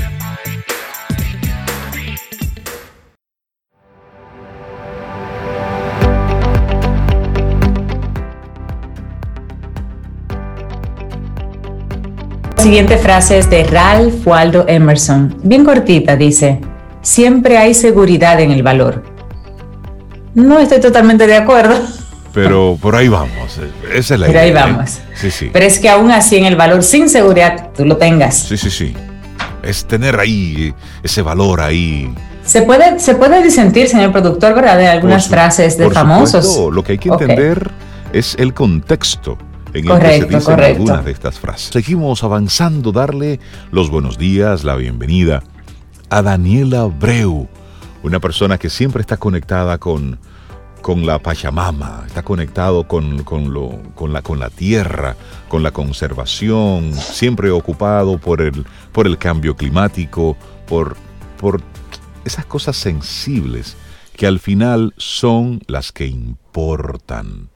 Siguiente 12.62 12.96
frase 12.96 13.38
es 13.38 13.51
de 13.51 13.64
Ralph 13.64 14.25
Waldo 14.25 14.64
Emerson, 14.68 15.37
bien 15.42 15.64
cortita, 15.64 16.14
dice, 16.14 16.61
siempre 17.01 17.59
hay 17.59 17.75
seguridad 17.75 18.38
en 18.38 18.53
el 18.53 18.62
valor. 18.62 19.03
No 20.35 20.61
estoy 20.61 20.79
totalmente 20.79 21.27
de 21.27 21.35
acuerdo. 21.35 21.75
Pero 22.33 22.79
por 22.81 22.94
ahí 22.94 23.09
vamos, 23.09 23.59
esa 23.92 24.14
es 24.14 24.20
la 24.20 24.29
idea. 24.29 24.29
Por 24.29 24.37
ahí 24.37 24.51
¿eh? 24.51 24.53
vamos. 24.53 25.01
Sí, 25.16 25.33
sí. 25.33 25.51
Pero 25.53 25.66
es 25.66 25.81
que 25.81 25.88
aún 25.88 26.12
así 26.12 26.37
en 26.37 26.44
el 26.44 26.55
valor 26.55 26.85
sin 26.85 27.09
seguridad 27.09 27.70
tú 27.77 27.85
lo 27.85 27.96
tengas. 27.96 28.37
Sí, 28.37 28.57
sí, 28.57 28.70
sí. 28.70 28.94
Es 29.64 29.85
tener 29.85 30.20
ahí 30.20 30.72
ese 31.03 31.20
valor 31.20 31.61
ahí. 31.62 32.14
Se 32.44 32.62
puede, 32.62 33.01
se 33.01 33.16
puede 33.16 33.42
disentir, 33.42 33.88
señor 33.88 34.12
productor, 34.12 34.55
¿verdad? 34.55 34.79
De 34.79 34.87
algunas 34.87 35.27
frases 35.27 35.77
de 35.77 35.90
famosos. 35.90 36.72
lo 36.72 36.85
que 36.85 36.92
hay 36.92 36.98
que 36.98 37.09
entender 37.09 37.72
es 38.12 38.37
el 38.38 38.55
contexto 38.55 39.37
en 39.75 39.89
el 39.89 39.99
que 39.99 40.19
se 40.21 40.27
dicen 40.27 40.61
algunas 40.61 41.05
de 41.05 41.13
estas 41.13 41.39
frases. 41.39 41.71
Seguimos 41.73 42.23
avanzando, 42.25 42.93
darle 42.93 43.41
los 43.71 43.91
buenos 43.91 44.19
días, 44.19 44.65
la 44.65 44.77
bienvenida 44.77 45.43
a 46.11 46.23
Daniela 46.23 46.85
Breu, 46.85 47.49
una 48.03 48.21
persona 48.21 48.59
que 48.59 48.69
siempre 48.69 49.01
está 49.01 49.17
conectada 49.17 49.79
con, 49.79 50.19
con 50.83 51.07
la 51.07 51.19
Pachamama, 51.19 52.05
está 52.07 52.23
conectado 52.23 52.87
con, 52.87 53.23
con, 53.23 53.55
lo, 53.55 53.81
con, 53.95 54.13
la, 54.13 54.21
con 54.21 54.39
la 54.39 54.51
tierra, 54.51 55.17
con 55.49 55.63
la 55.63 55.71
conservación, 55.71 56.93
siempre 56.93 57.51
ocupado 57.51 58.19
por 58.19 58.43
el, 58.43 58.67
por 58.93 59.07
el 59.07 59.17
cambio 59.17 59.57
climático, 59.57 60.37
por, 60.67 60.97
por 61.39 61.63
esas 62.25 62.45
cosas 62.45 62.77
sensibles 62.77 63.77
que 64.17 64.27
al 64.27 64.39
final 64.39 64.93
son 64.99 65.61
las 65.67 65.93
que 65.93 66.07
importan 66.07 67.52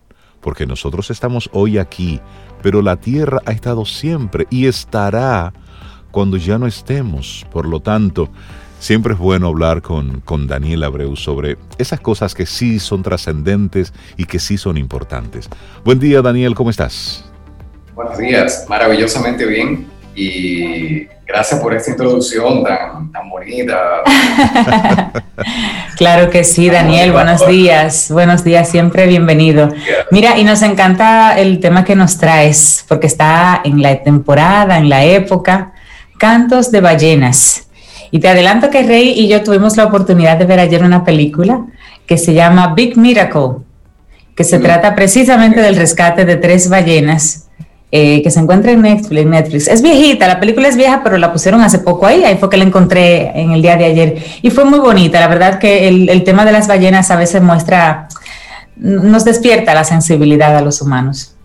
porque 0.46 0.64
nosotros 0.64 1.10
estamos 1.10 1.50
hoy 1.52 1.76
aquí, 1.76 2.20
pero 2.62 2.80
la 2.80 2.94
tierra 2.94 3.40
ha 3.46 3.50
estado 3.50 3.84
siempre 3.84 4.46
y 4.48 4.66
estará 4.66 5.52
cuando 6.12 6.36
ya 6.36 6.56
no 6.56 6.68
estemos. 6.68 7.44
Por 7.50 7.66
lo 7.66 7.80
tanto, 7.80 8.28
siempre 8.78 9.14
es 9.14 9.18
bueno 9.18 9.48
hablar 9.48 9.82
con, 9.82 10.20
con 10.20 10.46
Daniel 10.46 10.84
Abreu 10.84 11.16
sobre 11.16 11.58
esas 11.78 11.98
cosas 11.98 12.32
que 12.32 12.46
sí 12.46 12.78
son 12.78 13.02
trascendentes 13.02 13.92
y 14.16 14.26
que 14.26 14.38
sí 14.38 14.56
son 14.56 14.76
importantes. 14.76 15.48
Buen 15.84 15.98
día, 15.98 16.22
Daniel, 16.22 16.54
¿cómo 16.54 16.70
estás? 16.70 17.28
Buenos 17.96 18.16
días, 18.16 18.66
maravillosamente 18.68 19.46
bien 19.46 19.95
y 20.16 21.06
gracias 21.26 21.60
por 21.60 21.74
esta 21.74 21.90
introducción 21.90 22.64
tan, 22.64 23.12
tan 23.12 23.28
bonita. 23.28 24.02
claro 25.96 26.30
que 26.30 26.42
sí, 26.42 26.70
Daniel, 26.70 27.12
buenos 27.12 27.46
días, 27.46 28.10
buenos 28.10 28.42
días, 28.42 28.68
siempre 28.68 29.06
bienvenido. 29.06 29.68
Mira, 30.10 30.38
y 30.38 30.44
nos 30.44 30.62
encanta 30.62 31.38
el 31.38 31.60
tema 31.60 31.84
que 31.84 31.94
nos 31.94 32.16
traes, 32.16 32.84
porque 32.88 33.06
está 33.06 33.60
en 33.62 33.82
la 33.82 34.02
temporada, 34.02 34.78
en 34.78 34.88
la 34.88 35.04
época, 35.04 35.72
Cantos 36.18 36.70
de 36.72 36.80
Ballenas. 36.80 37.68
Y 38.10 38.18
te 38.18 38.28
adelanto 38.28 38.70
que 38.70 38.84
Rey 38.84 39.12
y 39.16 39.28
yo 39.28 39.42
tuvimos 39.42 39.76
la 39.76 39.84
oportunidad 39.84 40.38
de 40.38 40.46
ver 40.46 40.60
ayer 40.60 40.82
una 40.82 41.04
película 41.04 41.66
que 42.06 42.16
se 42.16 42.32
llama 42.32 42.72
Big 42.74 42.96
Miracle, 42.96 43.64
que 44.34 44.44
se 44.44 44.58
mm. 44.58 44.62
trata 44.62 44.94
precisamente 44.94 45.60
del 45.60 45.76
rescate 45.76 46.24
de 46.24 46.36
tres 46.36 46.70
ballenas 46.70 47.45
eh, 47.92 48.20
que 48.20 48.32
se 48.32 48.40
encuentra 48.40 48.72
en 48.72 48.82
Netflix, 48.82 49.68
Es 49.68 49.80
viejita, 49.80 50.26
la 50.26 50.40
película 50.40 50.66
es 50.66 50.76
vieja, 50.76 51.02
pero 51.04 51.18
la 51.18 51.32
pusieron 51.32 51.60
hace 51.60 51.78
poco 51.78 52.06
ahí, 52.06 52.24
ahí 52.24 52.36
fue 52.36 52.50
que 52.50 52.56
la 52.56 52.64
encontré 52.64 53.30
en 53.40 53.52
el 53.52 53.62
día 53.62 53.76
de 53.76 53.84
ayer. 53.84 54.24
Y 54.42 54.50
fue 54.50 54.64
muy 54.64 54.80
bonita, 54.80 55.20
la 55.20 55.28
verdad 55.28 55.60
que 55.60 55.86
el, 55.86 56.24
tema 56.24 56.44
de 56.44 56.50
las 56.50 56.66
ballenas 56.66 57.12
a 57.12 57.16
veces 57.16 57.42
muestra, 57.42 58.08
nos 58.74 59.24
despierta 59.24 59.72
la 59.72 59.84
sensibilidad 59.84 60.56
a 60.56 60.62
los 60.62 60.82
humanos. 60.82 61.36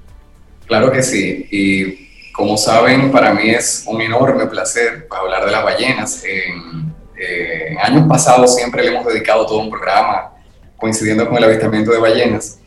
Claro 0.65 0.91
que 0.91 1.03
sí, 1.03 1.45
y 1.51 2.31
como 2.31 2.57
saben, 2.57 3.11
para 3.11 3.33
mí 3.33 3.51
es 3.51 3.83
un 3.85 4.01
enorme 4.01 4.47
placer 4.47 5.07
hablar 5.11 5.45
de 5.45 5.51
las 5.51 5.63
ballenas. 5.63 6.23
En, 6.23 6.91
eh, 7.19 7.67
en 7.69 7.77
años 7.77 8.07
pasados 8.07 8.55
siempre 8.55 8.81
le 8.81 8.89
hemos 8.89 9.05
dedicado 9.05 9.45
todo 9.45 9.59
un 9.59 9.69
programa 9.69 10.31
coincidiendo 10.75 11.27
con 11.29 11.37
el 11.37 11.43
avistamiento 11.43 11.91
de 11.91 11.99
ballenas. 11.99 12.57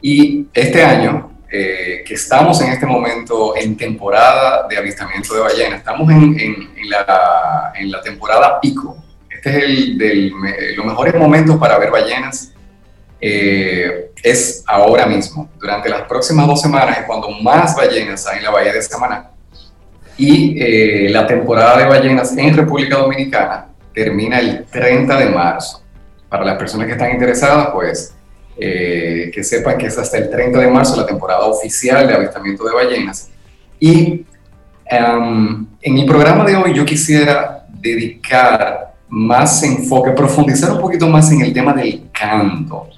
Y 0.00 0.46
este 0.54 0.84
año 0.84 1.33
eh, 1.56 2.02
que 2.04 2.14
estamos 2.14 2.60
en 2.62 2.72
este 2.72 2.84
momento 2.84 3.54
en 3.56 3.76
temporada 3.76 4.66
de 4.68 4.76
avistamiento 4.76 5.34
de 5.34 5.40
ballenas. 5.40 5.78
Estamos 5.78 6.10
en, 6.10 6.36
en, 6.40 6.90
la, 6.90 7.72
en 7.76 7.92
la, 7.92 8.02
temporada 8.02 8.58
pico. 8.60 8.96
Este 9.30 9.50
es 9.50 9.64
el 9.64 9.96
de 9.96 10.32
los 10.74 10.84
mejores 10.84 11.14
momentos 11.14 11.56
para 11.56 11.78
ver 11.78 11.92
ballenas. 11.92 12.52
Eh, 13.20 14.10
es 14.20 14.64
ahora 14.66 15.06
mismo. 15.06 15.48
Durante 15.60 15.88
las 15.88 16.02
próximas 16.02 16.48
dos 16.48 16.60
semanas 16.60 16.98
es 16.98 17.04
cuando 17.04 17.30
más 17.30 17.76
ballenas 17.76 18.26
hay 18.26 18.38
en 18.38 18.44
la 18.46 18.50
bahía 18.50 18.72
de 18.72 18.82
Samaná. 18.82 19.30
Y 20.16 20.60
eh, 20.60 21.08
la 21.10 21.24
temporada 21.24 21.78
de 21.78 21.84
ballenas 21.84 22.36
en 22.36 22.56
República 22.56 22.96
Dominicana 22.96 23.68
termina 23.94 24.40
el 24.40 24.64
30 24.64 25.18
de 25.18 25.26
marzo. 25.26 25.84
Para 26.28 26.44
las 26.44 26.56
personas 26.56 26.88
que 26.88 26.94
están 26.94 27.12
interesadas, 27.12 27.68
pues 27.72 28.13
eh, 28.56 29.30
que 29.34 29.42
sepan 29.42 29.76
que 29.76 29.86
es 29.86 29.98
hasta 29.98 30.18
el 30.18 30.30
30 30.30 30.60
de 30.60 30.68
marzo 30.68 30.96
la 30.96 31.06
temporada 31.06 31.46
oficial 31.46 32.06
de 32.06 32.14
avistamiento 32.14 32.64
de 32.64 32.72
ballenas. 32.72 33.30
Y 33.80 34.24
em, 34.86 35.66
en 35.82 35.94
mi 35.94 36.04
programa 36.04 36.44
de 36.44 36.56
hoy 36.56 36.74
yo 36.74 36.84
quisiera 36.84 37.66
dedicar 37.68 38.94
más 39.08 39.62
enfoque, 39.62 40.12
profundizar 40.12 40.72
un 40.72 40.80
poquito 40.80 41.08
más 41.08 41.30
en 41.32 41.42
el 41.42 41.52
tema 41.52 41.72
del 41.72 42.04
canto, 42.12 42.88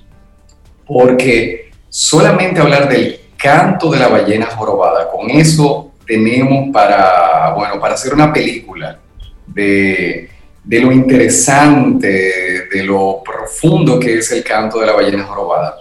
porque 0.87 1.71
solamente 1.89 2.61
hablar 2.61 2.89
del 2.89 3.21
canto 3.37 3.91
de 3.91 3.99
la 3.99 4.09
ballena 4.09 4.47
jorobada, 4.47 5.11
con 5.11 5.31
eso 5.31 5.93
tenemos 6.07 6.69
para, 6.73 7.53
bueno, 7.55 7.81
para 7.81 7.95
hacer 7.95 8.15
una 8.15 8.33
película 8.33 8.99
de 9.47 10.31
de 10.67 10.81
lo 10.81 10.91
interesante, 10.91 12.67
de 12.73 12.83
lo 12.83 13.23
profundo 13.25 14.01
que 14.01 14.19
es 14.19 14.33
el 14.33 14.43
canto 14.43 14.81
de 14.81 14.87
la 14.87 14.93
ballena 14.93 15.25
jorobada. 15.25 15.77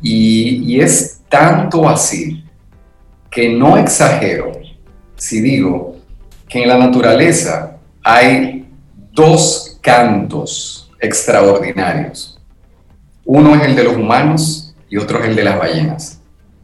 Y, 0.00 0.80
es 0.80 1.20
tanto 1.28 1.88
así 1.88 2.44
que 3.30 3.48
no 3.48 3.76
exagero 3.76 4.52
si 5.16 5.40
digo 5.40 5.96
que 6.48 6.62
en 6.62 6.68
la 6.68 6.78
naturaleza 6.78 7.76
hay 8.02 8.68
dos 9.12 9.78
cantos 9.80 10.92
extraordinarios. 11.00 12.38
Uno 13.24 13.56
es 13.56 13.62
el 13.62 13.74
de 13.74 13.84
los 13.84 13.96
humanos 13.96 14.76
y 14.88 14.96
otro 14.96 15.18
es 15.20 15.28
el 15.28 15.34
de 15.34 15.44
las 15.44 15.58
ballenas. 15.58 16.20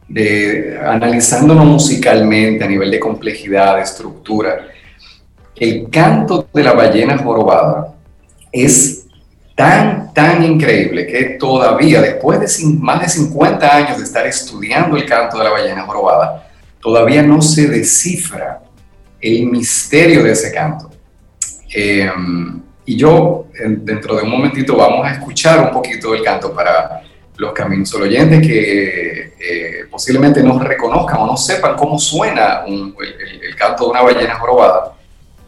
De, 0.07 0.79
analizándolo 0.85 1.65
musicalmente 1.65 2.63
a 2.63 2.67
nivel 2.67 2.91
de 2.91 2.99
complejidad, 2.99 3.77
de 3.77 3.81
estructura, 3.81 4.67
el 5.61 5.91
canto 5.91 6.47
de 6.51 6.63
la 6.63 6.73
ballena 6.73 7.19
jorobada 7.19 7.93
es 8.51 9.05
tan, 9.55 10.11
tan 10.11 10.43
increíble 10.43 11.05
que 11.05 11.37
todavía, 11.39 12.01
después 12.01 12.39
de 12.39 12.65
más 12.79 13.01
de 13.01 13.07
50 13.07 13.75
años 13.75 13.97
de 13.99 14.03
estar 14.03 14.25
estudiando 14.25 14.97
el 14.97 15.05
canto 15.05 15.37
de 15.37 15.43
la 15.43 15.51
ballena 15.51 15.83
jorobada, 15.83 16.49
todavía 16.81 17.21
no 17.21 17.43
se 17.43 17.67
descifra 17.67 18.63
el 19.21 19.45
misterio 19.45 20.23
de 20.23 20.31
ese 20.31 20.51
canto. 20.51 20.89
Em, 21.71 22.59
y 22.83 22.97
yo, 22.97 23.45
dentro 23.53 24.15
de 24.15 24.23
un 24.23 24.31
momentito, 24.31 24.75
vamos 24.75 25.05
a 25.05 25.11
escuchar 25.11 25.59
un 25.59 25.71
poquito 25.71 26.13
del 26.13 26.23
canto 26.23 26.55
para 26.55 27.03
los 27.37 27.53
caminos 27.53 27.93
oyentes 27.93 28.41
que 28.41 29.33
eh, 29.39 29.85
posiblemente 29.91 30.41
no 30.41 30.57
reconozcan 30.57 31.19
o 31.19 31.27
no 31.27 31.37
sepan 31.37 31.75
cómo 31.75 31.99
suena 31.99 32.63
el 32.65 33.55
canto 33.55 33.83
de 33.83 33.89
una 33.91 34.01
ballena 34.01 34.33
jorobada. 34.39 34.95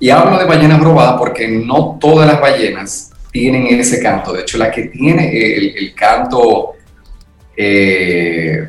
Y 0.03 0.09
hablo 0.09 0.37
de 0.37 0.43
ballenas 0.43 0.81
robadas 0.81 1.15
porque 1.17 1.47
no 1.47 1.97
todas 1.97 2.27
las 2.27 2.41
ballenas 2.41 3.11
tienen 3.31 3.67
ese 3.67 4.01
canto. 4.01 4.33
De 4.33 4.41
hecho, 4.41 4.57
la 4.57 4.69
que 4.69 4.87
tiene 4.87 5.31
el, 5.33 5.95
canto 5.95 6.73
eh, 7.55 8.67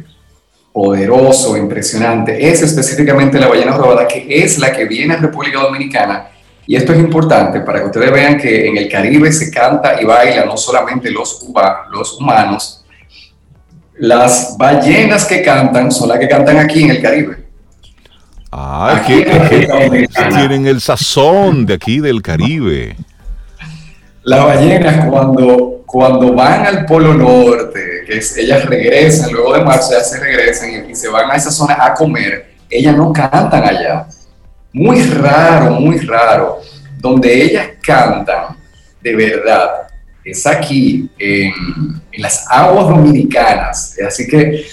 poderoso, 0.73 1.57
impresionante, 1.57 2.49
es 2.49 2.63
específicamente 2.63 3.41
la 3.41 3.49
ballena 3.49 3.77
robada, 3.77 4.07
que 4.07 4.25
es 4.29 4.61
la 4.61 4.71
que 4.71 4.85
viene 4.85 5.15
a 5.15 5.17
República 5.17 5.59
Dominicana. 5.59 6.29
Y 6.69 6.77
esto 6.77 6.93
es 6.93 7.01
importante 7.01 7.63
para 7.63 7.81
que 7.81 7.87
ustedes 7.87 8.13
vean 8.13 8.39
que 8.39 8.69
en 8.69 8.77
el 8.77 8.89
Caribe 8.89 9.33
se 9.33 9.51
canta 9.51 10.01
y 10.01 10.05
baila 10.05 10.45
no 10.45 10.57
solamente 10.57 11.11
los, 11.11 11.45
los 11.91 12.21
humanos, 12.21 12.85
las 13.99 14.55
ballenas 14.57 15.25
que 15.25 15.43
cantan 15.43 15.91
son 15.91 16.11
las 16.11 16.21
que 16.21 16.29
cantan 16.29 16.59
aquí 16.59 16.85
en 16.85 16.91
el 16.91 17.03
Caribe. 17.03 17.44
Ah, 18.57 19.03
que, 19.05 19.25
tienen 20.31 20.67
el 20.67 20.81
sazón 20.81 21.67
de 21.67 21.75
aquí 21.75 21.99
del 21.99 22.23
Caribe. 22.23 22.97
Las 24.23 24.45
ballenas 24.45 25.07
cuando, 25.07 25.83
cuando 25.87 26.33
van 26.35 26.65
al 26.65 26.87
Polo 26.87 27.15
Norte, 27.15 28.05
que 28.07 28.21
ellas 28.41 28.65
regresan, 28.67 29.33
luego 29.33 29.55
de 29.55 29.65
marzo 29.65 29.93
ya 29.93 30.05
se 30.05 30.21
regresan 30.21 30.71
y, 30.71 30.93
y, 30.93 30.95
se 30.95 31.09
van 31.09 31.31
a 31.31 31.35
esa 31.35 31.51
zona 31.51 31.77
a 31.81 31.95
comer, 31.95 32.55
ellas 32.71 32.97
no 32.97 33.13
cantan 33.13 33.65
allá. 33.65 34.07
Muy 34.73 35.03
raro, 35.03 35.73
muy 35.73 35.99
raro. 35.99 36.61
Donde 36.99 37.45
ellas 37.45 37.67
cantan 37.83 38.57
de 39.05 39.15
verdad 39.15 39.71
es 40.25 40.47
aquí, 40.47 41.09
en, 41.19 41.53
las 42.17 42.47
aguas 42.51 42.89
dominicanas. 42.89 43.97
Así 44.07 44.27
que 44.27 44.65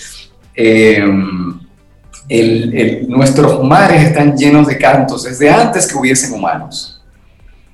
nuestros 3.07 3.63
mares 3.63 4.03
están 4.03 4.37
llenos 4.37 4.67
de 4.67 4.77
cantos 4.77 5.23
desde 5.23 5.49
antes 5.49 5.91
que 5.91 5.97
hubiesen 5.97 6.33
humanos. 6.33 7.01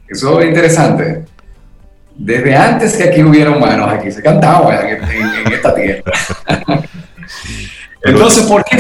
Eso 0.07 0.39
es 0.39 0.47
interesante. 0.47 1.25
Desde 2.15 2.55
antes 2.55 2.95
que 2.95 3.03
aquí 3.03 3.21
hubiera 3.21 3.51
humanos, 3.51 3.89
aquí 3.91 4.11
se 4.11 4.23
cantaba 4.23 4.89
en, 4.89 5.53
esta 5.53 5.75
tierra. 5.75 6.11
Entonces, 8.03 8.43
¿por 8.45 8.63
qué? 8.63 8.77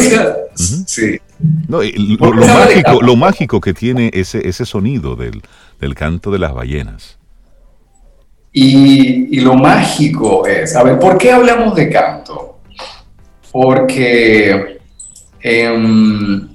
Sí. 0.55 1.19
lo, 1.67 3.15
mágico, 3.15 3.61
que 3.61 3.73
tiene 3.73 4.09
ese, 4.13 4.47
ese 4.47 4.65
sonido 4.65 5.15
del, 5.15 5.43
del 5.79 5.93
canto 5.93 6.31
de 6.31 6.39
las 6.39 6.53
ballenas 6.53 7.17
y, 8.59 9.39
lo 9.41 9.53
mágico 9.53 10.47
es, 10.47 10.75
a 10.75 10.81
ver, 10.81 10.97
¿por 10.97 11.17
qué 11.17 11.31
hablamos 11.31 11.75
de 11.75 11.89
canto? 11.89 12.57
Porque 13.51 14.76
em, 15.41 16.47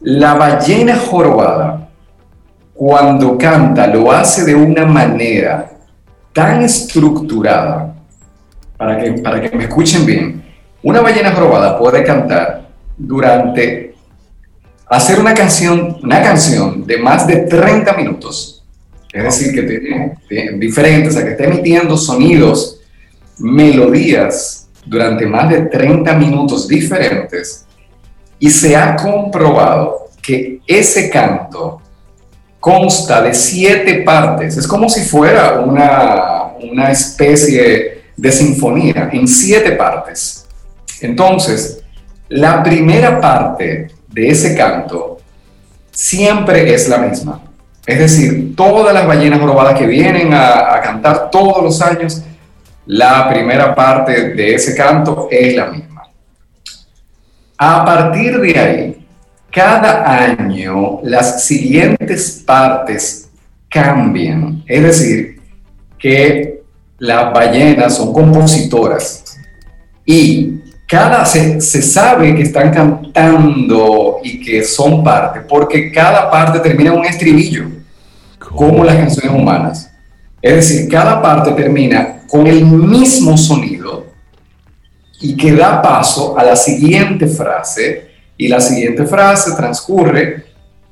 la 0.00 0.34
ballena 0.34 0.96
jorobada, 0.96 1.88
cuando 2.74 3.38
canta, 3.38 3.86
lo 3.86 4.10
hace 4.10 4.44
de 4.44 4.54
una 4.54 4.84
manera 4.84 5.70
tan 6.32 6.62
estructurada, 6.62 7.94
para 8.76 8.98
que, 8.98 9.12
para 9.12 9.40
que 9.40 9.56
me 9.56 9.64
escuchen 9.64 10.04
bien, 10.04 10.42
una 10.82 11.00
ballena 11.00 11.32
jorobada 11.32 11.78
puede 11.78 12.04
cantar 12.04 12.68
durante, 12.96 13.94
hacer 14.86 15.18
una 15.18 15.32
canción, 15.32 15.98
una 16.02 16.22
canción 16.22 16.86
de 16.86 16.98
más 16.98 17.26
de 17.26 17.36
30 17.36 17.92
minutos. 17.94 18.62
Es 19.12 19.22
decir, 19.22 19.54
que 19.54 19.62
tiene, 19.62 20.58
diferente, 20.58 21.08
o 21.08 21.12
sea, 21.12 21.24
que 21.24 21.30
está 21.30 21.44
emitiendo 21.44 21.96
sonidos, 21.96 22.80
melodías 23.38 24.63
durante 24.84 25.26
más 25.26 25.48
de 25.48 25.62
30 25.62 26.12
minutos 26.14 26.68
diferentes 26.68 27.66
y 28.38 28.50
se 28.50 28.76
ha 28.76 28.96
comprobado 28.96 30.08
que 30.20 30.60
ese 30.66 31.10
canto 31.10 31.80
consta 32.60 33.22
de 33.22 33.34
siete 33.34 34.02
partes. 34.02 34.56
Es 34.56 34.66
como 34.66 34.88
si 34.88 35.02
fuera 35.02 35.60
una, 35.60 36.54
una 36.72 36.90
especie 36.90 38.04
de 38.16 38.32
sinfonía 38.32 39.10
en 39.12 39.28
siete 39.28 39.72
partes. 39.72 40.46
Entonces, 41.00 41.82
la 42.28 42.62
primera 42.62 43.20
parte 43.20 43.88
de 44.08 44.28
ese 44.28 44.56
canto 44.56 45.18
siempre 45.90 46.72
es 46.72 46.88
la 46.88 46.98
misma. 46.98 47.42
Es 47.86 47.98
decir, 47.98 48.56
todas 48.56 48.94
las 48.94 49.06
ballenas 49.06 49.40
jorobadas 49.40 49.78
que 49.78 49.86
vienen 49.86 50.32
a, 50.32 50.80
cantar 50.82 51.30
todos 51.30 51.62
los 51.62 51.82
años, 51.82 52.22
la 52.86 53.28
primera 53.30 53.74
parte 53.74 54.34
de 54.34 54.54
ese 54.54 54.74
canto 54.74 55.28
es 55.30 55.56
la 55.56 55.66
misma. 55.66 56.02
A 57.56 57.84
partir 57.84 58.38
de 58.40 58.58
ahí, 58.58 59.06
cada 59.50 60.04
año 60.04 61.00
las 61.02 61.44
siguientes 61.44 62.42
partes 62.44 63.30
cambian. 63.68 64.62
Es 64.66 64.82
decir, 64.82 65.40
que 65.98 66.62
las 66.98 67.32
ballenas 67.32 67.96
son 67.96 68.12
compositoras 68.12 69.38
y 70.04 70.60
cada 70.86 71.24
se, 71.24 71.60
se, 71.60 71.80
sabe 71.80 72.34
que 72.34 72.42
están 72.42 72.70
cantando 72.70 74.18
y 74.22 74.44
que 74.44 74.62
son 74.62 75.02
parte, 75.02 75.40
porque 75.40 75.90
cada 75.90 76.30
parte 76.30 76.60
termina 76.60 76.92
en 76.92 76.98
un 76.98 77.06
estribillo 77.06 77.64
como 78.38 78.84
las 78.84 78.96
canciones 78.96 79.32
humanas. 79.32 79.90
Es 80.42 80.56
decir, 80.56 80.88
cada 80.90 81.22
parte 81.22 81.52
termina 81.52 82.20
con 82.34 82.48
el 82.48 82.64
mismo 82.64 83.38
sonido 83.38 84.06
y 85.20 85.36
que 85.36 85.52
da 85.52 85.80
paso 85.80 86.36
a 86.36 86.42
la 86.42 86.56
siguiente 86.56 87.28
frase 87.28 88.08
y 88.36 88.48
la 88.48 88.60
siguiente 88.60 89.06
frase 89.06 89.52
transcurre 89.56 90.44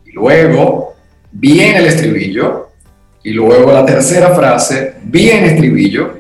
y 0.06 0.12
luego 0.12 0.94
viene 1.32 1.78
el 1.78 1.86
estribillo 1.86 2.68
y 3.24 3.32
luego 3.32 3.72
la 3.72 3.84
tercera 3.84 4.32
frase 4.36 4.98
viene 5.02 5.54
estribillo. 5.54 6.18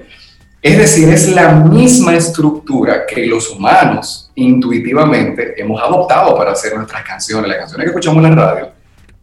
Es 0.60 0.76
decir, 0.76 1.08
es 1.10 1.28
la 1.28 1.52
misma 1.52 2.16
estructura 2.16 3.06
que 3.06 3.24
los 3.24 3.48
humanos 3.48 4.32
intuitivamente 4.34 5.54
hemos 5.56 5.80
adoptado 5.80 6.36
para 6.36 6.50
hacer 6.50 6.74
nuestras 6.74 7.04
canciones. 7.04 7.46
Las 7.46 7.58
canciones 7.58 7.84
que 7.84 7.90
escuchamos 7.90 8.24
en 8.24 8.34
la 8.34 8.44
radio 8.44 8.70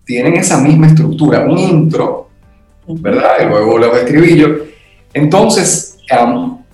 tienen 0.06 0.38
esa 0.38 0.62
misma 0.62 0.88
estructura, 0.88 1.42
un 1.42 1.58
intro, 1.58 2.30
¿verdad? 2.88 3.34
Y 3.42 3.48
luego 3.48 3.78
los 3.78 3.98
estribillos. 3.98 4.52
Entonces, 5.14 5.89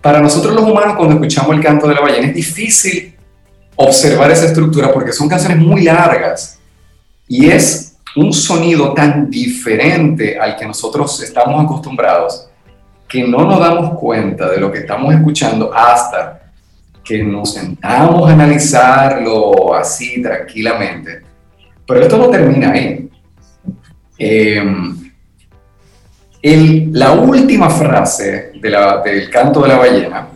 para 0.01 0.21
nosotros 0.21 0.53
los 0.53 0.63
humanos, 0.63 0.95
cuando 0.95 1.15
escuchamos 1.15 1.55
el 1.55 1.63
canto 1.63 1.87
de 1.87 1.95
la 1.95 2.01
ballena, 2.01 2.27
es 2.27 2.35
difícil 2.35 3.15
observar 3.75 4.31
esa 4.31 4.45
estructura 4.45 4.93
porque 4.93 5.11
son 5.11 5.27
canciones 5.27 5.57
muy 5.57 5.83
largas 5.83 6.59
y 7.27 7.47
es 7.47 7.97
un 8.15 8.31
sonido 8.31 8.93
tan 8.93 9.29
diferente 9.29 10.39
al 10.39 10.55
que 10.55 10.65
nosotros 10.65 11.21
estamos 11.21 11.63
acostumbrados 11.63 12.47
que 13.07 13.27
no 13.27 13.45
nos 13.45 13.59
damos 13.59 13.99
cuenta 13.99 14.49
de 14.49 14.59
lo 14.59 14.71
que 14.71 14.79
estamos 14.79 15.13
escuchando 15.13 15.71
hasta 15.73 16.51
que 17.03 17.23
nos 17.23 17.53
sentamos 17.53 18.27
a 18.27 18.33
analizarlo 18.33 19.75
así 19.75 20.21
tranquilamente. 20.21 21.21
Pero 21.85 22.01
esto 22.01 22.17
no 22.17 22.29
termina 22.29 22.71
ahí. 22.71 23.09
La 26.47 27.13
última 27.13 27.71
frase 27.71 28.51
del 28.61 29.29
canto 29.31 29.61
de 29.61 29.67
la 29.67 29.77
ballena 29.79 30.27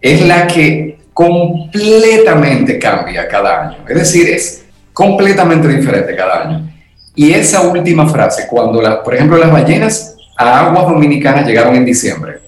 es 0.00 0.26
la 0.26 0.48
que 0.48 0.98
completamente 1.12 2.76
cambia 2.76 3.28
cada 3.28 3.68
año. 3.68 3.78
Es 3.88 3.94
decir, 3.94 4.28
es 4.28 4.64
completamente 4.92 5.68
diferente 5.68 6.16
cada 6.16 6.42
año. 6.42 6.68
Y 7.14 7.30
esa 7.30 7.60
última 7.60 8.08
frase, 8.08 8.48
cuando, 8.48 8.82
la, 8.82 9.00
por 9.00 9.14
ejemplo, 9.14 9.38
las 9.38 9.52
ballenas 9.52 10.16
a 10.36 10.66
aguas 10.66 10.88
dominicanas 10.88 11.46
llegaron 11.46 11.76
en 11.76 11.84
diciembre, 11.84 12.40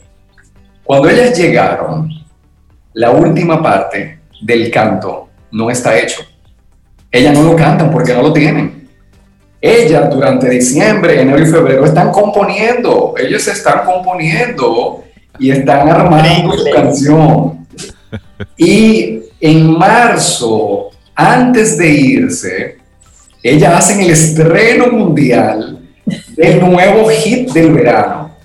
cuando 0.83 1.09
ellas 1.09 1.39
llegaron, 1.39 2.09
la 2.95 3.13
última 3.13 3.63
parte 3.63 4.19
del 4.43 4.69
canto 4.73 5.29
no 5.53 5.71
está 5.71 5.97
hecho. 5.97 6.23
Ellas 7.09 7.35
no 7.35 7.45
lo 7.45 7.55
cantan 7.55 7.93
porque 7.93 8.13
no 8.13 8.23
lo 8.23 8.33
tienen. 8.33 8.74
Ellas 9.66 10.11
durante 10.11 10.50
diciembre, 10.50 11.22
enero 11.22 11.42
y 11.42 11.46
febrero 11.46 11.87
están 11.87 12.12
componiendo, 12.12 13.14
ellos 13.16 13.48
están 13.48 13.87
componiendo 13.87 15.03
y 15.38 15.53
están 15.53 15.88
armando 15.88 16.53
su 16.53 16.70
canción. 16.70 17.66
Y 18.59 19.20
en 19.40 19.79
marzo, 19.79 20.90
antes 21.14 21.79
de 21.79 21.88
irse, 21.88 22.77
ellas 23.42 23.72
hacen 23.79 24.03
el 24.03 24.11
estreno 24.11 24.88
mundial 24.88 25.79
del 26.37 26.61
nuevo 26.61 27.09
hit 27.09 27.50
del 27.53 27.72
verano. 27.72 28.37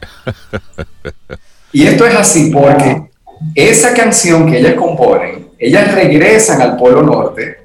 Y 1.74 1.86
esto 1.86 2.06
es 2.06 2.16
así 2.16 2.50
porque 2.50 3.10
esa 3.56 3.94
canción 3.94 4.50
que 4.50 4.60
ellas 4.60 4.76
componen, 4.76 5.50
ellas 5.60 5.94
regresan 5.94 6.62
al 6.62 6.78
Polo 6.78 7.04
Norte 7.04 7.59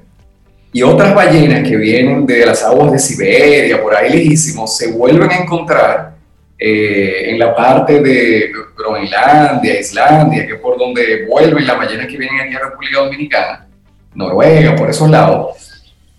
y 0.75 0.83
otras 0.83 1.15
ballenas 1.15 1.65
que 1.65 1.77
vienen 1.77 2.25
de 2.25 2.45
las 2.45 2.61
aguas 2.61 2.91
de 2.91 2.99
Siberia, 2.99 3.81
por 3.81 3.95
ahí 3.95 4.11
lejísimos, 4.11 4.75
se 4.75 4.91
vuelven 4.91 5.31
a 5.31 5.37
encontrar 5.37 6.15
eh, 6.59 7.29
en 7.29 7.39
la 7.39 7.55
parte 7.55 8.01
de 8.01 8.51
Groenlandia, 8.77 9.79
Islandia, 9.79 10.45
que 10.45 10.55
es 10.55 10.59
por 10.59 10.77
donde 10.77 11.27
vuelven 11.31 11.65
las 11.65 11.77
ballenas 11.77 12.07
que 12.07 12.17
vienen 12.17 12.41
aquí 12.41 12.55
a 12.55 12.59
República 12.59 12.99
Dominicana, 12.99 13.67
Noruega, 14.15 14.75
por 14.75 14.89
esos 14.89 15.09
lados, 15.09 15.55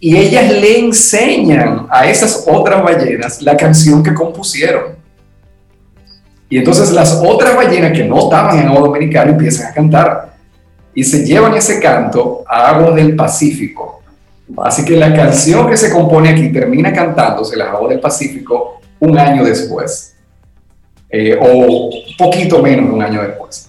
y 0.00 0.16
ellas 0.16 0.50
le 0.50 0.78
enseñan 0.78 1.86
a 1.90 2.08
esas 2.08 2.46
otras 2.48 2.82
ballenas 2.82 3.42
la 3.42 3.58
canción 3.58 4.02
que 4.02 4.14
compusieron. 4.14 4.96
Y 6.48 6.56
entonces 6.56 6.92
las 6.92 7.20
otras 7.22 7.54
ballenas 7.54 7.92
que 7.92 8.04
no 8.04 8.20
estaban 8.20 8.58
en 8.58 8.68
agua 8.68 8.86
dominicana 8.86 9.32
empiezan 9.32 9.70
a 9.70 9.74
cantar 9.74 10.34
y 10.94 11.04
se 11.04 11.26
llevan 11.26 11.54
ese 11.54 11.78
canto 11.78 12.42
a 12.48 12.70
aguas 12.70 12.94
del 12.94 13.14
Pacífico 13.14 13.96
Así 14.58 14.84
que 14.84 14.96
la 14.96 15.12
canción 15.12 15.68
que 15.68 15.76
se 15.76 15.92
compone 15.92 16.30
aquí 16.30 16.52
termina 16.52 16.92
cantándose 16.92 17.56
las 17.56 17.68
aguas 17.68 17.90
del 17.90 18.00
Pacífico 18.00 18.80
un 19.00 19.18
año 19.18 19.44
después, 19.44 20.14
eh, 21.10 21.36
o 21.40 21.90
poquito 22.16 22.62
menos 22.62 22.88
de 22.88 22.94
un 22.94 23.02
año 23.02 23.22
después. 23.22 23.68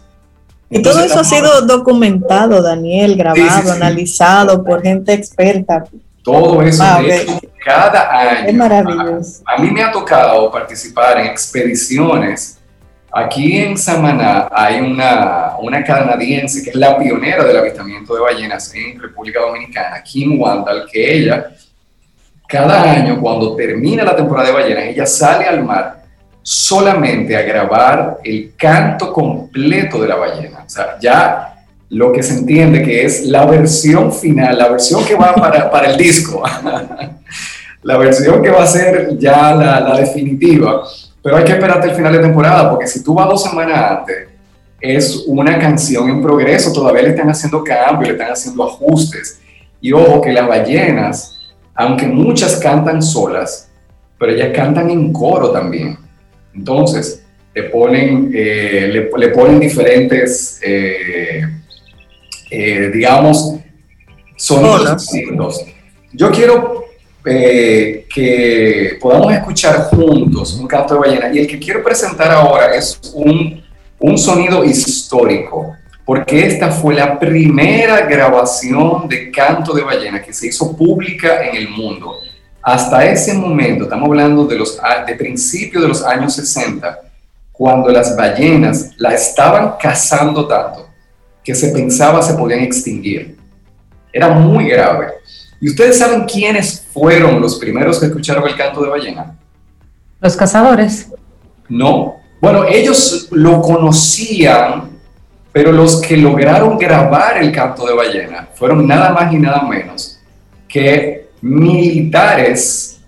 y 0.69 0.81
todo 0.81 1.03
eso 1.03 1.19
ha 1.19 1.23
sido 1.23 1.61
documentado, 1.61 2.61
Daniel, 2.61 3.15
grabado, 3.15 3.71
analizado 3.71 4.63
por 4.63 4.81
gente 4.81 5.13
experta. 5.13 5.83
Todo 6.23 6.61
eso, 6.61 6.83
ah, 6.83 7.01
cada 7.63 8.11
año. 8.11 8.49
Es 8.49 8.53
maravilloso. 8.53 9.43
A, 9.45 9.61
mí 9.61 9.71
me 9.71 9.81
ha 9.81 9.91
tocado 9.91 10.51
participar 10.51 11.19
en 11.19 11.27
expediciones. 11.27 12.56
Aquí 13.19 13.57
en 13.57 13.75
Samaná 13.75 14.47
hay 14.51 14.79
una, 14.79 15.53
una 15.59 15.83
canadiense 15.83 16.63
que 16.63 16.69
es 16.69 16.75
la 16.75 16.99
pionera 16.99 17.43
del 17.43 17.57
avistamiento 17.57 18.13
de 18.13 18.21
ballenas 18.21 18.71
en 18.75 19.01
República 19.01 19.39
Dominicana, 19.39 20.03
Kim 20.03 20.39
Wandal, 20.39 20.85
que 20.91 21.17
ella, 21.17 21.47
cada 22.47 22.83
año, 22.83 23.19
cuando 23.19 23.55
termina 23.55 24.03
la 24.03 24.15
temporada 24.15 24.49
de 24.49 24.53
ballenas, 24.53 24.83
ella 24.83 25.07
sale 25.07 25.45
al 25.45 25.63
mar 25.63 26.03
solamente 26.43 27.35
a 27.35 27.41
grabar 27.41 28.19
el 28.23 28.53
canto 28.55 29.11
completo 29.11 29.99
de 29.99 30.07
la 30.07 30.15
ballena. 30.15 30.63
O 30.67 30.69
sea, 30.69 30.97
ya 31.01 31.65
lo 31.89 32.11
que 32.11 32.21
se 32.21 32.35
entiende 32.35 32.83
que 32.83 33.03
es 33.03 33.25
la 33.25 33.47
versión 33.47 34.13
final, 34.13 34.59
la 34.59 34.69
versión 34.69 35.03
que 35.03 35.15
va 35.15 35.33
para, 35.33 35.71
para 35.71 35.89
el 35.89 35.97
disco, 35.97 36.43
la 37.81 37.97
versión 37.97 38.43
que 38.43 38.51
va 38.51 38.61
a 38.61 38.67
ser 38.67 39.17
ya 39.17 39.55
la, 39.55 39.79
la, 39.79 39.97
definitiva. 39.97 40.83
Pero 41.27 41.39
hay 41.39 41.43
que 41.43 41.51
esperarte 41.51 41.89
el 41.89 41.93
final 41.93 42.13
de 42.13 42.19
temporada, 42.19 42.69
porque 42.69 42.87
si 42.87 43.03
tú 43.03 43.13
vas 43.13 43.27
dos 43.27 43.43
semanas 43.43 43.99
antes, 43.99 44.29
es 44.79 45.25
una 45.27 45.59
canción 45.59 46.09
en 46.09 46.21
progreso, 46.21 46.71
todavía 46.71 47.01
le 47.01 47.09
están 47.09 47.29
haciendo 47.29 47.61
cambios, 47.65 48.07
le 48.07 48.13
están 48.13 48.31
haciendo 48.31 48.63
ajustes. 48.63 49.37
Y 49.81 49.91
ojo 49.91 50.21
que 50.21 50.31
las 50.31 50.47
ballenas, 50.47 51.37
aunque 51.75 52.07
muchas 52.07 52.55
cantan 52.61 53.01
solas, 53.01 53.69
pero 54.17 54.31
ellas 54.31 54.53
cantan 54.55 54.89
en 54.89 55.11
coro 55.11 55.51
también. 55.51 55.97
Entonces, 56.55 57.25
le 57.53 57.63
ponen, 57.63 58.31
eh, 58.33 58.89
le, 59.17 59.27
ponen 59.27 59.59
diferentes... 59.59 60.61
Eh, 60.63 61.41
eh, 62.51 62.89
digamos, 62.93 63.55
sonidos. 64.37 65.65
Yo 66.13 66.31
quiero 66.31 66.85
eh, 67.29 68.05
que 68.13 68.97
podamos 69.01 69.33
escuchar 69.33 69.89
juntos 69.89 70.53
un 70.53 70.67
canto 70.67 70.93
de 70.93 70.99
ballena 71.01 71.33
y 71.33 71.39
el 71.39 71.47
que 71.47 71.59
quiero 71.59 71.83
presentar 71.83 72.31
ahora 72.31 72.73
es 72.73 72.99
un, 73.13 73.63
un 73.99 74.17
sonido 74.17 74.63
histórico, 74.63 75.75
porque 76.05 76.45
esta 76.45 76.71
fue 76.71 76.95
la 76.95 77.19
primera 77.19 78.05
grabación 78.05 79.07
de 79.09 79.29
canto 79.29 79.73
de 79.73 79.83
ballena 79.83 80.21
que 80.21 80.31
se 80.31 80.47
hizo 80.47 80.75
pública 80.75 81.45
en 81.45 81.55
el 81.55 81.69
mundo. 81.69 82.15
Hasta 82.61 83.05
ese 83.05 83.33
momento, 83.33 83.83
estamos 83.83 84.07
hablando 84.07 84.45
de, 84.45 84.57
los, 84.57 84.79
de 85.05 85.15
principios 85.15 85.83
de 85.83 85.89
los 85.89 86.03
años 86.03 86.33
60, 86.35 87.01
cuando 87.51 87.89
las 87.89 88.15
ballenas 88.15 88.91
la 88.97 89.13
estaban 89.13 89.73
cazando 89.79 90.47
tanto 90.47 90.87
que 91.43 91.55
se 91.55 91.69
pensaba 91.69 92.21
se 92.21 92.33
podían 92.33 92.59
extinguir. 92.59 93.37
Era 94.11 94.29
muy 94.29 94.67
grave. 94.67 95.13
¿Y 95.61 95.69
ustedes 95.69 95.97
saben 95.97 96.25
quiénes 96.25 96.85
fueron 96.97 97.39
los 97.39 97.59
primeros 97.59 97.99
que 97.99 98.07
escucharon 98.07 98.47
el 98.47 98.55
canto 98.55 98.81
de 98.81 98.89
ballena? 98.89 99.35
Los 100.19 100.35
cazadores. 100.35 101.11
No. 101.69 102.15
Bueno, 102.41 102.65
ellos 102.65 103.27
lo 103.31 103.61
conocían, 103.61 104.89
pero 105.51 105.71
los 105.71 106.01
que 106.01 106.17
lograron 106.17 106.77
grabar 106.77 107.37
el 107.37 107.51
canto 107.51 107.85
de 107.85 107.93
ballena 107.93 108.47
fueron 108.53 108.87
nada 108.87 109.11
más 109.11 109.31
y 109.31 109.37
nada 109.37 109.61
menos 109.63 110.19
que 110.67 111.29
militares 111.41 112.99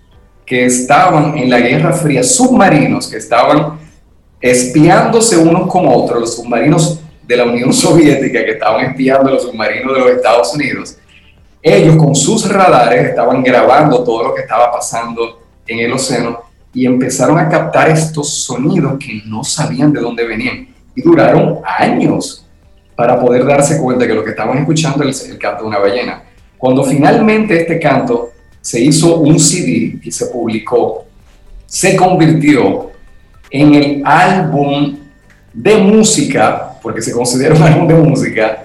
que 0.46 0.66
estaban 0.66 1.38
en 1.38 1.50
la 1.50 1.60
Guerra 1.60 1.94
Fría, 1.94 2.24
submarinos 2.24 3.08
que 3.08 3.18
estaban 3.18 3.80
espiándose 4.42 5.38
unos 5.38 5.70
con 5.70 5.88
otros, 5.88 6.20
los 6.22 6.36
submarinos 6.36 7.00
de 7.28 7.38
la 7.38 7.44
Unión 7.44 7.72
Soviética 7.74 8.44
que 8.46 8.52
estaban 8.52 8.86
espiando 8.86 9.30
los 9.32 9.44
submarinos 9.44 9.94
de 9.94 10.00
los 10.00 10.10
Estados 10.12 10.54
Unidos, 10.56 10.98
ellos 11.62 11.98
con 11.98 12.16
sus 12.16 12.48
radares 12.50 13.10
estaban 13.10 13.44
grabando 13.44 14.04
todo 14.04 14.24
lo 14.24 14.36
que 14.36 14.42
estaba 14.42 14.72
pasando 14.72 15.42
en 15.68 15.80
el 15.80 15.92
océano 15.92 16.40
y 16.74 16.86
empezaron 16.86 17.38
a 17.38 17.50
captar 17.50 17.90
estos 17.90 18.44
sonidos 18.44 18.98
que 19.00 19.22
no 19.26 19.44
sabían 19.44 19.92
de 19.92 20.02
dónde 20.02 20.26
venían. 20.26 20.68
Y 20.96 21.02
duraron 21.02 21.60
años 21.66 22.46
para 22.96 23.20
poder 23.20 23.46
darse 23.46 23.78
cuenta 23.78 24.06
que 24.06 24.14
lo 24.14 24.24
que 24.24 24.32
estaban 24.32 24.58
escuchando 24.58 25.04
es 25.04 25.28
el 25.28 25.38
canto 25.38 25.64
de 25.64 25.70
una 25.70 25.80
ballena. 25.80 26.24
Cuando 26.58 26.84
finalmente 26.84 27.62
este 27.62 27.80
canto 27.80 28.32
se 28.62 28.82
hizo 28.82 29.18
un 29.18 29.40
CD 29.40 30.00
y 30.04 30.12
se 30.12 30.28
publicó, 30.28 31.06
se 31.66 31.96
convirtió 31.96 32.92
en 33.50 33.74
el 33.74 34.02
álbum 34.06 34.98
de 35.54 35.78
música 35.78 36.69
porque 36.82 37.02
se 37.02 37.12
considera 37.12 37.56
un 37.56 37.64
álbum 37.64 37.88
de 37.88 37.94
música 37.96 38.64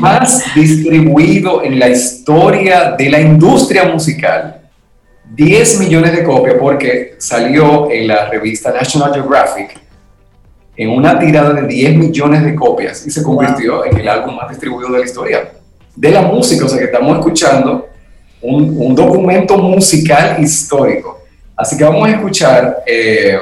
más 0.00 0.42
distribuido 0.54 1.62
en 1.62 1.78
la 1.78 1.88
historia 1.88 2.94
de 2.98 3.10
la 3.10 3.20
industria 3.20 3.84
musical. 3.84 4.62
10 5.34 5.80
millones 5.80 6.12
de 6.12 6.22
copias 6.22 6.56
porque 6.58 7.16
salió 7.18 7.90
en 7.90 8.06
la 8.08 8.28
revista 8.30 8.72
National 8.72 9.12
Geographic 9.12 9.80
en 10.76 10.90
una 10.90 11.18
tirada 11.18 11.52
de 11.52 11.66
10 11.66 11.96
millones 11.96 12.44
de 12.44 12.54
copias 12.54 13.06
y 13.06 13.10
se 13.10 13.22
convirtió 13.22 13.84
en 13.84 13.96
el 13.96 14.08
álbum 14.08 14.36
más 14.36 14.48
distribuido 14.48 14.92
de 14.92 14.98
la 15.00 15.04
historia 15.04 15.52
de 15.94 16.10
la 16.10 16.22
música. 16.22 16.66
O 16.66 16.68
sea 16.68 16.78
que 16.78 16.84
estamos 16.84 17.18
escuchando 17.18 17.88
un, 18.42 18.76
un 18.78 18.94
documento 18.94 19.58
musical 19.58 20.42
histórico. 20.42 21.16
Así 21.56 21.76
que 21.76 21.84
vamos 21.84 22.06
a 22.06 22.12
escuchar 22.12 22.82
eh, 22.86 23.38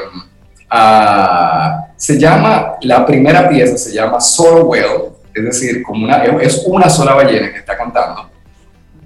a 0.76 1.86
se 1.96 2.18
llama, 2.18 2.74
la 2.82 3.06
primera 3.06 3.48
pieza 3.48 3.76
se 3.78 3.94
llama 3.94 4.20
Solo 4.20 4.64
Well, 4.64 5.12
es 5.32 5.44
decir, 5.44 5.82
como 5.82 6.04
una, 6.04 6.16
es 6.24 6.64
una 6.66 6.88
sola 6.88 7.14
ballena 7.14 7.50
que 7.52 7.58
está 7.58 7.76
cantando. 7.76 8.28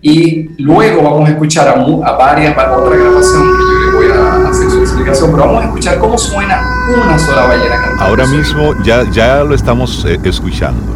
Y 0.00 0.50
luego 0.62 1.02
vamos 1.02 1.28
a 1.28 1.32
escuchar 1.32 1.68
a, 1.68 1.72
a 1.72 2.12
varias, 2.12 2.52
otra 2.52 2.96
grabación 2.96 3.42
que 3.42 3.58
yo 3.58 3.90
le 3.90 3.96
voy 3.96 4.06
a 4.18 4.48
hacer 4.48 4.70
su 4.70 4.80
explicación, 4.80 5.30
pero 5.32 5.46
vamos 5.46 5.62
a 5.62 5.66
escuchar 5.66 5.98
cómo 5.98 6.16
suena 6.16 6.62
una 7.04 7.18
sola 7.18 7.46
ballena 7.46 7.76
cantando. 7.76 8.04
Ahora 8.04 8.26
mismo 8.26 8.74
ya, 8.82 9.04
ya 9.10 9.44
lo 9.44 9.54
estamos 9.54 10.04
eh, 10.04 10.18
escuchando. 10.24 10.94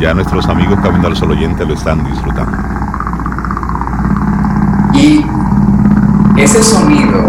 Ya 0.00 0.14
nuestros 0.14 0.46
amigos 0.48 0.78
Camino 0.82 1.08
al 1.08 1.16
Sol 1.16 1.32
Oyente 1.32 1.64
lo 1.64 1.74
están 1.74 2.04
disfrutando. 2.04 2.56
Y 4.94 5.24
ese 6.38 6.62
sonido 6.62 7.19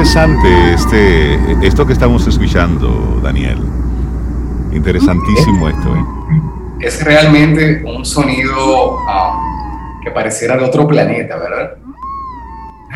interesante 0.00 0.72
este, 0.72 1.66
esto 1.66 1.86
que 1.86 1.92
estamos 1.92 2.26
escuchando, 2.26 3.20
Daniel. 3.22 3.58
Interesantísimo 4.72 5.68
esto. 5.68 5.94
¿eh? 5.94 6.04
Es 6.80 7.04
realmente 7.04 7.82
un 7.84 8.06
sonido 8.06 8.94
um, 8.94 10.00
que 10.02 10.10
pareciera 10.10 10.56
de 10.56 10.64
otro 10.64 10.88
planeta, 10.88 11.36
¿verdad? 11.36 11.76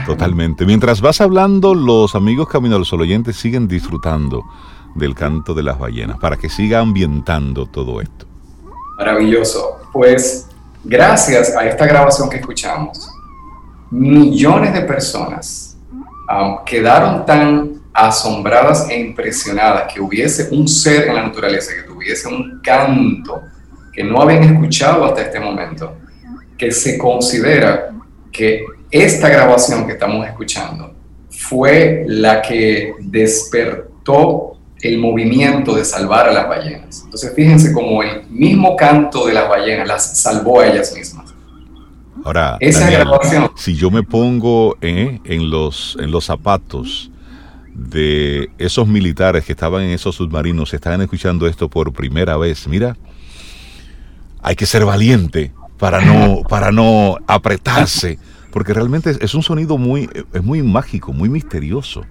Totalmente. 0.06 0.64
Mientras 0.64 1.02
vas 1.02 1.20
hablando, 1.20 1.74
los 1.74 2.14
amigos 2.14 2.48
Camino 2.48 2.76
al 2.76 2.86
Sol 2.86 3.02
oyentes 3.02 3.36
siguen 3.36 3.68
disfrutando 3.68 4.42
del 4.94 5.14
canto 5.14 5.52
de 5.52 5.62
las 5.62 5.78
ballenas 5.78 6.18
para 6.18 6.38
que 6.38 6.48
siga 6.48 6.80
ambientando 6.80 7.66
todo 7.66 8.00
esto. 8.00 8.24
Maravilloso. 8.96 9.76
Pues 9.92 10.48
gracias 10.82 11.54
a 11.54 11.66
esta 11.66 11.84
grabación 11.84 12.30
que 12.30 12.36
escuchamos, 12.36 13.10
millones 13.90 14.72
de 14.72 14.80
personas 14.80 15.63
quedaron 16.64 17.24
tan 17.26 17.82
asombradas 17.92 18.88
e 18.90 18.98
impresionadas 18.98 19.92
que 19.92 20.00
hubiese 20.00 20.48
un 20.50 20.66
ser 20.66 21.08
en 21.08 21.14
la 21.14 21.22
naturaleza, 21.22 21.72
que 21.74 21.82
tuviese 21.82 22.28
un 22.28 22.60
canto 22.62 23.42
que 23.92 24.02
no 24.02 24.20
habían 24.20 24.42
escuchado 24.42 25.04
hasta 25.04 25.22
este 25.22 25.38
momento, 25.38 25.96
que 26.58 26.72
se 26.72 26.98
considera 26.98 27.90
que 28.32 28.64
esta 28.90 29.28
grabación 29.28 29.86
que 29.86 29.92
estamos 29.92 30.26
escuchando 30.26 30.94
fue 31.30 32.04
la 32.06 32.42
que 32.42 32.94
despertó 33.00 34.56
el 34.80 34.98
movimiento 34.98 35.74
de 35.74 35.84
salvar 35.84 36.28
a 36.28 36.32
las 36.32 36.48
ballenas. 36.48 37.02
Entonces 37.04 37.32
fíjense 37.34 37.72
cómo 37.72 38.02
el 38.02 38.26
mismo 38.28 38.76
canto 38.76 39.26
de 39.26 39.34
las 39.34 39.48
ballenas 39.48 39.86
las 39.88 40.20
salvó 40.20 40.60
a 40.60 40.66
ellas 40.66 40.94
mismas. 40.94 41.33
Ahora, 42.24 42.56
Esa 42.60 42.90
grabación, 42.90 43.50
si 43.56 43.74
yo 43.74 43.90
me 43.90 44.02
pongo 44.02 44.76
en, 44.80 45.50
los, 45.50 45.96
en 46.00 46.10
los 46.10 46.24
zapatos 46.24 47.10
de 47.74 48.50
esos 48.58 48.86
militares 48.86 49.44
que 49.44 49.52
estaban 49.52 49.82
en 49.82 49.90
esos 49.90 50.14
submarinos, 50.14 50.72
estaban 50.72 51.00
escuchando 51.00 51.46
esto 51.46 51.68
por 51.68 51.92
primera 51.92 52.36
vez, 52.36 52.68
mira, 52.68 52.96
hay 54.42 54.54
que 54.54 54.66
ser 54.66 54.84
valiente 54.84 55.52
para 55.78 56.00
no, 56.00 56.42
para 56.48 56.70
no 56.70 57.18
apretarse, 57.26 58.18
porque 58.52 58.72
realmente 58.72 59.16
es 59.20 59.34
un 59.34 59.42
sonido 59.42 59.76
muy, 59.76 60.08
es 60.32 60.42
muy 60.42 60.62
mágico, 60.62 61.12
muy 61.12 61.28
misterioso. 61.28 62.04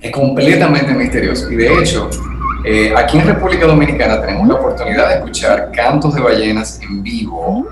Es 0.00 0.12
completamente 0.12 0.94
misterioso. 0.94 1.50
Y 1.50 1.56
de 1.56 1.80
hecho, 1.80 2.08
eh, 2.64 2.92
aquí 2.96 3.18
en 3.18 3.26
República 3.26 3.66
Dominicana 3.66 4.20
tenemos 4.20 4.46
la 4.46 4.54
oportunidad 4.54 5.08
de 5.08 5.14
escuchar 5.16 5.72
cantos 5.72 6.14
de 6.14 6.20
ballenas 6.20 6.80
en 6.82 7.02
vivo. 7.02 7.66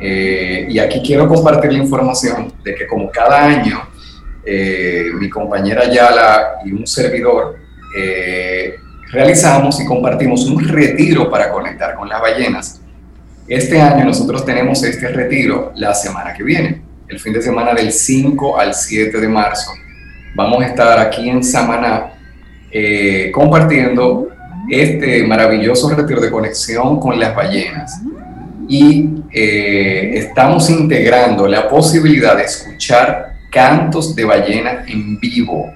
Eh, 0.00 0.66
y 0.68 0.78
aquí 0.78 1.00
quiero 1.04 1.26
compartir 1.28 1.72
la 1.72 1.78
información 1.78 2.52
de 2.62 2.74
que 2.74 2.86
como 2.86 3.10
cada 3.10 3.44
año, 3.44 3.80
eh, 4.44 5.06
mi 5.18 5.28
compañera 5.28 5.90
Yala 5.90 6.58
y 6.64 6.72
un 6.72 6.86
servidor 6.86 7.58
realizamos 9.10 9.80
y 9.80 9.86
compartimos 9.86 10.44
un 10.44 10.62
retiro 10.68 11.30
para 11.30 11.50
conectar 11.50 11.94
con 11.94 12.08
las 12.08 12.20
ballenas. 12.20 12.80
Este 13.48 13.80
año 13.80 14.04
nosotros 14.04 14.44
tenemos 14.44 14.82
este 14.82 15.08
retiro 15.08 15.72
la 15.76 15.94
semana 15.94 16.34
que 16.34 16.42
viene, 16.42 16.82
el 17.08 17.18
fin 17.18 17.32
de 17.32 17.40
semana 17.40 17.72
del 17.72 17.90
5 17.90 18.60
al 18.60 18.74
7 18.74 19.18
de 19.18 19.28
marzo 19.28 19.72
vamos 20.36 20.62
a 20.62 20.66
estar 20.66 20.98
aquí 20.98 21.28
en 21.30 21.42
Samaná 21.42 22.12
eh, 22.70 23.30
compartiendo 23.32 24.28
este 24.70 25.26
maravilloso 25.26 25.88
retiro 25.94 26.20
de 26.20 26.30
conexión 26.30 27.00
con 27.00 27.18
las 27.18 27.34
ballenas. 27.34 28.02
Y 28.68 29.08
eh, 29.32 30.12
estamos 30.14 30.68
integrando 30.70 31.46
la 31.46 31.68
posibilidad 31.68 32.36
de 32.36 32.44
escuchar 32.44 33.36
cantos 33.50 34.14
de 34.14 34.24
ballena 34.24 34.84
en 34.86 35.18
vivo, 35.18 35.72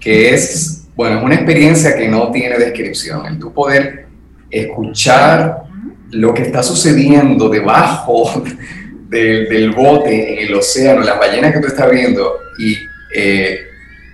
que 0.00 0.34
es, 0.34 0.88
bueno, 0.96 1.18
es 1.18 1.24
una 1.24 1.34
experiencia 1.34 1.96
que 1.96 2.08
no 2.08 2.30
tiene 2.30 2.58
descripción. 2.58 3.26
El 3.26 3.38
tu 3.38 3.52
poder 3.52 4.06
escuchar 4.50 5.62
lo 6.10 6.32
que 6.32 6.42
está 6.42 6.62
sucediendo 6.62 7.48
debajo 7.48 8.42
del, 9.08 9.48
del 9.48 9.72
bote 9.72 10.32
en 10.32 10.48
el 10.48 10.54
océano, 10.54 11.02
las 11.02 11.18
ballenas 11.18 11.52
que 11.52 11.60
tú 11.60 11.66
estás 11.66 11.90
viendo, 11.90 12.38
y 12.58 12.76
eh, 13.14 13.60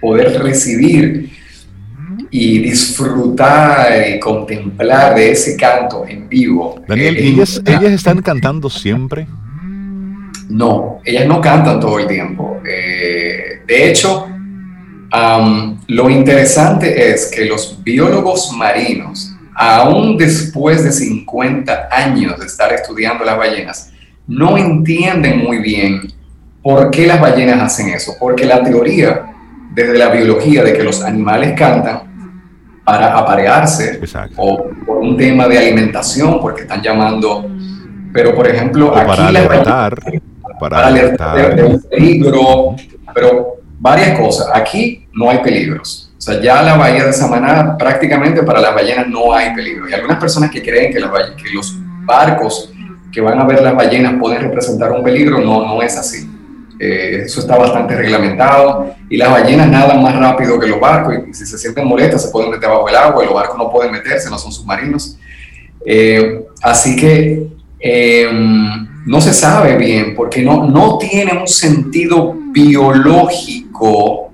poder 0.00 0.42
recibir 0.42 1.30
y 2.36 2.58
disfrutar 2.58 4.08
y 4.08 4.18
contemplar 4.18 5.14
de 5.14 5.30
ese 5.30 5.56
canto 5.56 6.04
en 6.04 6.28
vivo. 6.28 6.82
Daniel, 6.88 7.16
¿y 7.16 7.28
ellas, 7.28 7.62
están 7.64 8.22
cantando 8.22 8.68
siempre? 8.68 9.28
No, 10.48 11.00
ellas 11.04 11.28
no 11.28 11.40
cantan 11.40 11.78
todo 11.78 12.00
el 12.00 12.08
tiempo. 12.08 12.60
Eh, 12.68 13.62
de 13.64 13.88
hecho, 13.88 14.26
lo 15.86 16.10
interesante 16.10 17.12
es 17.12 17.30
que 17.32 17.44
los 17.44 17.80
biólogos 17.84 18.50
marinos, 18.52 19.32
aún 19.54 20.16
después 20.16 20.82
de 20.82 20.90
50 20.90 21.88
años 21.92 22.36
de 22.40 22.46
estar 22.46 22.72
estudiando 22.72 23.24
las 23.24 23.38
ballenas, 23.38 23.92
no 24.26 24.58
entienden 24.58 25.38
muy 25.38 25.58
bien 25.58 26.12
por 26.64 26.90
qué 26.90 27.06
las 27.06 27.20
ballenas 27.20 27.62
hacen 27.62 27.90
eso, 27.90 28.14
porque 28.18 28.44
la 28.44 28.60
teoría 28.60 29.26
desde 29.72 29.96
la 29.96 30.08
biología 30.08 30.64
de 30.64 30.72
que 30.72 30.82
los 30.82 31.00
animales 31.00 31.54
cantan 31.56 32.12
para 32.84 33.16
aparearse 33.16 34.00
o 34.36 34.68
por 34.86 34.98
un 34.98 35.16
tema 35.16 35.48
de 35.48 35.58
alimentación, 35.58 36.38
porque 36.40 36.62
están 36.62 36.82
llamando, 36.82 37.50
pero 38.12 38.34
por 38.34 38.46
ejemplo, 38.46 38.94
aquí 38.94 39.06
para 39.06 39.28
alertar, 39.28 39.98
para, 40.60 40.86
alertar 40.86 41.56
de, 41.56 41.64
un 41.64 41.82
peligro, 41.82 42.76
pero 43.14 43.56
varias 43.78 44.18
cosas. 44.18 44.48
Aquí 44.52 45.06
no 45.12 45.30
hay 45.30 45.38
peligros. 45.38 46.12
O 46.16 46.20
sea, 46.20 46.40
ya 46.40 46.62
la 46.62 46.76
bahía 46.76 47.04
de 47.04 47.12
Samaná 47.12 47.76
prácticamente 47.76 48.42
para 48.42 48.60
las 48.60 48.74
ballenas 48.74 49.08
no 49.08 49.34
hay 49.34 49.54
peligro. 49.54 49.88
Y 49.88 49.92
algunas 49.92 50.18
personas 50.18 50.50
que 50.50 50.62
creen 50.62 50.92
que, 50.92 51.00
que 51.00 51.50
los 51.52 51.78
barcos 52.06 52.70
que 53.12 53.20
van 53.20 53.38
a 53.38 53.44
ver 53.44 53.62
las 53.62 53.74
ballenas 53.74 54.14
pueden 54.18 54.42
representar 54.42 54.90
un 54.92 55.02
peligro, 55.02 55.40
no, 55.40 55.64
no 55.66 55.82
es 55.82 55.96
así. 55.96 56.33
Eh, 56.78 57.22
eso 57.24 57.40
está 57.40 57.56
bastante 57.56 57.94
reglamentado 57.94 58.94
y 59.08 59.16
las 59.16 59.30
ballenas 59.30 59.68
nadan 59.68 60.02
más 60.02 60.16
rápido 60.18 60.58
que 60.58 60.66
los 60.66 60.80
barcos 60.80 61.14
y 61.28 61.32
si 61.32 61.46
se 61.46 61.56
sienten 61.56 61.86
molestas 61.86 62.24
se 62.24 62.30
pueden 62.30 62.50
meter 62.50 62.68
bajo 62.68 62.88
el 62.88 62.96
agua 62.96 63.22
y 63.22 63.26
los 63.26 63.34
barcos 63.34 63.56
no 63.56 63.70
pueden 63.70 63.92
meterse, 63.92 64.28
no 64.28 64.38
son 64.38 64.52
submarinos. 64.52 65.16
Eh, 65.86 66.44
así 66.62 66.96
que 66.96 67.46
eh, 67.78 68.28
no 69.06 69.20
se 69.20 69.32
sabe 69.32 69.76
bien 69.76 70.14
porque 70.16 70.42
no, 70.42 70.66
no 70.68 70.98
tiene 70.98 71.38
un 71.38 71.46
sentido 71.46 72.34
biológico 72.52 74.32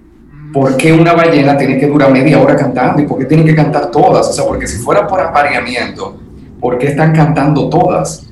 por 0.53 0.77
qué 0.77 0.93
una 0.93 1.13
ballena 1.13 1.57
tiene 1.57 1.79
que 1.79 1.87
durar 1.87 2.11
media 2.11 2.41
hora 2.41 2.57
cantando 2.57 3.03
y 3.03 3.07
por 3.07 3.19
qué 3.19 3.25
tienen 3.27 3.47
que 3.47 3.55
cantar 3.55 3.91
todas. 3.91 4.29
O 4.29 4.33
sea, 4.33 4.45
porque 4.47 4.67
si 4.67 4.79
fuera 4.79 5.07
por 5.07 5.21
apareamiento, 5.21 6.19
¿por 6.61 6.79
qué 6.79 6.89
están 6.89 7.13
cantando 7.15 7.69
todas? 7.69 8.30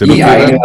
y 0.00 0.20
ahí 0.20 0.56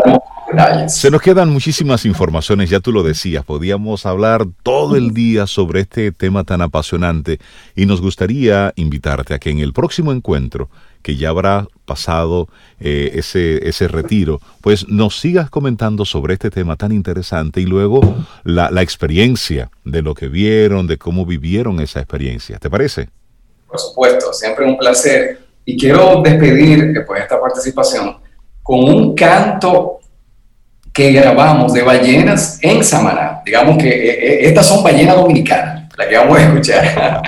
se 0.87 1.11
nos 1.11 1.21
quedan 1.21 1.49
muchísimas 1.49 2.05
informaciones, 2.05 2.69
ya 2.69 2.79
tú 2.79 2.91
lo 2.91 3.03
decías, 3.03 3.45
podíamos 3.45 4.05
hablar 4.05 4.45
todo 4.63 4.97
el 4.97 5.13
día 5.13 5.47
sobre 5.47 5.81
este 5.81 6.11
tema 6.11 6.43
tan 6.43 6.61
apasionante 6.61 7.39
y 7.75 7.85
nos 7.85 8.01
gustaría 8.01 8.73
invitarte 8.75 9.33
a 9.33 9.39
que 9.39 9.49
en 9.49 9.59
el 9.59 9.73
próximo 9.73 10.11
encuentro 10.11 10.69
que 11.01 11.15
ya 11.15 11.29
habrá 11.29 11.67
pasado 11.85 12.47
eh, 12.79 13.11
ese, 13.15 13.67
ese 13.67 13.87
retiro, 13.87 14.39
pues 14.61 14.87
nos 14.87 15.19
sigas 15.19 15.49
comentando 15.49 16.05
sobre 16.05 16.33
este 16.33 16.49
tema 16.49 16.75
tan 16.75 16.91
interesante 16.91 17.61
y 17.61 17.65
luego 17.65 18.01
la, 18.43 18.69
experiencia 18.81 19.69
de 19.83 20.01
lo 20.01 20.15
que 20.15 20.27
vieron, 20.27 20.87
de 20.87 20.97
cómo 20.97 21.25
vivieron 21.25 21.79
esa 21.79 21.99
experiencia. 21.99 22.57
¿Te 22.59 22.69
parece? 22.69 23.09
Por 23.67 23.79
supuesto, 23.79 24.33
siempre 24.33 24.65
un 24.65 24.77
placer. 24.77 25.39
Y 25.65 25.77
quiero 25.77 26.21
despedir 26.23 26.93
de 26.93 27.05
esta 27.19 27.39
participación 27.39 28.17
con 28.63 28.79
un 28.83 29.15
canto 29.15 29.99
que 30.91 31.11
grabamos 31.11 31.73
de 31.73 31.83
ballenas 31.83 32.59
en 32.61 32.83
Samaná. 32.83 33.41
Digamos 33.45 33.77
que 33.77 33.89
eh, 33.89 34.09
eh, 34.09 34.39
estas 34.47 34.65
son 34.65 34.83
ballenas 34.83 35.15
dominicanas 35.15 35.80
la 35.97 36.07
que 36.07 36.17
vamos 36.17 36.37
a 36.37 36.43
escuchar. 36.43 37.21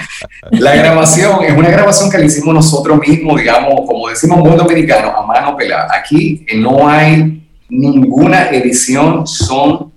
la 0.51 0.76
grabación 0.76 1.43
es 1.43 1.53
una 1.53 1.70
grabación 1.70 2.09
que 2.09 2.18
le 2.18 2.26
hicimos 2.26 2.53
nosotros 2.53 2.99
mismos, 2.99 3.39
digamos, 3.39 3.82
como 3.86 4.09
decimos 4.09 4.39
buen 4.39 4.57
dominicano, 4.57 5.16
a 5.16 5.26
mano 5.26 5.55
pelada. 5.55 5.89
Aquí 5.93 6.45
eh, 6.47 6.57
no 6.57 6.88
hay 6.88 7.47
ninguna 7.70 8.49
edición, 8.49 9.26
son 9.28 9.91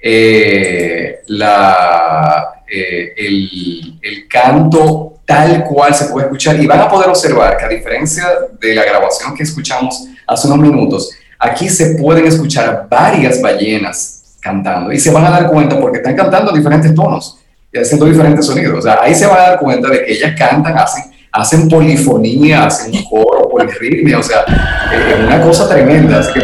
eh, 0.00 1.20
la, 1.28 2.62
eh, 2.68 3.14
el, 3.16 3.98
el, 4.02 4.28
canto 4.28 5.14
tal 5.24 5.64
cual 5.64 5.94
se 5.94 6.06
puede 6.06 6.26
escuchar 6.26 6.60
y 6.60 6.66
van 6.66 6.80
a 6.80 6.88
poder 6.88 7.08
observar 7.08 7.56
que 7.56 7.64
a 7.64 7.68
diferencia 7.68 8.26
de 8.60 8.74
la 8.74 8.84
grabación 8.84 9.34
que 9.34 9.42
escuchamos 9.42 10.04
hace 10.26 10.46
unos 10.48 10.58
minutos, 10.58 11.10
aquí 11.38 11.70
se 11.70 11.94
pueden 11.94 12.26
escuchar 12.26 12.86
varias 12.90 13.40
ballenas 13.40 14.36
cantando 14.40 14.92
y 14.92 14.98
se 14.98 15.10
van 15.10 15.24
a 15.24 15.30
dar 15.30 15.50
cuenta 15.50 15.80
porque 15.80 15.98
están 15.98 16.14
cantando 16.14 16.52
diferentes 16.52 16.94
tonos 16.94 17.38
haciendo 17.80 18.06
diferentes 18.06 18.46
sonidos. 18.46 18.78
O 18.78 18.82
sea, 18.82 18.98
ahí 19.02 19.14
se 19.14 19.26
van 19.26 19.38
a 19.38 19.42
dar 19.42 19.58
cuenta 19.58 19.88
de 19.88 20.04
que 20.04 20.12
ellas 20.12 20.32
cantan, 20.36 20.76
hacen, 20.78 21.04
hacen 21.32 21.68
polifonía, 21.68 22.66
hacen 22.66 23.04
coro, 23.04 23.48
polirritmia, 23.48 24.18
o 24.18 24.22
sea, 24.22 24.44
es 24.92 25.26
una 25.26 25.40
cosa 25.40 25.68
tremenda. 25.68 26.20
Así 26.20 26.32
que 26.32 26.40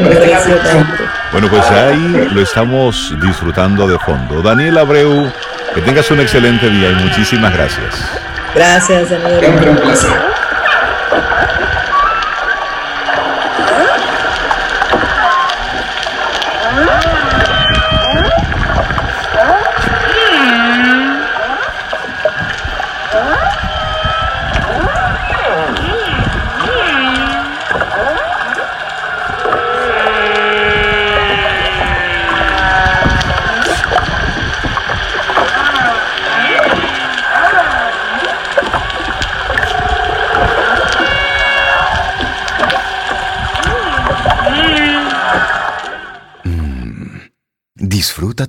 Bueno, 1.32 1.48
pues 1.50 1.70
ahí 1.70 2.28
lo 2.32 2.40
estamos 2.40 3.14
disfrutando 3.22 3.86
de 3.86 3.98
fondo. 3.98 4.42
Daniel 4.42 4.78
Abreu, 4.78 5.30
que 5.74 5.80
tengas 5.82 6.10
un 6.10 6.20
excelente 6.20 6.68
día 6.68 6.90
y 6.90 6.94
muchísimas 7.04 7.52
gracias. 7.52 7.94
Gracias, 8.54 9.10
Daniel. 9.10 9.40
Siempre 9.40 9.70
un 9.70 9.76
placer. 9.76 10.39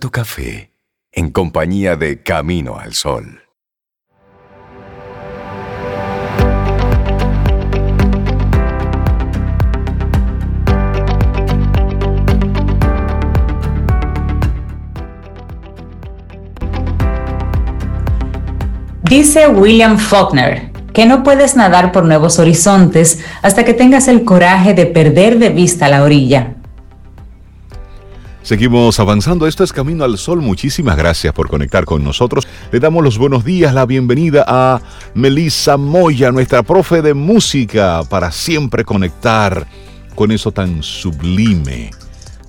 Tu 0.01 0.09
café 0.09 0.71
en 1.11 1.29
compañía 1.29 1.95
de 1.95 2.23
Camino 2.23 2.79
al 2.79 2.95
Sol. 2.95 3.43
Dice 19.03 19.47
William 19.49 19.99
Faulkner 19.99 20.71
que 20.93 21.05
no 21.05 21.21
puedes 21.21 21.55
nadar 21.55 21.91
por 21.91 22.05
nuevos 22.05 22.39
horizontes 22.39 23.23
hasta 23.43 23.63
que 23.63 23.75
tengas 23.75 24.07
el 24.07 24.25
coraje 24.25 24.73
de 24.73 24.87
perder 24.87 25.37
de 25.37 25.49
vista 25.49 25.87
la 25.89 26.01
orilla. 26.01 26.55
Seguimos 28.43 28.99
avanzando, 28.99 29.45
esto 29.45 29.63
es 29.63 29.71
Camino 29.71 30.03
al 30.03 30.17
Sol, 30.17 30.41
muchísimas 30.41 30.97
gracias 30.97 31.31
por 31.31 31.47
conectar 31.47 31.85
con 31.85 32.03
nosotros. 32.03 32.47
Le 32.71 32.79
damos 32.79 33.03
los 33.03 33.19
buenos 33.19 33.45
días, 33.45 33.71
la 33.73 33.85
bienvenida 33.85 34.43
a 34.47 34.81
Melissa 35.13 35.77
Moya, 35.77 36.31
nuestra 36.31 36.63
profe 36.63 37.03
de 37.03 37.13
música, 37.13 38.01
para 38.09 38.31
siempre 38.31 38.83
conectar 38.83 39.67
con 40.15 40.31
eso 40.31 40.51
tan 40.51 40.81
sublime 40.81 41.91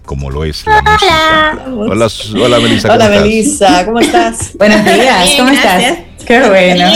como 0.07 0.31
lo 0.31 0.45
es 0.45 0.65
la 0.67 0.81
música. 0.81 1.63
Hola, 1.67 2.09
hola 2.43 2.59
Melissa. 2.59 2.89
¿cómo 2.89 2.95
hola 2.95 3.05
estás? 3.05 3.23
Melissa, 3.23 3.85
¿cómo 3.85 4.01
estás? 4.01 4.53
Buenos 4.59 4.85
días, 4.85 5.31
¿cómo 5.37 5.51
estás? 5.51 5.99
Qué 6.27 6.49
bueno. 6.49 6.91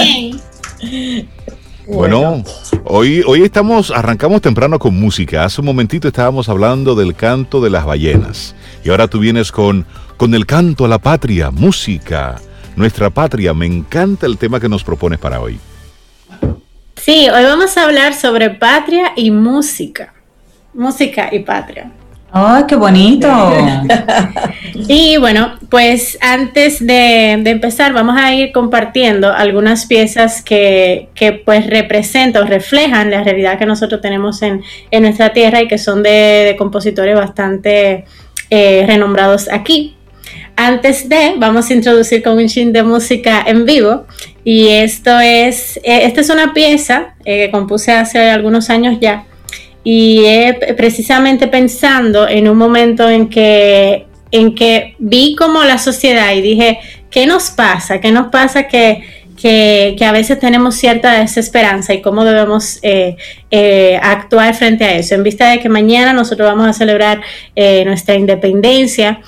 Bueno, 1.86 2.44
hoy, 2.86 3.22
hoy 3.26 3.42
estamos, 3.42 3.90
arrancamos 3.90 4.40
temprano 4.40 4.78
con 4.78 4.98
música. 4.98 5.44
Hace 5.44 5.60
un 5.60 5.66
momentito 5.66 6.08
estábamos 6.08 6.48
hablando 6.48 6.94
del 6.94 7.14
canto 7.14 7.60
de 7.60 7.70
las 7.70 7.84
ballenas. 7.84 8.54
Y 8.84 8.90
ahora 8.90 9.08
tú 9.08 9.18
vienes 9.18 9.52
con, 9.52 9.86
con 10.16 10.34
el 10.34 10.46
canto 10.46 10.84
a 10.84 10.88
la 10.88 10.98
patria, 10.98 11.50
música, 11.50 12.36
nuestra 12.76 13.10
patria. 13.10 13.54
Me 13.54 13.66
encanta 13.66 14.26
el 14.26 14.38
tema 14.38 14.60
que 14.60 14.68
nos 14.68 14.84
propones 14.84 15.18
para 15.18 15.40
hoy. 15.40 15.58
Sí, 16.96 17.28
hoy 17.28 17.44
vamos 17.44 17.76
a 17.76 17.84
hablar 17.84 18.14
sobre 18.14 18.50
patria 18.50 19.12
y 19.16 19.30
música. 19.30 20.14
Música 20.72 21.28
y 21.32 21.40
patria. 21.40 21.92
¡Ay, 22.38 22.64
qué 22.68 22.76
bonito! 22.76 23.28
y 24.88 25.16
bueno, 25.16 25.54
pues 25.70 26.18
antes 26.20 26.86
de, 26.86 27.32
empezar 27.32 27.94
vamos 27.94 28.14
a 28.18 28.34
ir 28.34 28.52
compartiendo 28.52 29.32
algunas 29.32 29.86
piezas 29.86 30.42
que, 30.42 31.08
pues 31.46 31.66
representan 31.66 32.42
o 32.42 32.46
reflejan 32.46 33.10
la 33.10 33.24
realidad 33.24 33.58
que 33.58 33.64
nosotros 33.64 34.02
tenemos 34.02 34.42
en, 34.42 34.60
nuestra 35.00 35.32
tierra 35.32 35.62
y 35.62 35.66
que 35.66 35.78
son 35.78 36.02
de 36.02 36.54
compositores 36.58 37.16
bastante 37.16 38.04
eh, 38.50 38.84
renombrados 38.86 39.50
aquí. 39.50 39.96
Antes 40.56 41.08
de, 41.08 41.36
vamos 41.38 41.70
a 41.70 41.72
introducir 41.72 42.22
con 42.22 42.36
un 42.36 42.48
chin 42.48 42.70
de 42.70 42.82
música 42.82 43.44
en 43.46 43.64
vivo. 43.64 44.04
Y 44.44 44.68
esto 44.68 45.18
es, 45.20 45.78
eh, 45.78 46.00
esta 46.04 46.20
es 46.20 46.28
una 46.28 46.52
pieza 46.52 47.14
eh, 47.24 47.46
que 47.46 47.50
compuse 47.50 47.92
hace 47.92 48.28
algunos 48.28 48.68
años 48.68 48.98
ya. 49.00 49.24
Y 49.88 50.24
precisamente 50.76 51.46
pensando 51.46 52.26
en 52.28 52.48
un 52.48 52.58
momento 52.58 53.08
en 53.08 53.28
que, 53.28 54.06
en 54.32 54.52
que 54.56 54.96
vi 54.98 55.36
como 55.36 55.62
la 55.62 55.78
sociedad 55.78 56.34
y 56.34 56.40
dije, 56.40 56.80
¿qué 57.08 57.24
nos 57.24 57.50
pasa? 57.50 58.00
¿Qué 58.00 58.10
nos 58.10 58.26
pasa 58.32 58.66
que 58.66 59.04
que, 59.36 59.96
a 60.04 60.12
veces 60.12 60.38
tenemos 60.38 60.74
cierta 60.74 61.20
desesperanza 61.20 61.94
y 61.94 62.02
cómo 62.02 62.24
debemos 62.24 62.78
eh, 62.82 63.16
eh, 63.50 63.98
actuar 64.02 64.54
frente 64.54 64.84
a 64.84 64.96
eso. 64.96 65.14
En 65.14 65.22
vista 65.22 65.50
de 65.50 65.60
que 65.60 65.68
mañana 65.68 66.12
nosotros 66.12 66.48
vamos 66.48 66.66
a 66.66 66.72
celebrar 66.72 67.20
eh, 67.54 67.84
nuestra 67.84 68.14
independencia, 68.14 69.20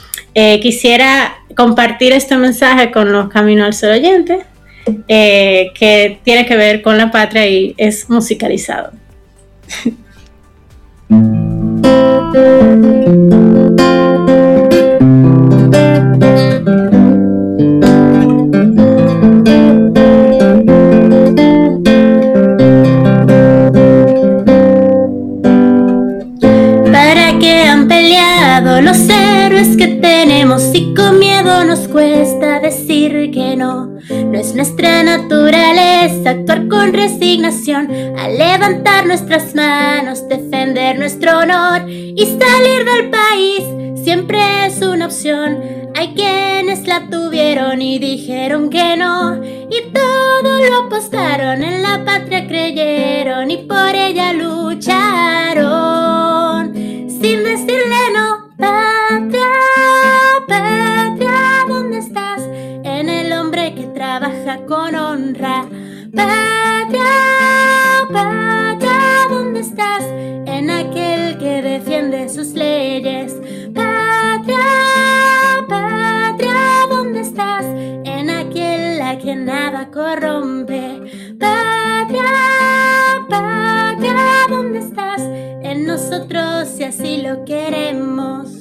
quisiera 0.62 1.36
compartir 1.56 2.12
este 2.12 2.36
mensaje 2.36 2.92
con 2.92 3.10
los 3.10 3.28
Caminos 3.28 3.66
al 3.66 3.74
Sol 3.74 3.90
oyentes, 3.90 4.44
que 5.08 6.20
tiene 6.22 6.46
que 6.46 6.56
ver 6.56 6.80
con 6.80 6.96
la 6.96 7.10
patria 7.10 7.44
y 7.48 7.74
es 7.76 8.08
musicalizado. 8.08 8.92
los 28.80 29.08
héroes 29.08 29.76
que 29.76 29.86
tenemos 30.00 30.70
y 30.74 30.94
con 30.94 31.18
miedo 31.18 31.64
nos 31.64 31.88
cuesta 31.88 32.60
decir 32.60 33.30
que 33.32 33.56
no. 33.56 33.97
No 34.10 34.38
es 34.38 34.54
nuestra 34.54 35.02
naturaleza 35.02 36.30
actuar 36.30 36.68
con 36.68 36.92
resignación, 36.92 37.90
a 38.18 38.28
levantar 38.28 39.06
nuestras 39.06 39.54
manos, 39.54 40.28
defender 40.28 40.98
nuestro 40.98 41.38
honor 41.38 41.88
y 41.88 42.24
salir 42.24 42.84
del 42.84 43.10
país 43.10 43.64
siempre 44.02 44.38
es 44.66 44.80
una 44.82 45.06
opción. 45.06 45.58
Hay 45.94 46.14
quienes 46.14 46.86
la 46.86 47.08
tuvieron 47.10 47.82
y 47.82 47.98
dijeron 47.98 48.70
que 48.70 48.96
no, 48.96 49.42
y 49.44 49.92
todo 49.92 50.60
lo 50.68 50.86
apostaron, 50.86 51.62
en 51.62 51.82
la 51.82 52.04
patria 52.04 52.46
creyeron 52.46 53.50
y 53.50 53.58
por 53.58 53.94
ella 53.94 54.32
lucharon, 54.32 55.58
sin 56.74 57.44
decirle 57.44 58.12
no 58.14 58.48
Patria, 58.58 59.46
patria, 60.48 61.07
trabaja 64.18 64.66
con 64.66 64.94
honra. 64.96 65.64
Patria, 66.12 67.04
patria, 68.12 69.26
¿dónde 69.30 69.60
estás? 69.60 70.02
En 70.46 70.70
aquel 70.70 71.38
que 71.38 71.62
defiende 71.62 72.28
sus 72.28 72.48
leyes. 72.48 73.36
Patria, 73.72 74.58
patria, 75.68 76.86
¿dónde 76.88 77.20
estás? 77.20 77.64
En 77.64 78.30
aquel 78.30 79.00
a 79.02 79.18
que 79.18 79.36
nada 79.36 79.88
corrompe. 79.92 81.36
Patria, 81.38 83.24
patria, 83.28 84.16
¿dónde 84.48 84.80
estás? 84.80 85.20
En 85.62 85.86
nosotros 85.86 86.66
si 86.68 86.82
así 86.82 87.22
lo 87.22 87.44
queremos. 87.44 88.57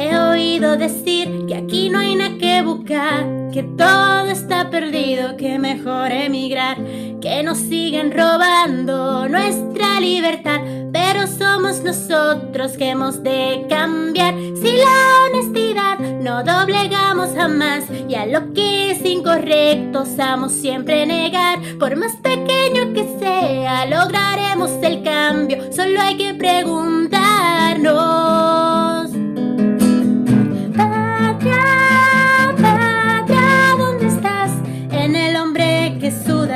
He 0.00 0.16
oído 0.16 0.78
decir 0.78 1.44
que 1.46 1.54
aquí 1.54 1.90
no 1.90 1.98
hay 1.98 2.16
nada 2.16 2.38
que 2.38 2.62
buscar, 2.62 3.50
que 3.52 3.62
todo 3.62 4.30
está 4.30 4.70
perdido, 4.70 5.36
que 5.36 5.58
mejor 5.58 6.10
emigrar, 6.10 6.78
que 7.20 7.42
nos 7.42 7.58
siguen 7.58 8.10
robando 8.10 9.28
nuestra 9.28 10.00
libertad, 10.00 10.60
pero 10.90 11.26
somos 11.26 11.82
nosotros 11.82 12.78
que 12.78 12.88
hemos 12.88 13.22
de 13.22 13.66
cambiar. 13.68 14.34
Si 14.34 14.78
la 14.78 15.26
honestidad 15.26 15.98
no 15.98 16.44
doblegamos 16.44 17.34
jamás 17.36 17.84
y 18.08 18.14
a 18.14 18.24
lo 18.24 18.54
que 18.54 18.92
es 18.92 19.04
incorrecto 19.04 20.00
osamos 20.00 20.52
siempre 20.52 21.04
negar. 21.04 21.58
Por 21.78 21.94
más 21.96 22.16
pequeño 22.16 22.94
que 22.94 23.18
sea, 23.18 23.84
lograremos 23.84 24.70
el 24.82 25.02
cambio, 25.02 25.70
solo 25.70 26.00
hay 26.00 26.16
que 26.16 26.32
preguntarnos. 26.32 28.79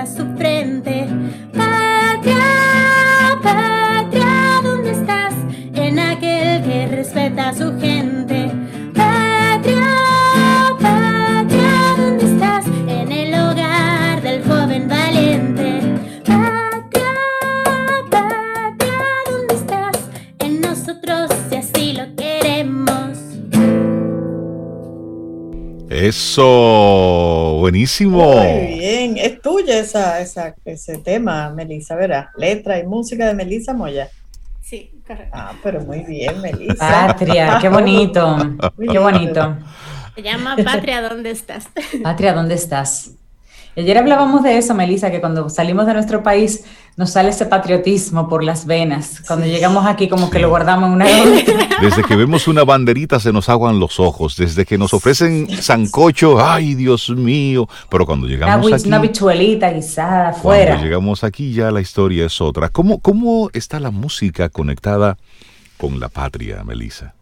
Su 0.06 0.26
frente. 0.36 1.06
Patria, 1.52 2.44
patria, 3.42 4.60
¿dónde 4.62 4.90
estás? 4.90 5.34
En 5.74 5.98
aquel 5.98 6.62
que 6.62 6.86
respeta 6.88 7.48
a 7.48 7.54
su 7.54 7.78
gente. 7.80 8.13
Eso, 26.06 27.56
buenísimo. 27.60 28.34
Muy 28.36 28.74
bien, 28.76 29.16
es 29.16 29.40
tuya 29.40 29.78
esa, 29.78 30.20
esa, 30.20 30.54
ese 30.66 30.98
tema, 30.98 31.48
Melissa, 31.48 31.94
¿verdad? 31.96 32.26
Letra 32.36 32.78
y 32.78 32.86
música 32.86 33.26
de 33.26 33.32
Melissa 33.32 33.72
Moya. 33.72 34.10
Sí, 34.60 34.90
correcto. 35.06 35.30
Ah, 35.32 35.52
pero 35.62 35.80
muy 35.80 36.00
bien, 36.00 36.42
Melissa. 36.42 37.06
Patria, 37.06 37.56
qué 37.58 37.70
bonito, 37.70 38.36
qué 38.78 38.98
bonito. 38.98 39.56
Se 40.14 40.22
llama 40.22 40.56
Patria, 40.62 41.00
¿dónde 41.00 41.30
estás? 41.30 41.68
Patria, 42.02 42.34
¿dónde 42.34 42.56
estás? 42.56 43.12
Ayer 43.76 43.98
hablábamos 43.98 44.44
de 44.44 44.56
eso, 44.56 44.72
Melissa, 44.74 45.10
que 45.10 45.20
cuando 45.20 45.48
salimos 45.48 45.86
de 45.86 45.94
nuestro 45.94 46.22
país 46.22 46.64
nos 46.96 47.10
sale 47.10 47.30
ese 47.30 47.46
patriotismo 47.46 48.28
por 48.28 48.44
las 48.44 48.66
venas. 48.66 49.20
Cuando 49.26 49.46
llegamos 49.46 49.84
aquí 49.86 50.08
como 50.08 50.30
que 50.30 50.38
lo 50.38 50.48
guardamos 50.48 50.88
en 50.88 50.94
una 50.94 51.06
Desde 51.80 52.04
que 52.04 52.14
vemos 52.14 52.46
una 52.46 52.62
banderita 52.64 53.18
se 53.18 53.32
nos 53.32 53.48
aguan 53.48 53.80
los 53.80 53.98
ojos. 53.98 54.36
Desde 54.36 54.64
que 54.64 54.78
nos 54.78 54.94
ofrecen 54.94 55.48
sancocho, 55.60 56.44
ay 56.44 56.74
Dios 56.74 57.10
mío. 57.10 57.68
Pero 57.90 58.06
cuando 58.06 58.28
llegamos 58.28 58.66
una, 58.66 58.76
aquí... 58.76 58.86
Una 58.86 59.00
bichuelita 59.00 59.70
guisada 59.72 60.28
afuera. 60.28 60.72
Cuando 60.72 60.84
llegamos 60.84 61.24
aquí 61.24 61.52
ya 61.52 61.72
la 61.72 61.80
historia 61.80 62.26
es 62.26 62.40
otra. 62.40 62.68
¿Cómo, 62.68 63.00
cómo 63.00 63.50
está 63.52 63.80
la 63.80 63.90
música 63.90 64.50
conectada 64.50 65.16
con 65.78 65.98
la 65.98 66.08
patria, 66.08 66.62
Melissa? 66.62 67.14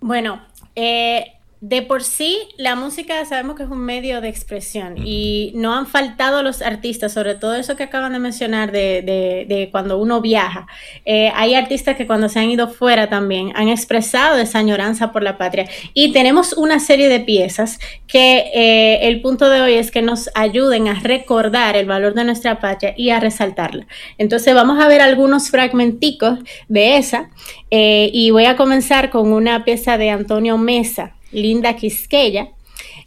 Bueno, 0.00 0.40
eh, 0.74 1.34
de 1.66 1.80
por 1.80 2.02
sí, 2.02 2.36
la 2.58 2.74
música 2.76 3.24
sabemos 3.24 3.56
que 3.56 3.62
es 3.62 3.70
un 3.70 3.78
medio 3.78 4.20
de 4.20 4.28
expresión 4.28 4.96
y 4.98 5.50
no 5.54 5.74
han 5.74 5.86
faltado 5.86 6.42
los 6.42 6.60
artistas, 6.60 7.14
sobre 7.14 7.36
todo 7.36 7.54
eso 7.54 7.74
que 7.74 7.84
acaban 7.84 8.12
de 8.12 8.18
mencionar 8.18 8.70
de, 8.70 9.00
de, 9.00 9.46
de 9.48 9.70
cuando 9.70 9.96
uno 9.96 10.20
viaja. 10.20 10.66
Eh, 11.06 11.32
hay 11.34 11.54
artistas 11.54 11.96
que 11.96 12.06
cuando 12.06 12.28
se 12.28 12.38
han 12.38 12.50
ido 12.50 12.68
fuera 12.68 13.08
también 13.08 13.52
han 13.54 13.68
expresado 13.68 14.36
esa 14.36 14.58
añoranza 14.58 15.10
por 15.10 15.22
la 15.22 15.38
patria 15.38 15.66
y 15.94 16.12
tenemos 16.12 16.52
una 16.52 16.80
serie 16.80 17.08
de 17.08 17.20
piezas 17.20 17.78
que 18.06 18.44
eh, 18.54 19.08
el 19.08 19.22
punto 19.22 19.48
de 19.48 19.62
hoy 19.62 19.72
es 19.72 19.90
que 19.90 20.02
nos 20.02 20.28
ayuden 20.34 20.88
a 20.88 21.00
recordar 21.00 21.76
el 21.76 21.86
valor 21.86 22.12
de 22.12 22.24
nuestra 22.24 22.60
patria 22.60 22.92
y 22.94 23.08
a 23.08 23.20
resaltarla. 23.20 23.86
Entonces 24.18 24.54
vamos 24.54 24.84
a 24.84 24.88
ver 24.88 25.00
algunos 25.00 25.48
fragmenticos 25.48 26.40
de 26.68 26.98
esa 26.98 27.30
eh, 27.70 28.10
y 28.12 28.32
voy 28.32 28.44
a 28.44 28.54
comenzar 28.54 29.08
con 29.08 29.32
una 29.32 29.64
pieza 29.64 29.96
de 29.96 30.10
Antonio 30.10 30.58
Mesa. 30.58 31.14
Linda 31.34 31.76
Quisqueya. 31.76 32.48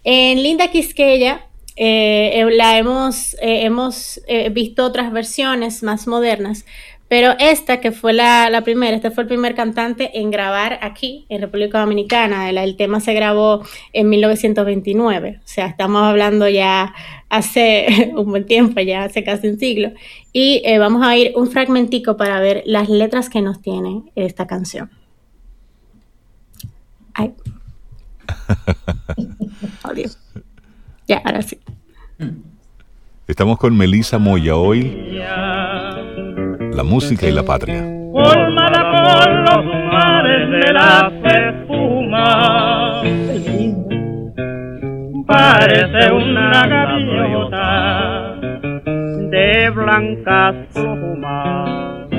En 0.04 0.44
Linda 0.44 0.70
Quisqueya 0.70 1.48
eh, 1.80 2.44
la 2.54 2.78
hemos, 2.78 3.36
eh, 3.36 3.64
hemos 3.64 4.20
eh, 4.28 4.50
visto 4.50 4.84
otras 4.84 5.12
versiones 5.14 5.84
más 5.84 6.08
modernas, 6.08 6.66
pero 7.08 7.36
esta 7.40 7.80
que 7.80 7.92
fue 7.92 8.14
la, 8.14 8.50
la, 8.50 8.62
primera, 8.62 8.96
este 8.96 9.12
fue 9.12 9.24
el 9.24 9.28
primer 9.28 9.54
cantante 9.54 10.20
en 10.20 10.32
grabar 10.32 10.80
aquí, 10.82 11.26
en 11.30 11.42
República 11.42 11.80
Dominicana. 11.80 12.50
El, 12.50 12.58
el, 12.58 12.76
tema 12.76 13.00
se 13.00 13.14
grabó 13.14 13.64
en 13.94 14.10
1929, 14.10 15.38
o 15.38 15.48
sea, 15.48 15.68
estamos 15.68 16.02
hablando 16.02 16.50
ya 16.50 16.94
hace 17.30 18.12
un 18.18 18.32
buen 18.32 18.46
tiempo, 18.46 18.82
ya 18.82 19.04
hace 19.04 19.24
casi 19.24 19.48
un 19.48 19.60
siglo. 19.60 19.92
Y 20.34 20.64
vamos 20.80 21.06
a 21.06 21.16
ir 21.16 21.34
un 21.36 21.50
fragmentico 21.50 22.18
para 22.18 22.40
ver 22.40 22.64
las 22.66 22.90
letras 22.90 23.30
que 23.30 23.42
nos 23.42 23.62
tiene 23.62 24.02
esta 24.16 24.48
canción. 24.48 24.90
Ay. 27.14 27.34
Dios. 29.96 30.18
Ya, 31.08 31.22
ahora 31.24 31.42
sí. 31.42 31.60
Estamos 33.28 33.58
con 33.58 33.76
Melissa 33.76 34.18
Moya 34.20 34.56
hoy. 34.56 35.20
La 36.74 36.84
música 36.84 37.28
y 37.28 37.32
la 37.32 37.44
patria. 37.44 37.82
Formada 38.14 39.24
con 39.24 39.44
los 39.44 39.66
mares 39.92 40.50
de 40.50 40.74
la 40.74 41.12
espuma. 41.24 43.02
Parece 45.26 46.12
una 46.12 46.68
gaviota 46.68 48.36
de 49.30 49.70
blancas 49.72 50.56
plumas. 50.74 52.10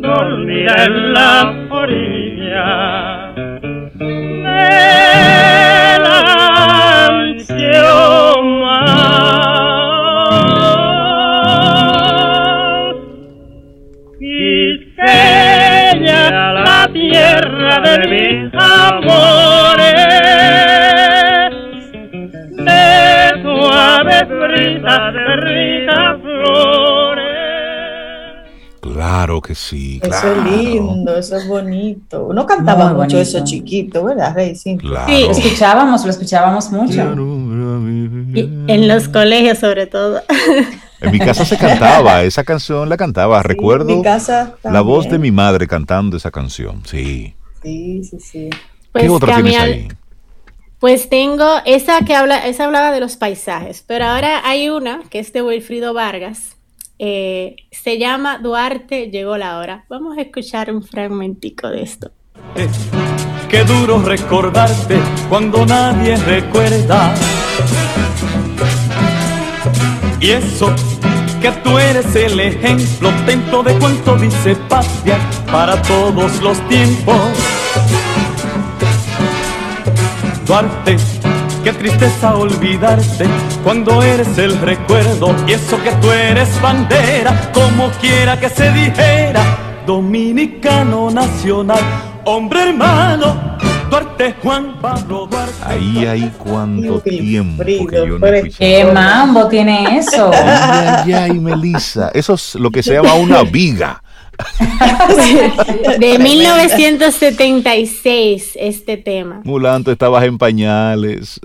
Dormida 0.00 0.84
en 0.84 1.12
la 1.12 1.66
orilla 1.70 3.34
la 16.08 16.88
tierra 16.92 17.80
de 17.80 17.98
mis 18.08 18.54
amores, 18.54 19.94
de 22.50 23.42
suave 23.42 24.24
brisa, 24.24 25.10
de 25.12 25.36
ricas 25.36 26.20
flores. 26.22 26.97
Claro 28.98 29.40
que 29.40 29.54
sí. 29.54 30.00
Eso 30.02 30.10
claro. 30.10 30.40
es 30.40 30.50
lindo, 30.50 31.16
eso 31.16 31.36
es 31.36 31.46
bonito. 31.46 32.26
Uno 32.26 32.44
cantaba 32.46 32.86
Muy 32.86 32.94
mucho 32.94 33.16
bonito. 33.16 33.20
eso 33.20 33.44
chiquito, 33.44 34.02
¿verdad, 34.02 34.34
Rey? 34.34 34.56
Sí. 34.56 34.76
Claro. 34.76 35.06
Sí, 35.06 35.22
lo 35.22 35.30
escuchábamos, 35.30 36.04
lo 36.04 36.10
escuchábamos 36.10 36.72
mucho. 36.72 37.14
Y 38.34 38.40
en 38.66 38.88
los 38.88 39.06
colegios 39.06 39.58
sobre 39.58 39.86
todo. 39.86 40.20
En 41.00 41.12
mi 41.12 41.20
casa 41.20 41.44
se 41.44 41.56
cantaba, 41.56 42.24
esa 42.24 42.42
canción 42.42 42.88
la 42.88 42.96
cantaba. 42.96 43.40
Sí, 43.40 43.46
Recuerdo 43.46 43.88
en 43.88 43.98
mi 43.98 44.02
casa 44.02 44.56
la 44.64 44.80
voz 44.80 45.08
de 45.08 45.20
mi 45.20 45.30
madre 45.30 45.68
cantando 45.68 46.16
esa 46.16 46.32
canción. 46.32 46.82
Sí. 46.84 47.36
Sí, 47.62 48.02
sí, 48.02 48.18
sí. 48.18 48.50
Pues, 48.90 49.04
¿Qué 49.04 49.10
otra 49.10 49.36
tienes 49.36 49.60
ahí? 49.60 49.88
Pues 50.80 51.08
tengo 51.08 51.46
esa 51.66 52.00
que 52.00 52.16
habla, 52.16 52.48
esa 52.48 52.64
hablaba 52.64 52.90
de 52.90 52.98
los 52.98 53.16
paisajes, 53.16 53.84
pero 53.86 54.06
ahora 54.06 54.40
hay 54.44 54.70
una 54.70 55.02
que 55.08 55.20
es 55.20 55.32
de 55.32 55.42
Wilfrido 55.42 55.94
Vargas. 55.94 56.57
Eh, 56.98 57.56
se 57.70 57.98
llama 57.98 58.38
Duarte, 58.38 59.10
llegó 59.10 59.36
la 59.36 59.58
hora. 59.58 59.84
Vamos 59.88 60.18
a 60.18 60.22
escuchar 60.22 60.72
un 60.72 60.82
fragmentico 60.82 61.68
de 61.68 61.82
esto. 61.82 62.10
Qué 63.48 63.64
duro 63.64 64.02
recordarte 64.02 64.98
cuando 65.28 65.64
nadie 65.64 66.16
recuerda. 66.16 67.14
Y 70.20 70.30
eso, 70.30 70.74
que 71.40 71.50
tú 71.62 71.78
eres 71.78 72.14
el 72.16 72.40
ejemplo 72.40 73.12
dentro 73.24 73.62
de 73.62 73.78
cuanto 73.78 74.16
dice 74.16 74.56
patria 74.68 75.18
para 75.50 75.80
todos 75.82 76.42
los 76.42 76.60
tiempos. 76.68 77.16
Duarte, 80.44 80.96
qué 81.68 81.74
tristeza 81.74 82.34
olvidarte 82.34 83.26
cuando 83.62 84.02
eres 84.02 84.38
el 84.38 84.58
recuerdo. 84.58 85.34
Y 85.46 85.52
eso 85.52 85.78
que 85.82 85.90
tú 86.00 86.10
eres 86.10 86.48
bandera, 86.62 87.50
como 87.52 87.90
quiera 88.00 88.40
que 88.40 88.48
se 88.48 88.70
dijera, 88.72 89.42
dominicano 89.86 91.10
nacional, 91.10 91.80
hombre 92.24 92.70
hermano. 92.70 93.58
Duarte, 93.90 94.34
Juan 94.42 94.78
Pablo 94.80 95.26
Duarte. 95.30 95.52
Ahí 95.62 96.06
hay 96.06 96.32
cuánto 96.38 97.00
tiempo 97.00 97.62
que 97.62 97.96
yo 97.96 98.18
no. 98.18 98.26
¿Qué 98.58 98.90
mambo 98.92 99.48
tiene 99.48 99.98
eso? 99.98 100.30
Ay, 100.32 101.04
ay, 101.04 101.12
ay, 101.12 101.40
Melissa. 101.40 102.10
Eso 102.14 102.34
es 102.34 102.54
lo 102.54 102.70
que 102.70 102.82
se 102.82 102.94
llama 102.94 103.14
una 103.14 103.42
viga. 103.42 104.02
De 105.98 106.18
1976, 106.18 108.52
este 108.58 108.96
tema. 108.96 109.40
Mulanto, 109.44 109.92
estabas 109.92 110.24
en 110.24 110.38
pañales. 110.38 111.38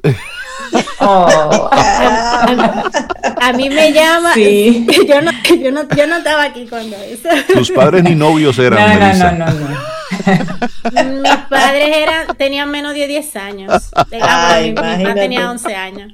Oh, 1.00 1.70
A 3.42 3.54
mí 3.54 3.70
me 3.70 3.92
llama. 3.92 4.34
Sí. 4.34 4.88
Yo, 5.08 5.22
no, 5.22 5.32
yo, 5.62 5.72
no, 5.72 5.88
yo 5.96 6.08
no 6.08 6.18
estaba 6.18 6.44
aquí 6.44 6.66
cuando 6.68 6.96
eso. 6.98 7.30
Tus 7.54 7.70
padres 7.72 8.04
ni 8.04 8.16
novios 8.16 8.58
eran, 8.60 8.80
No, 8.80 8.88
no, 8.96 9.00
Melissa. 9.06 9.32
no, 9.34 9.46
no, 9.46 9.54
no. 9.54 9.68
Mis 11.22 11.36
padres 11.50 11.98
eran, 11.98 12.28
tenían 12.38 12.70
menos 12.72 12.94
de 12.94 13.08
10 13.08 13.36
años. 13.36 13.90
Ah, 14.22 14.54
Ay, 14.56 14.64
mi, 14.64 14.70
mi 14.70 14.76
papá 14.76 14.88
imagínate. 14.94 15.20
tenía 15.20 15.52
11 15.52 15.76
años. 15.76 16.14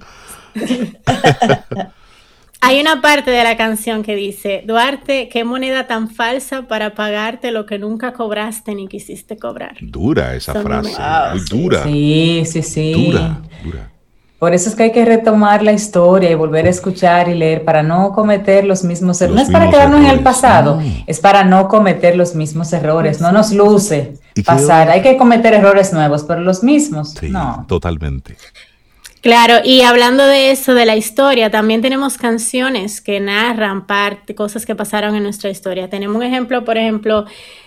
Hay 2.61 2.79
una 2.81 3.01
parte 3.01 3.31
de 3.31 3.43
la 3.43 3.55
canción 3.57 4.03
que 4.03 4.15
dice, 4.15 4.63
Duarte, 4.67 5.29
qué 5.29 5.43
moneda 5.43 5.87
tan 5.87 6.09
falsa 6.09 6.63
para 6.67 6.93
pagarte 6.93 7.51
lo 7.51 7.65
que 7.65 7.79
nunca 7.79 8.13
cobraste 8.13 8.75
ni 8.75 8.87
quisiste 8.87 9.37
cobrar. 9.37 9.77
Dura 9.81 10.35
esa 10.35 10.53
Son 10.53 10.63
frase, 10.63 10.89
wow, 10.91 11.31
muy 11.37 11.45
dura, 11.45 11.83
Sí, 11.83 12.43
sí, 12.45 12.61
sí. 12.61 12.93
dura, 12.93 13.41
dura. 13.63 13.91
Por 14.39 14.53
eso 14.53 14.69
es 14.69 14.75
que 14.75 14.83
hay 14.83 14.91
que 14.93 15.03
retomar 15.03 15.63
la 15.63 15.73
historia 15.73 16.31
y 16.31 16.35
volver 16.35 16.65
a 16.65 16.69
escuchar 16.69 17.27
y 17.27 17.35
leer 17.35 17.65
para 17.65 17.83
no 17.83 18.13
cometer 18.13 18.63
los 18.65 18.83
mismos 18.85 19.21
errores. 19.21 19.35
No 19.35 19.41
es 19.47 19.51
para 19.51 19.69
quedarnos 19.69 19.99
en 19.99 20.05
el 20.07 20.21
pasado, 20.21 20.77
no. 20.77 21.03
es 21.07 21.19
para 21.19 21.43
no 21.43 21.67
cometer 21.67 22.15
los 22.15 22.35
mismos 22.35 22.71
errores. 22.71 23.19
No 23.19 23.33
nos 23.33 23.51
luce 23.51 24.13
¿Y 24.35 24.41
qué 24.41 24.43
pasar. 24.43 24.89
Hay 24.91 25.01
que 25.01 25.17
cometer 25.17 25.53
errores 25.53 25.91
nuevos, 25.91 26.23
pero 26.23 26.39
los 26.39 26.63
mismos, 26.63 27.15
Sí, 27.19 27.27
no. 27.29 27.65
totalmente. 27.67 28.37
Claro, 29.21 29.55
y 29.65 29.81
hablando 29.81 30.25
de 30.25 30.51
eso, 30.51 30.73
de 30.73 30.85
la 30.85 30.95
historia, 30.95 31.51
también 31.51 31.81
tenemos 31.81 32.17
canciones 32.17 33.01
que 33.01 33.19
narran 33.19 33.85
parte, 33.85 34.33
cosas 34.33 34.65
que 34.65 34.75
pasaron 34.75 35.13
en 35.13 35.23
nuestra 35.23 35.49
historia. 35.49 35.89
Tenemos 35.89 36.15
un 36.15 36.23
ejemplo, 36.23 36.63
por 36.63 36.77
ejemplo, 36.77 37.25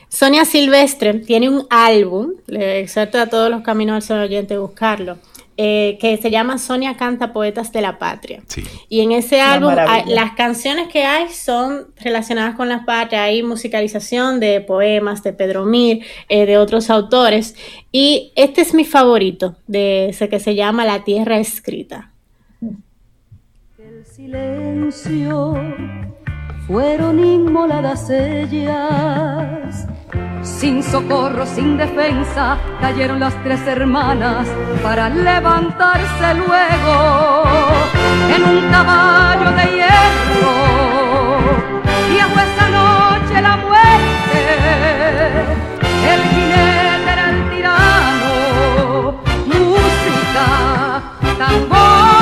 Sonia 0.09 0.47
Silvestre 0.47 1.13
tiene 1.15 1.51
un 1.51 1.67
álbum, 1.69 2.33
le 2.47 2.81
exhorto 2.81 3.19
a 3.19 3.27
todos 3.27 3.51
los 3.51 3.63
caminos 3.63 3.97
al 3.97 4.03
sol 4.03 4.21
oyente 4.21 4.57
buscarlo, 4.57 5.19
eh, 5.57 5.99
que 6.01 6.17
se 6.17 6.31
llama 6.31 6.59
Sonia 6.59 6.97
Canta 6.97 7.33
Poetas 7.33 7.73
de 7.73 7.83
la 7.83 7.99
Patria. 7.99 8.43
Sí. 8.47 8.65
Y 8.89 9.01
en 9.01 9.13
ese 9.13 9.37
Una 9.37 9.53
álbum, 9.53 9.75
hay- 9.87 10.05
las 10.07 10.33
canciones 10.33 10.89
que 10.89 11.05
hay 11.05 11.29
son 11.29 11.89
relacionadas 11.97 12.55
con 12.55 12.69
la 12.69 12.85
patria. 12.85 13.25
Hay 13.25 13.43
musicalización 13.43 14.41
de 14.41 14.61
poemas 14.61 15.23
de 15.23 15.33
Pedro 15.33 15.65
Mir, 15.65 16.05
eh, 16.29 16.47
de 16.47 16.57
otros 16.59 16.89
autores. 16.91 17.55
Y 17.93 18.33
este 18.37 18.61
es 18.63 18.73
mi 18.75 18.85
favorito, 18.85 19.57
de 19.67 20.09
ese 20.09 20.29
que 20.29 20.41
se 20.41 20.55
llama 20.55 20.85
La 20.85 21.05
Tierra 21.05 21.39
Escrita. 21.39 22.11
El 23.79 24.05
silencio 24.07 25.55
fueron 26.67 27.25
inmoladas 27.25 28.09
ellas. 28.11 29.87
Sin 30.43 30.83
socorro, 30.83 31.47
sin 31.47 31.77
defensa, 31.77 32.59
cayeron 32.81 33.21
las 33.21 33.35
tres 33.43 33.61
hermanas 33.67 34.49
para 34.83 35.09
levantarse 35.09 36.35
luego 36.35 37.45
en 38.35 38.43
un 38.45 38.71
caballo 38.71 39.51
de 39.53 39.65
hierro. 39.77 40.53
Y 42.13 42.17
esa 42.19 42.69
noche 42.69 43.41
la 43.41 43.57
muerte, 43.57 44.41
el 46.13 46.21
jinete 46.23 47.11
era 47.13 47.31
el 47.31 47.51
tirano, 47.51 49.15
música, 49.47 50.45
tambor, 51.39 52.22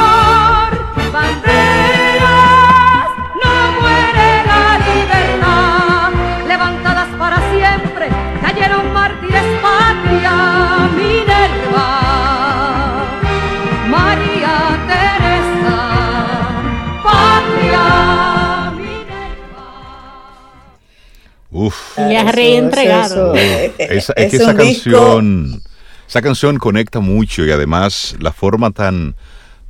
Uf. 21.66 21.98
Y 21.98 22.12
ya 22.12 22.22
Eso- 22.22 22.32
reentregado. 22.32 23.36
eh, 23.36 23.66
eh, 23.78 23.88
Esa- 23.90 24.12
es 24.14 24.30
que 24.30 24.36
es 24.36 24.42
esa 24.42 24.52
disco- 24.54 24.90
canción, 24.92 25.62
esa 26.08 26.22
canción 26.22 26.58
conecta 26.58 27.00
mucho 27.00 27.44
y 27.44 27.50
además 27.50 28.16
la 28.20 28.32
forma 28.32 28.70
tan, 28.70 29.14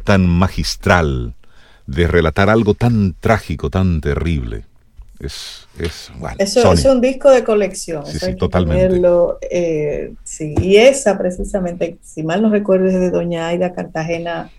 tan 0.05 0.27
magistral 0.27 1.35
de 1.87 2.07
relatar 2.07 2.49
algo 2.51 2.75
tan 2.75 3.15
trágico, 3.19 3.71
tan 3.71 4.01
terrible. 4.01 4.65
Es, 5.19 5.67
es, 5.79 6.11
bueno, 6.19 6.37
Eso 6.39 6.73
es 6.73 6.85
un 6.87 7.01
disco 7.03 7.31
de 7.31 7.45
colección. 7.45 8.07
Sí, 8.07 8.19
sí, 8.19 8.35
totalmente. 8.37 8.87
tenerlo, 8.87 9.39
eh, 9.51 10.15
sí, 10.25 10.55
y 10.63 10.77
esa 10.77 11.19
precisamente, 11.19 11.99
si 12.03 12.23
mal 12.23 12.41
no 12.41 12.49
recuerdo, 12.51 12.87
es 12.87 12.95
de 12.95 13.11
Doña 13.11 13.49
Aida 13.49 13.75
Cartagena 13.75 14.51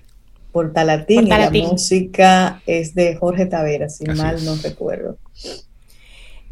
Portalatín, 0.52 1.22
y 1.22 1.30
la 1.30 1.38
Portalatín. 1.38 1.68
música 1.70 2.62
es 2.68 2.94
de 2.94 3.16
Jorge 3.16 3.46
Tavera, 3.48 3.90
si 3.90 4.04
Así 4.08 4.22
mal 4.22 4.36
es. 4.36 4.44
no 4.44 4.56
recuerdo. 4.62 5.18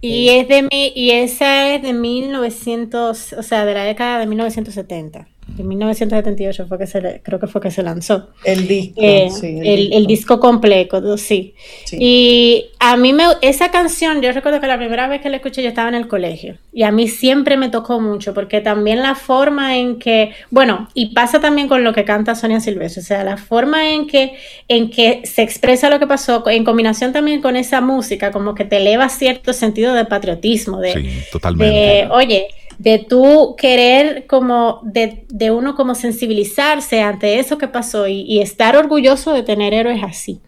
Y, 0.02 0.30
es 0.30 0.48
de 0.48 0.64
mi, 0.64 0.94
y 0.96 1.12
esa 1.12 1.74
es 1.74 1.82
de 1.82 1.94
1900, 1.94 3.34
o 3.34 3.44
sea, 3.44 3.66
de 3.66 3.74
la 3.74 3.84
década 3.84 4.20
de 4.20 4.28
1970. 4.28 5.28
En 5.58 5.68
1978 5.68 6.66
fue 6.68 6.78
que 6.78 6.88
se 6.88 7.02
le- 7.02 7.22
creo 7.22 7.40
que 7.40 7.48
fue 7.48 7.60
que 7.62 7.72
se 7.72 7.84
lanzó. 7.84 8.30
El 8.44 8.68
disco, 8.68 9.02
Eh, 9.02 9.30
sí, 9.30 9.58
el, 9.62 9.94
el 9.94 10.08
disco 10.08 10.40
completo, 10.40 11.18
sí. 11.18 11.54
Sí. 11.86 11.98
Y 12.00 12.66
a 12.80 12.96
mí 12.98 13.12
me, 13.14 13.24
esa 13.42 13.72
canción, 13.72 14.22
yo 14.22 14.32
recuerdo 14.32 14.62
que 14.62 14.68
la 14.68 14.78
primera 14.78 15.08
vez 15.08 15.22
que 15.22 15.30
la 15.30 15.38
escuché 15.38 15.62
yo 15.62 15.70
estaba 15.70 15.90
en 15.90 15.96
el 15.96 16.08
colegio 16.08 16.58
y 16.72 16.84
a 16.84 16.92
mí 16.92 17.08
siempre 17.08 17.58
me 17.58 17.70
tocó 17.70 18.00
mucho 18.00 18.34
porque 18.34 18.62
también 18.62 19.02
la 19.02 19.16
forma 19.16 19.78
en 19.78 20.00
que, 20.00 20.32
bueno, 20.50 20.88
y 20.94 21.14
pasa 21.14 21.40
también 21.42 21.68
con 21.68 21.84
lo 21.84 21.94
que 21.94 22.06
canta 22.06 22.36
Sonia 22.36 22.60
Silvestre, 22.60 23.02
o 23.02 23.06
sea, 23.06 23.24
la 23.24 23.38
forma 23.38 23.92
en 23.92 24.08
que, 24.08 24.34
en 24.68 24.90
que 24.90 25.22
se 25.26 25.42
expresa 25.42 25.90
lo 25.90 26.00
que 26.00 26.08
pasó, 26.08 26.44
en 26.50 26.64
combinación 26.64 27.12
también 27.12 27.42
con 27.42 27.56
esa 27.56 27.82
música, 27.82 28.32
como 28.32 28.56
que 28.56 28.66
te 28.66 28.78
eleva 28.78 29.10
cierto 29.10 29.52
sentido 29.54 29.94
de 29.94 30.06
patriotismo, 30.06 30.80
de, 30.80 30.94
Sí, 30.94 31.02
de, 31.04 31.10
totalmente. 31.32 32.08
oye, 32.12 32.48
de 32.80 32.98
tú 32.98 33.56
querer 33.58 34.26
como, 34.26 34.80
de, 34.84 35.26
de 35.28 35.52
uno 35.52 35.76
como 35.76 35.94
sensibilizarse 35.94 37.02
ante 37.02 37.38
eso 37.38 37.58
que 37.58 37.68
pasó 37.68 38.08
y, 38.08 38.22
y 38.22 38.40
estar 38.40 38.76
orgulloso 38.76 39.34
de 39.34 39.44
tener 39.44 39.74
héroes 39.74 40.02
así. 40.02 40.40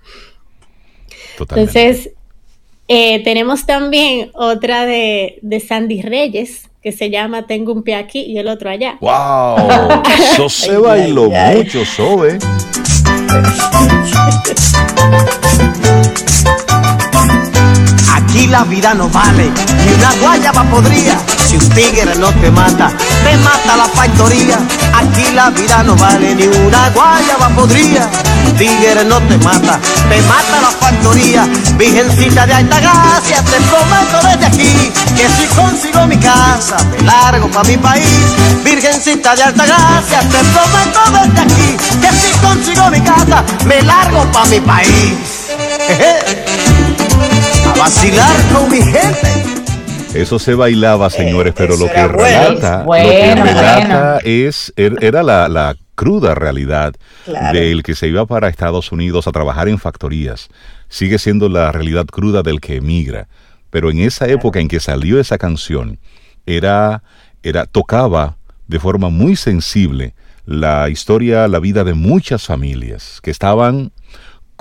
totalmente. 1.37 1.79
Entonces, 1.79 2.11
eh, 2.87 3.23
tenemos 3.23 3.65
también 3.65 4.31
otra 4.33 4.85
de, 4.85 5.39
de 5.41 5.59
Sandy 5.59 6.01
Reyes, 6.01 6.69
que 6.81 6.91
se 6.91 7.09
llama 7.09 7.47
Tengo 7.47 7.73
un 7.73 7.83
pie 7.83 7.95
aquí 7.95 8.21
y 8.21 8.37
el 8.37 8.47
otro 8.47 8.69
allá. 8.69 8.97
¡Wow! 9.01 10.01
Eso 10.33 10.49
se 10.49 10.77
bailó 10.77 11.29
mucho, 11.29 11.85
Sobe. 11.85 12.39
Aquí 18.13 18.47
la 18.47 18.63
vida 18.63 18.93
no 18.93 19.09
vale, 19.09 19.51
ni 19.85 19.93
una 19.93 20.11
guayaba 20.21 20.63
podría. 20.63 21.17
Si 21.47 21.57
un 21.57 21.69
tigre 21.69 22.15
no 22.15 22.31
te 22.33 22.51
mata, 22.51 22.89
te 23.23 23.37
mata 23.37 23.77
la 23.77 23.85
factoría. 23.85 24.57
Aquí 24.93 25.31
la 25.33 25.49
vida 25.49 25.83
no 25.83 25.95
vale, 25.95 26.35
ni 26.35 26.45
una 26.47 26.89
guayaba 26.89 27.49
podría. 27.49 28.09
Un 28.45 28.55
tigre 28.57 29.03
no 29.05 29.19
te 29.21 29.37
mata, 29.37 29.79
te 30.09 30.21
mata 30.23 30.61
la 30.61 30.71
factoría. 30.71 31.47
Virgencita 31.77 32.45
de 32.45 32.53
alta 32.53 32.79
gracia, 32.79 33.43
te 33.43 33.57
prometo 33.61 34.27
desde 34.27 34.45
aquí 34.45 34.91
que 35.15 35.27
si 35.29 35.47
consigo 35.55 36.07
mi 36.07 36.17
casa, 36.17 36.77
me 36.91 37.01
largo 37.03 37.49
pa' 37.49 37.63
mi 37.63 37.77
país. 37.77 38.35
Virgencita 38.63 39.35
de 39.35 39.43
alta 39.43 39.65
gracia, 39.65 40.19
te 40.19 40.39
prometo 40.53 41.01
desde 41.11 41.41
aquí 41.41 41.77
que 42.01 42.09
si 42.15 42.31
consigo 42.39 42.89
mi 42.89 43.01
casa, 43.01 43.43
me 43.65 43.81
largo 43.81 44.29
pa' 44.31 44.45
mi 44.45 44.59
país. 44.59 45.17
Jeje. 45.87 46.90
Vacilar 47.85 48.35
con 48.53 48.69
mi 48.69 48.77
gente. 48.79 49.27
Eso 50.13 50.37
se 50.37 50.53
bailaba, 50.53 51.09
señores, 51.09 51.51
pero 51.57 51.75
lo 51.77 51.87
que 51.87 52.05
bueno. 52.05 52.17
relata, 52.19 52.77
lo 52.77 52.79
que 52.83 52.85
bueno. 52.85 53.43
relata 53.43 54.17
es, 54.23 54.71
er- 54.75 55.01
era 55.03 55.23
la, 55.23 55.49
la 55.49 55.75
cruda 55.95 56.35
realidad 56.35 56.93
Claro. 57.25 57.57
del 57.59 57.81
que 57.81 57.95
se 57.95 58.07
iba 58.07 58.27
para 58.27 58.49
Estados 58.49 58.91
Unidos 58.91 59.25
a 59.27 59.31
trabajar 59.31 59.67
en 59.67 59.79
factorías. 59.79 60.49
Sigue 60.89 61.17
siendo 61.17 61.49
la 61.49 61.71
realidad 61.71 62.05
cruda 62.05 62.43
del 62.43 62.61
que 62.61 62.75
emigra. 62.75 63.27
Pero 63.71 63.89
en 63.89 63.97
esa 64.01 64.27
época 64.27 64.59
en 64.59 64.67
que 64.67 64.79
salió 64.79 65.19
esa 65.19 65.39
canción, 65.39 65.97
era, 66.45 67.01
era, 67.41 67.65
tocaba 67.65 68.37
de 68.67 68.79
forma 68.79 69.09
muy 69.09 69.35
sensible 69.35 70.13
la 70.45 70.87
historia, 70.89 71.47
la 71.47 71.57
vida 71.57 71.83
de 71.83 71.95
muchas 71.95 72.45
familias 72.45 73.19
que 73.23 73.31
estaban 73.31 73.91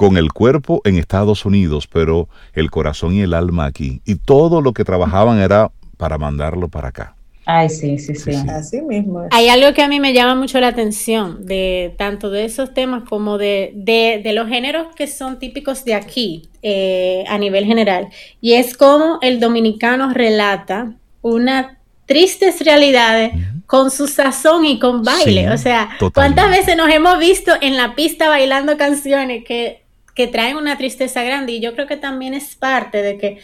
con 0.01 0.17
el 0.17 0.33
cuerpo 0.33 0.81
en 0.85 0.97
Estados 0.97 1.45
Unidos, 1.45 1.87
pero 1.87 2.27
el 2.55 2.71
corazón 2.71 3.13
y 3.13 3.21
el 3.21 3.35
alma 3.35 3.67
aquí. 3.67 4.01
Y 4.07 4.15
todo 4.15 4.63
lo 4.63 4.73
que 4.73 4.83
trabajaban 4.83 5.39
era 5.41 5.73
para 5.99 6.17
mandarlo 6.17 6.71
para 6.71 6.89
acá. 6.89 7.17
Ay, 7.45 7.69
sí, 7.69 7.99
sí, 7.99 8.15
sí. 8.15 8.33
Sí, 8.33 8.33
sí. 8.33 8.49
Así 8.49 8.81
mismo. 8.81 9.25
es. 9.25 9.29
Hay 9.31 9.51
algo 9.51 9.75
que 9.75 9.83
a 9.83 9.89
mí 9.89 10.01
me 10.01 10.15
llama 10.15 10.37
mucho 10.37 10.59
la 10.59 10.69
atención 10.69 11.45
de 11.45 11.95
tanto 11.99 12.31
de 12.31 12.47
esos 12.47 12.73
temas 12.73 13.03
como 13.11 13.37
de, 13.37 13.73
de, 13.75 14.23
de 14.25 14.33
los 14.33 14.49
géneros 14.49 14.87
que 14.97 15.07
son 15.07 15.39
típicos 15.39 15.85
de 15.85 15.93
aquí 15.93 16.49
eh, 16.63 17.25
a 17.29 17.37
nivel 17.37 17.67
general. 17.67 18.09
Y 18.41 18.55
es 18.55 18.79
como 18.79 19.19
el 19.21 19.39
dominicano 19.39 20.15
relata 20.15 20.95
una 21.21 21.77
tristes 22.07 22.65
realidades 22.65 23.33
con 23.67 23.91
su 23.91 24.09
sazón 24.09 24.65
y 24.65 24.79
con 24.79 25.03
baile. 25.03 25.43
Sí, 25.43 25.49
o 25.49 25.59
sea, 25.59 25.91
totalmente. 25.99 26.15
¿cuántas 26.15 26.51
veces 26.59 26.77
nos 26.79 26.89
hemos 26.89 27.19
visto 27.19 27.53
en 27.61 27.77
la 27.77 27.95
pista 27.95 28.31
bailando 28.31 28.79
canciones 28.79 29.45
que, 29.45 29.85
que 30.21 30.27
traen 30.27 30.57
una 30.59 30.77
tristeza 30.77 31.23
grande 31.23 31.53
y 31.53 31.61
yo 31.61 31.73
creo 31.75 31.87
que 31.87 31.97
también 31.97 32.35
es 32.35 32.55
parte 32.55 33.01
de 33.01 33.17
que 33.17 33.39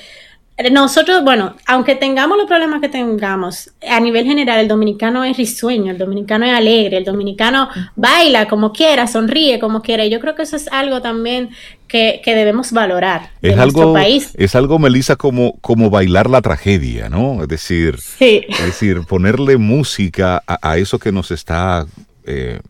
nosotros, 0.73 1.23
bueno, 1.25 1.55
aunque 1.67 1.95
tengamos 1.97 2.37
los 2.37 2.47
problemas 2.47 2.81
que 2.83 2.89
tengamos, 2.91 3.71
a 3.89 3.99
nivel 4.01 4.25
general 4.27 4.59
el 4.61 4.69
dominicano 4.69 5.25
es 5.25 5.37
risueño, 5.39 5.91
el 5.91 5.99
dominicano 5.99 6.45
es 6.47 6.53
alegre, 6.53 6.99
el 6.99 7.05
dominicano 7.05 7.69
baila 7.95 8.47
como 8.49 8.73
quiera, 8.73 9.07
sonríe 9.07 9.59
como 9.59 9.81
quiera. 9.81 10.05
Y 10.05 10.11
yo 10.11 10.21
creo 10.21 10.35
que 10.35 10.43
eso 10.43 10.57
es 10.57 10.69
algo 10.69 11.01
también 11.01 11.49
que, 11.89 12.21
que 12.25 12.35
debemos 12.35 12.73
valorar 12.73 13.31
Es 13.43 13.57
nuestro 13.57 13.83
algo, 13.83 13.93
país. 13.95 14.33
es 14.37 14.55
algo, 14.55 14.79
Melissa, 14.79 15.17
como, 15.17 15.59
como 15.63 15.89
bailar 15.91 16.29
la 16.29 16.43
tragedia, 16.43 17.09
¿no? 17.09 17.43
Es 17.43 17.49
decir, 17.49 17.99
Sí. 18.01 18.45
es 18.49 18.65
decir, 18.67 19.01
ponerle 19.09 19.57
música 19.59 20.43
a, 20.47 20.59
a 20.73 20.77
eso 20.79 20.99
que 20.99 21.13
nos 21.13 21.31
está 21.31 21.87
eh, 22.25 22.61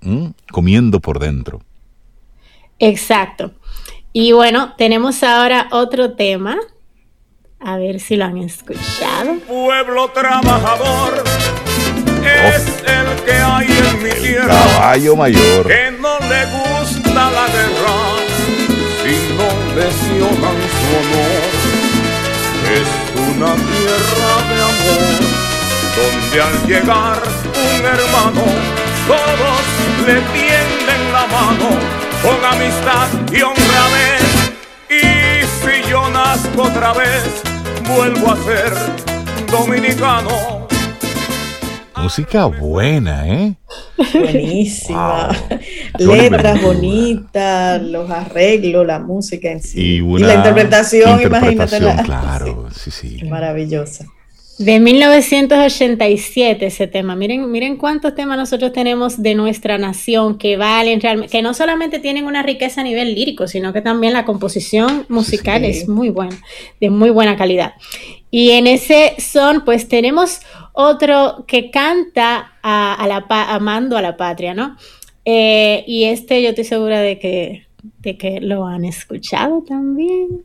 comiendo 0.52 1.00
por 1.00 1.18
dentro. 1.20 1.60
Exacto. 2.78 3.52
Y 4.18 4.32
bueno, 4.32 4.72
tenemos 4.78 5.22
ahora 5.22 5.68
otro 5.72 6.14
tema. 6.14 6.56
A 7.60 7.76
ver 7.76 8.00
si 8.00 8.16
lo 8.16 8.24
han 8.24 8.38
escuchado. 8.38 9.34
Pueblo 9.46 10.08
trabajador 10.08 11.22
es 12.24 12.66
el 12.86 13.24
que 13.26 13.32
hay 13.32 13.66
en 13.66 14.02
mi 14.02 14.10
tierra. 14.12 14.48
Caballo 14.48 15.16
mayor. 15.16 15.66
Que 15.66 15.90
no 16.00 16.18
le 16.18 16.46
gusta 16.46 17.30
la 17.30 17.46
guerra 17.46 17.98
si 19.02 19.34
no 19.36 19.48
lesionan 19.76 20.58
su 20.72 20.88
honor. 20.96 21.52
Es 22.72 22.88
una 23.28 23.52
tierra 23.54 24.32
de 24.48 24.56
amor 24.72 25.20
donde 25.94 26.40
al 26.40 26.66
llegar 26.66 27.22
un 27.52 27.84
hermano 27.84 28.44
todos 29.06 30.06
le 30.06 30.14
tienden 30.32 31.12
la 31.12 31.26
mano 31.26 32.05
con 32.26 32.44
amistad 32.44 33.08
y 33.32 33.40
honradez. 33.40 34.52
Y 34.90 35.44
si 35.46 35.88
yo 35.88 36.10
nazco 36.10 36.64
otra 36.64 36.92
vez, 36.92 37.42
vuelvo 37.86 38.32
a 38.32 38.36
ser 38.36 38.72
dominicano. 39.48 40.66
Música 41.96 42.46
buena, 42.46 43.28
¿eh? 43.28 43.54
Buenísima. 44.12 45.30
Me 45.98 46.04
Letras 46.04 46.62
bonitas, 46.62 47.82
los 47.82 48.10
arreglos, 48.10 48.84
la 48.86 48.98
música 48.98 49.50
en 49.50 49.62
sí. 49.62 49.96
Y 49.96 50.00
una 50.00 50.26
la 50.26 50.34
interpretación, 50.34 51.20
interpretación, 51.20 51.82
imagínate. 51.82 52.04
claro, 52.04 52.68
sí, 52.72 52.90
sí. 52.90 53.24
Maravillosa. 53.24 54.04
De 54.58 54.80
1987 54.80 56.64
ese 56.66 56.86
tema. 56.86 57.14
Miren, 57.14 57.50
miren 57.50 57.76
cuántos 57.76 58.14
temas 58.14 58.38
nosotros 58.38 58.72
tenemos 58.72 59.22
de 59.22 59.34
nuestra 59.34 59.76
nación 59.76 60.38
que 60.38 60.56
valen 60.56 60.98
realmente, 61.02 61.30
que 61.30 61.42
no 61.42 61.52
solamente 61.52 61.98
tienen 61.98 62.24
una 62.24 62.42
riqueza 62.42 62.80
a 62.80 62.84
nivel 62.84 63.14
lírico, 63.14 63.48
sino 63.48 63.74
que 63.74 63.82
también 63.82 64.14
la 64.14 64.24
composición 64.24 65.04
musical 65.10 65.60
Sí. 65.60 65.66
es 65.70 65.88
muy 65.88 66.08
buena, 66.08 66.38
de 66.80 66.88
muy 66.88 67.10
buena 67.10 67.36
calidad. 67.36 67.74
Y 68.30 68.52
en 68.52 68.66
ese 68.66 69.14
son, 69.18 69.62
pues 69.64 69.88
tenemos 69.88 70.40
otro 70.72 71.44
que 71.46 71.70
canta 71.70 72.52
a, 72.62 72.94
a 72.94 73.06
la 73.06 73.28
pa- 73.28 73.52
amando 73.54 73.98
a 73.98 74.02
la 74.02 74.16
patria, 74.16 74.54
¿no? 74.54 74.76
Eh, 75.26 75.84
y 75.86 76.04
este 76.04 76.42
yo 76.42 76.48
estoy 76.50 76.64
segura 76.64 77.00
de 77.00 77.18
que, 77.18 77.66
de 78.00 78.16
que 78.16 78.40
lo 78.40 78.64
han 78.66 78.86
escuchado 78.86 79.62
también. 79.68 80.42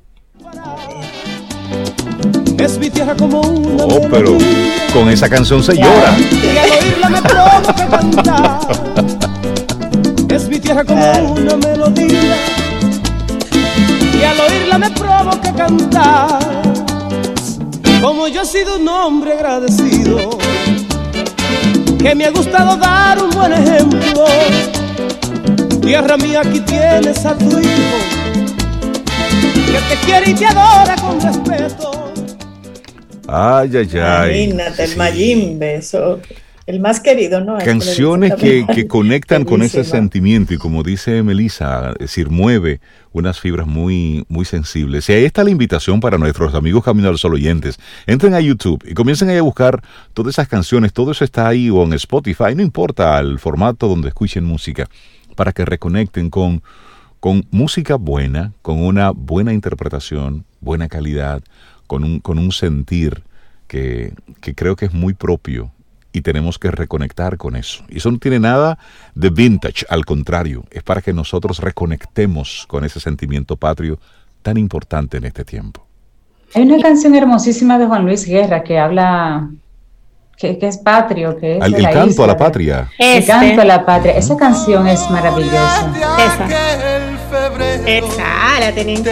Es 2.62 2.78
mi 2.78 2.90
tierra 2.90 3.16
como 3.16 3.42
una 3.42 3.84
Oh, 3.86 4.02
pero 4.10 4.38
con 4.94 5.10
esa 5.10 5.28
canción 5.28 5.64
se 5.64 5.76
llora. 5.76 6.16
y 6.20 6.58
al 6.58 6.72
oírla 6.72 7.10
me 7.10 7.22
provoca 7.22 7.74
cantar. 7.90 8.60
Es 10.30 10.48
mi 10.48 10.60
tierra 10.60 10.84
como 10.84 11.34
una 11.34 11.58
melodía 11.58 12.36
y 14.20 14.24
al 14.24 14.40
oírla 14.40 14.78
me 14.78 14.90
provoca 14.92 15.54
cantar. 15.56 16.40
Como 18.02 18.28
yo 18.28 18.42
he 18.44 18.46
sido 18.46 18.78
un 18.78 18.88
hombre 18.88 19.34
agradecido, 19.34 20.38
que 22.00 22.16
me 22.16 22.26
ha 22.26 22.32
gustado 22.32 22.78
dar 22.78 23.22
un 23.22 23.30
buen 23.32 23.54
ejemplo. 23.54 24.26
Tierra 25.82 26.16
mía, 26.18 26.42
aquí 26.46 26.60
tienes 26.62 27.26
a 27.26 27.36
tu 27.36 27.60
hijo, 27.60 27.98
que 29.66 29.80
te 29.90 29.96
quiere 30.06 30.32
y 30.32 30.34
te 30.34 30.46
adora 30.46 30.96
con 30.96 31.20
respeto. 31.20 31.91
Ay, 33.32 33.72
ay, 33.78 33.90
ay. 33.98 34.44
Imagínate, 34.44 34.84
el. 34.84 34.98
Mayimbe, 34.98 35.76
eso, 35.76 36.20
el 36.66 36.80
más 36.80 37.00
querido, 37.00 37.42
¿no? 37.42 37.58
El 37.58 37.66
Canciones 37.66 38.36
que, 38.36 38.66
que 38.74 38.88
conectan 38.88 39.46
con 39.46 39.62
ese 39.62 39.84
sentimiento 39.84 40.54
y 40.54 40.58
como 40.58 40.84
dice 40.84 41.24
Melissa, 41.24 41.92
es 41.92 42.00
decir, 42.00 42.30
mueve 42.30 42.82
unas 43.14 43.40
fibras 43.40 43.68
muy, 43.68 44.26
muy 44.30 44.46
sensibles. 44.46 45.10
Y 45.10 45.14
ahí 45.14 45.26
está 45.26 45.44
la 45.44 45.50
invitación 45.50 46.00
para 46.00 46.18
nuestros 46.18 46.54
amigos 46.54 46.84
Camino 46.84 47.10
al 47.10 47.18
Sol 47.18 47.34
oyentes. 47.34 47.80
Entren 48.06 48.34
a 48.34 48.40
YouTube 48.40 48.84
y 48.88 48.94
comiencen 48.94 49.30
ahí 49.30 49.38
a 49.38 49.42
buscar 49.42 49.82
todas 50.14 50.36
esas 50.36 50.48
canciones, 50.48 50.94
todo 50.94 51.12
eso 51.12 51.24
está 51.24 51.48
ahí 51.48 51.70
o 51.70 51.84
en 51.84 51.94
Spotify, 51.94 52.56
no 52.56 52.62
importa 52.62 53.20
el 53.20 53.40
formato 53.40 53.88
donde 53.88 54.10
escuchen 54.10 54.44
música, 54.44 54.88
para 55.36 55.52
que 55.52 55.66
reconecten 55.66 56.30
con, 56.30 56.62
con 57.20 57.46
música 57.52 57.96
buena, 57.96 58.54
con 58.62 58.84
una 58.84 59.12
buena 59.12 59.52
interpretación, 59.52 60.46
buena 60.60 60.88
calidad, 60.88 61.42
con 61.92 62.06
un, 62.06 62.22
con 62.22 62.40
un 62.40 62.54
sentir 62.54 63.22
que, 63.68 64.14
que 64.40 64.56
creo 64.56 64.78
que 64.78 64.86
es 64.86 64.94
muy 64.94 65.14
propio 65.14 65.74
y 66.14 66.22
tenemos 66.22 66.58
que 66.58 66.72
reconectar 66.72 67.36
con 67.36 67.58
eso. 67.58 67.84
Y 67.90 67.98
eso 67.98 68.10
no 68.10 68.18
tiene 68.18 68.40
nada 68.40 68.80
de 69.14 69.30
vintage, 69.30 69.86
al 69.90 70.06
contrario, 70.06 70.64
es 70.72 70.84
para 70.84 71.02
que 71.02 71.12
nosotros 71.12 71.60
reconectemos 71.60 72.64
con 72.70 72.86
ese 72.86 73.02
sentimiento 73.02 73.58
patrio 73.58 74.00
tan 74.42 74.56
importante 74.56 75.18
en 75.18 75.26
este 75.26 75.44
tiempo. 75.44 75.86
Hay 76.56 76.62
una 76.62 76.82
canción 76.82 77.14
hermosísima 77.14 77.78
de 77.78 77.88
Juan 77.88 78.06
Luis 78.06 78.26
Guerra 78.26 78.64
que 78.64 78.80
habla, 78.80 79.50
que, 80.38 80.58
que 80.58 80.68
es 80.70 80.78
patrio, 80.78 81.36
que 81.36 81.58
es 81.58 81.66
el 81.66 81.74
la 81.74 81.92
canto 81.92 82.12
isla, 82.12 82.24
a 82.24 82.28
la 82.28 82.38
patria. 82.38 82.90
El 82.98 83.18
Este. 83.18 83.34
canto 83.34 83.62
a 83.64 83.66
la 83.66 83.86
patria. 83.86 84.14
Esa 84.14 84.38
canción 84.38 84.88
es 84.88 85.10
maravillosa. 85.10 85.92
Esa. 86.18 86.46
Esa, 87.86 88.60
la 88.62 88.74
que... 88.74 89.12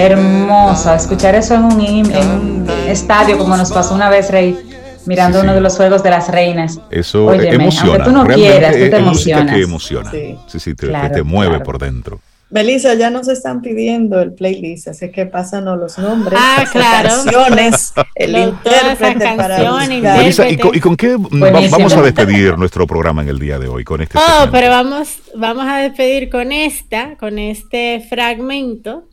Hermosa. 0.00 0.96
Escuchar 0.96 1.34
eso 1.34 1.54
en 1.54 1.64
un, 1.64 1.80
en 1.80 2.28
un 2.30 2.66
estadio, 2.88 3.36
como 3.38 3.56
nos 3.56 3.70
pasó 3.72 3.94
una 3.94 4.08
vez, 4.08 4.30
Rey, 4.30 4.58
mirando 5.06 5.38
Sí, 5.38 5.42
sí. 5.42 5.46
uno 5.46 5.54
de 5.54 5.60
los 5.60 5.76
juegos 5.76 6.02
de 6.02 6.10
las 6.10 6.28
reinas. 6.28 6.80
Eso 6.90 7.26
Óyeme, 7.26 7.54
emociona. 7.64 7.90
aunque 7.92 8.04
tú 8.04 8.12
no 8.12 8.24
Realmente 8.24 8.50
quieras, 8.58 8.72
tú 8.76 8.90
te 8.90 8.96
emocionas. 8.96 9.54
que 9.54 9.62
emociona. 9.62 10.10
Sí. 10.10 10.36
Sí, 10.46 10.60
sí, 10.60 10.74
te, 10.74 10.86
Claro, 10.88 11.14
te 11.14 11.22
mueve 11.22 11.50
claro. 11.50 11.64
por 11.64 11.78
dentro. 11.78 12.20
Melissa, 12.52 12.94
ya 12.94 13.10
nos 13.10 13.28
están 13.28 13.60
pidiendo 13.62 14.20
el 14.20 14.32
playlist, 14.32 14.88
así 14.88 15.12
que 15.12 15.24
pásanos 15.24 15.78
los 15.78 15.96
nombres, 15.98 16.36
Ah, 16.42 16.56
las 16.62 16.70
claro. 16.70 17.08
canciones, 17.08 17.92
el 18.16 18.32
Lo- 18.32 18.50
todas 18.64 18.82
esas 18.82 19.12
intérprete 19.12 19.36
para. 19.36 20.16
Melissa, 20.16 20.48
¿y 20.48 20.56
con, 20.56 20.74
y 20.74 20.80
con 20.80 20.96
qué 20.96 21.14
Buenísimo. 21.14 21.76
vamos 21.78 21.92
a 21.94 22.02
despedir 22.02 22.58
nuestro 22.58 22.88
programa 22.88 23.22
en 23.22 23.28
el 23.28 23.38
día 23.38 23.60
de 23.60 23.68
hoy? 23.68 23.84
Con 23.84 24.00
este 24.02 24.18
Oh, 24.18 24.20
segmento? 24.22 24.50
pero 24.50 24.68
vamos, 24.70 25.08
vamos 25.36 25.64
a 25.68 25.76
despedir 25.76 26.28
con 26.28 26.50
esta, 26.50 27.16
con 27.18 27.38
este 27.38 28.04
fragmento 28.10 29.04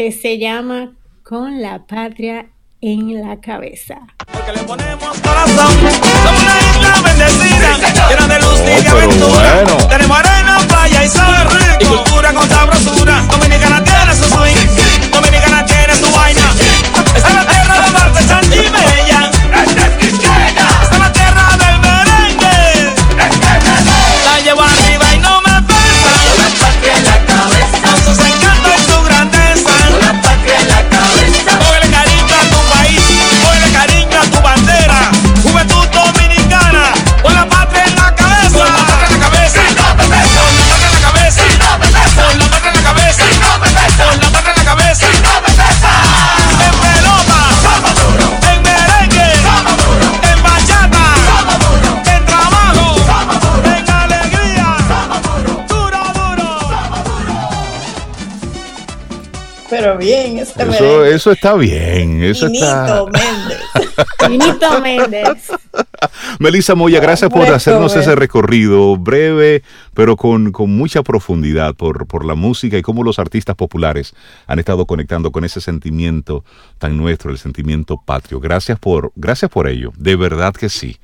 que 0.00 0.12
se 0.12 0.38
llama 0.38 0.92
Con 1.22 1.60
la 1.60 1.80
patria 1.80 2.46
en 2.80 3.20
la 3.20 3.38
cabeza. 3.38 3.96
Porque 4.32 4.52
le 4.52 4.60
ponemos 4.60 5.20
corazón. 5.20 5.76
Somos 6.24 6.42
una 6.42 6.56
isla 6.70 6.92
bendecida, 7.04 7.76
llena 8.08 8.26
de 8.26 8.40
luz 8.40 8.60
y 8.60 8.82
de 8.82 8.88
aventura. 8.88 9.64
Tenemos 9.90 10.18
arena, 10.18 10.58
playa 10.66 11.04
y 11.04 11.08
rico. 11.08 11.76
Y 11.80 11.84
cultura 11.84 12.32
con 12.32 12.48
sabrosura. 12.48 13.26
Dominicana 13.30 13.84
tiene 13.84 14.16
su 14.16 14.24
swing. 14.24 15.10
Dominicana 15.12 15.66
tiene 15.66 15.94
su 15.94 16.10
vaina. 16.16 16.50
Esta 17.14 17.28
es 17.28 17.34
la 17.34 17.46
tierra 17.46 17.80
de 17.84 17.90
Marte, 17.90 18.22
Santi 18.22 18.79
pero 59.70 59.96
bien, 59.96 60.38
ese 60.38 60.60
Eso, 60.60 60.66
merengue. 60.70 61.14
eso 61.14 61.30
está 61.30 61.54
bien. 61.54 62.22
Eso 62.22 62.46
está. 62.48 63.04
Finito, 63.06 63.06
Méndez. 63.12 63.60
Finito 64.26 64.80
Méndez. 64.80 65.50
Melissa 66.38 66.74
Moya, 66.74 67.00
gracias 67.00 67.30
por 67.30 67.46
hacernos 67.46 67.94
ese 67.94 68.14
recorrido 68.16 68.96
breve, 68.96 69.62
pero 69.94 70.16
con, 70.16 70.52
con 70.52 70.74
mucha 70.76 71.02
profundidad 71.02 71.74
por, 71.74 72.06
por 72.06 72.24
la 72.24 72.34
música 72.34 72.76
y 72.76 72.82
cómo 72.82 73.02
los 73.04 73.18
artistas 73.18 73.56
populares 73.56 74.14
han 74.46 74.58
estado 74.58 74.86
conectando 74.86 75.30
con 75.30 75.44
ese 75.44 75.60
sentimiento 75.60 76.44
tan 76.78 76.96
nuestro, 76.96 77.30
el 77.30 77.38
sentimiento 77.38 78.00
patrio. 78.04 78.40
Gracias 78.40 78.78
por, 78.78 79.12
gracias 79.16 79.50
por 79.50 79.68
ello, 79.68 79.92
de 79.96 80.16
verdad 80.16 80.52
que 80.54 80.68
sí. 80.68 80.98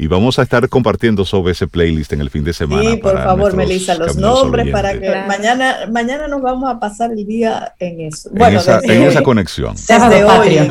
Y 0.00 0.06
vamos 0.06 0.38
a 0.38 0.42
estar 0.42 0.68
compartiendo 0.68 1.24
sobre 1.24 1.50
ese 1.52 1.66
playlist 1.66 2.12
en 2.12 2.20
el 2.20 2.30
fin 2.30 2.44
de 2.44 2.52
semana. 2.52 2.88
Sí, 2.88 2.96
por 2.98 3.14
favor, 3.20 3.56
Melissa, 3.56 3.96
los 3.96 4.16
nombres 4.16 4.70
para 4.70 4.92
que 4.98 5.10
mañana, 5.26 5.88
mañana 5.92 6.28
nos 6.28 6.40
vamos 6.40 6.70
a 6.70 6.78
pasar 6.78 7.10
el 7.10 7.26
día 7.26 7.74
en 7.80 8.02
eso. 8.02 8.28
En, 8.30 8.36
Bueno, 8.38 8.60
esa, 8.60 8.78
desde 8.80 8.94
en 8.94 9.02
hoy. 9.02 9.08
esa 9.08 9.22
conexión. 9.24 9.76
Sábado 9.76 10.10
Desde 10.12 10.24
hoy. 10.24 10.68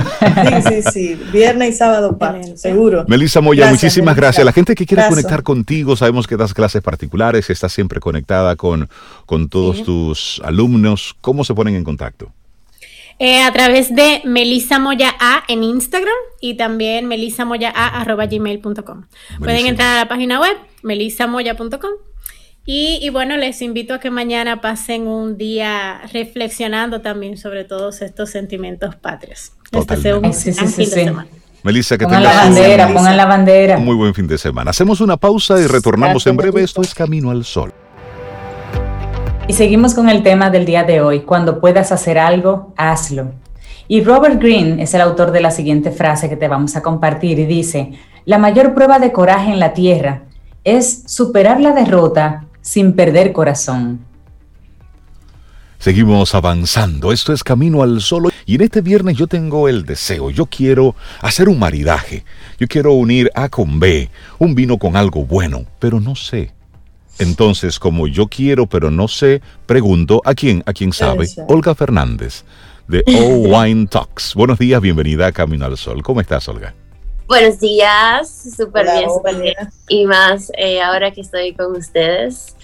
Sí, 0.63 0.81
sí, 0.81 0.91
sí. 0.93 1.21
Viernes 1.33 1.75
y 1.75 1.77
sábado 1.77 2.17
patrio, 2.17 2.55
seguro. 2.55 3.03
Melissa 3.09 3.41
Moya, 3.41 3.65
Gracias, 3.65 3.83
muchísimas 3.83 4.15
Melissa. 4.15 4.21
gracias. 4.27 4.45
La 4.45 4.53
gente 4.53 4.75
que 4.75 4.85
quiere 4.85 5.07
conectar 5.09 5.43
contigo, 5.43 5.97
sabemos 5.97 6.25
que 6.25 6.37
das 6.37 6.53
clases 6.53 6.81
particulares, 6.81 7.49
estás 7.49 7.73
siempre 7.73 7.99
conectada 7.99 8.55
con, 8.55 8.87
con 9.25 9.49
todos 9.49 9.77
Sí. 9.77 9.83
tus 9.83 10.41
alumnos. 10.45 11.15
¿Cómo 11.19 11.43
se 11.43 11.53
ponen 11.53 11.75
en 11.75 11.83
contacto? 11.83 12.31
Eh, 13.19 13.41
a 13.41 13.51
través 13.51 13.95
de 13.95 14.21
Melissa 14.25 14.77
Moya 14.77 15.15
A 15.19 15.43
en 15.47 15.63
Instagram 15.63 16.13
y 16.39 16.55
también 16.55 17.07
melissamoyaa.gmail.com. 17.07 19.05
Pueden 19.39 19.65
entrar 19.65 19.95
a 19.95 19.99
la 20.03 20.07
página 20.07 20.39
web 20.39 20.55
melissamoya.com 20.83 21.89
y, 22.65 22.99
y 23.01 23.09
bueno, 23.09 23.37
les 23.37 23.61
invito 23.61 23.93
a 23.95 23.99
que 23.99 24.11
mañana 24.11 24.61
pasen 24.61 25.07
un 25.07 25.37
día 25.37 26.01
reflexionando 26.13 27.01
también 27.01 27.37
sobre 27.37 27.63
todos 27.63 28.01
estos 28.01 28.29
sentimientos 28.29 28.95
patrios. 28.95 29.53
Deseo 29.71 30.19
un. 30.19 30.33
Sí, 30.33 30.51
sí, 30.53 30.57
gran 30.59 30.67
sí, 30.69 30.73
fin 30.75 30.85
de 30.89 30.91
sí. 30.95 31.03
semana. 31.05 31.27
Melissa, 31.63 31.97
que 31.97 32.05
Pongan 32.05 32.23
la 32.23 32.29
tengas 32.29 32.47
un- 32.49 32.53
bandera, 32.55 32.93
pongan 32.93 33.17
la 33.17 33.25
bandera. 33.25 33.77
un 33.77 33.85
muy 33.85 33.95
buen 33.95 34.13
fin 34.13 34.27
de 34.27 34.37
semana. 34.37 34.69
Hacemos 34.71 35.01
una 35.01 35.17
pausa 35.17 35.59
y 35.59 35.65
retornamos 35.65 36.23
Gracias, 36.23 36.31
en 36.31 36.37
breve. 36.37 36.61
Esto 36.63 36.81
es 36.81 36.93
Camino 36.93 37.31
al 37.31 37.43
Sol. 37.45 37.73
Y 39.49 39.53
seguimos 39.53 39.93
con 39.93 40.09
el 40.09 40.23
tema 40.23 40.49
del 40.49 40.65
día 40.65 40.83
de 40.83 40.99
hoy. 40.99 41.21
Cuando 41.21 41.61
puedas 41.61 41.93
hacer 41.93 42.19
algo, 42.19 42.73
hazlo. 42.75 43.31
Y 43.87 44.03
Robert 44.03 44.41
Greene 44.41 44.83
es 44.83 44.93
el 44.93 44.99
autor 44.99 45.31
de 45.31 45.39
la 45.39 45.51
siguiente 45.51 45.91
frase 45.91 46.27
que 46.27 46.35
te 46.35 46.49
vamos 46.49 46.75
a 46.75 46.81
compartir 46.81 47.39
y 47.39 47.45
dice, 47.45 47.93
la 48.25 48.39
mayor 48.39 48.73
prueba 48.73 48.99
de 48.99 49.13
coraje 49.13 49.53
en 49.53 49.59
la 49.59 49.73
tierra 49.73 50.23
es 50.65 51.03
superar 51.07 51.61
la 51.61 51.71
derrota 51.71 52.43
sin 52.59 52.91
perder 52.91 53.31
corazón. 53.31 54.01
Seguimos 55.79 56.35
avanzando. 56.35 57.13
Esto 57.13 57.31
es 57.31 57.41
Camino 57.41 57.83
al 57.83 58.01
Sol. 58.01 58.29
Y 58.45 58.55
en 58.55 58.61
este 58.61 58.81
viernes 58.81 59.15
yo 59.15 59.27
tengo 59.27 59.69
el 59.69 59.85
deseo. 59.85 60.29
Yo 60.29 60.47
quiero 60.47 60.93
hacer 61.21 61.47
un 61.47 61.57
maridaje. 61.57 62.25
Yo 62.59 62.67
quiero 62.67 62.91
unir 62.91 63.31
A 63.33 63.47
con 63.47 63.79
B. 63.79 64.09
Un 64.39 64.55
vino 64.55 64.77
con 64.77 64.97
algo 64.97 65.23
bueno. 65.23 65.63
Pero 65.79 66.01
no 66.01 66.15
sé. 66.15 66.56
Entonces, 67.19 67.79
como 67.79 68.07
yo 68.07 68.27
quiero, 68.27 68.67
pero 68.67 68.91
no 68.91 69.07
sé, 69.07 69.41
pregunto 69.65 70.21
a 70.25 70.33
quién, 70.35 70.63
a 70.65 70.73
quién 70.73 70.93
sabe. 70.93 71.27
Olga 71.47 71.73
Fernández, 71.75 72.43
de 72.87 73.03
All 73.07 73.47
Wine 73.51 73.87
Talks. 73.87 74.35
Buenos 74.35 74.59
días, 74.59 74.81
bienvenida 74.81 75.27
a 75.27 75.31
Camino 75.31 75.65
al 75.65 75.77
Sol. 75.77 76.03
¿Cómo 76.03 76.21
estás, 76.21 76.47
Olga? 76.47 76.73
Buenos 77.27 77.59
días, 77.59 78.53
súper 78.55 78.85
bien, 78.85 79.41
bien. 79.41 79.55
Y 79.89 80.05
más 80.05 80.49
eh, 80.57 80.81
ahora 80.81 81.11
que 81.11 81.21
estoy 81.21 81.53
con 81.53 81.75
ustedes. 81.75 82.55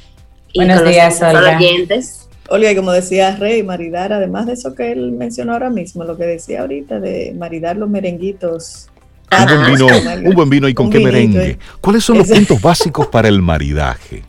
Y 0.54 0.60
Buenos 0.60 0.82
con 0.82 0.92
días, 0.92 1.20
los 1.20 1.34
Olga. 1.36 1.58
oyentes. 1.58 2.30
Olga, 2.50 2.72
y 2.72 2.76
como 2.76 2.92
decía 2.92 3.36
Rey, 3.36 3.64
maridar, 3.64 4.14
además 4.14 4.46
de 4.46 4.54
eso 4.54 4.76
que 4.76 4.92
él 4.92 5.12
mencionó 5.14 5.54
ahora 5.54 5.70
mismo, 5.70 6.04
lo 6.04 6.16
que 6.18 6.26
decía 6.26 6.62
ahorita 6.62 7.00
de 7.00 7.34
maridar 7.38 7.76
los 7.76 7.90
merenguitos. 7.90 8.88
Un 9.32 9.48
buen 9.48 9.66
vino, 9.74 9.88
un 10.30 10.36
buen 10.36 10.50
vino 10.50 10.68
y 10.70 10.74
con 10.74 10.86
Un 10.86 10.92
qué 10.92 10.98
vinito, 11.00 11.14
merengue. 11.14 11.50
eh. 11.52 11.60
¿Cuáles 11.82 12.04
son 12.04 12.20
los 12.20 12.28
puntos 12.30 12.62
básicos 12.62 13.08
para 13.08 13.28
el 13.28 13.42
maridaje? 13.42 14.24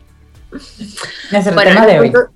Bueno, 1.53 1.71
tema 1.71 1.87
de 1.87 1.93
los 1.95 2.01
hoy. 2.03 2.11
puntos, 2.11 2.31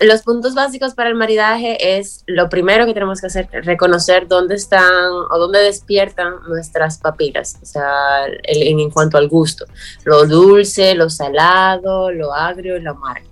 los 0.00 0.22
puntos 0.22 0.54
básicos 0.54 0.94
para 0.94 1.08
el 1.10 1.14
maridaje 1.14 1.98
es 1.98 2.24
lo 2.26 2.48
primero 2.48 2.86
que 2.86 2.94
tenemos 2.94 3.20
que 3.20 3.28
hacer, 3.28 3.48
reconocer 3.52 4.26
dónde 4.26 4.56
están 4.56 5.12
o 5.30 5.38
dónde 5.38 5.60
despiertan 5.60 6.34
nuestras 6.48 6.98
papilas, 6.98 7.58
o 7.62 7.66
sea, 7.66 8.24
el- 8.26 8.66
en, 8.68 8.80
en 8.80 8.90
cuanto 8.90 9.16
al 9.16 9.28
gusto, 9.28 9.64
lo 10.04 10.26
dulce, 10.26 10.94
lo 10.96 11.08
salado, 11.08 12.10
lo 12.10 12.34
agrio 12.34 12.76
y 12.76 12.80
lo 12.80 12.90
amargo. 12.92 13.28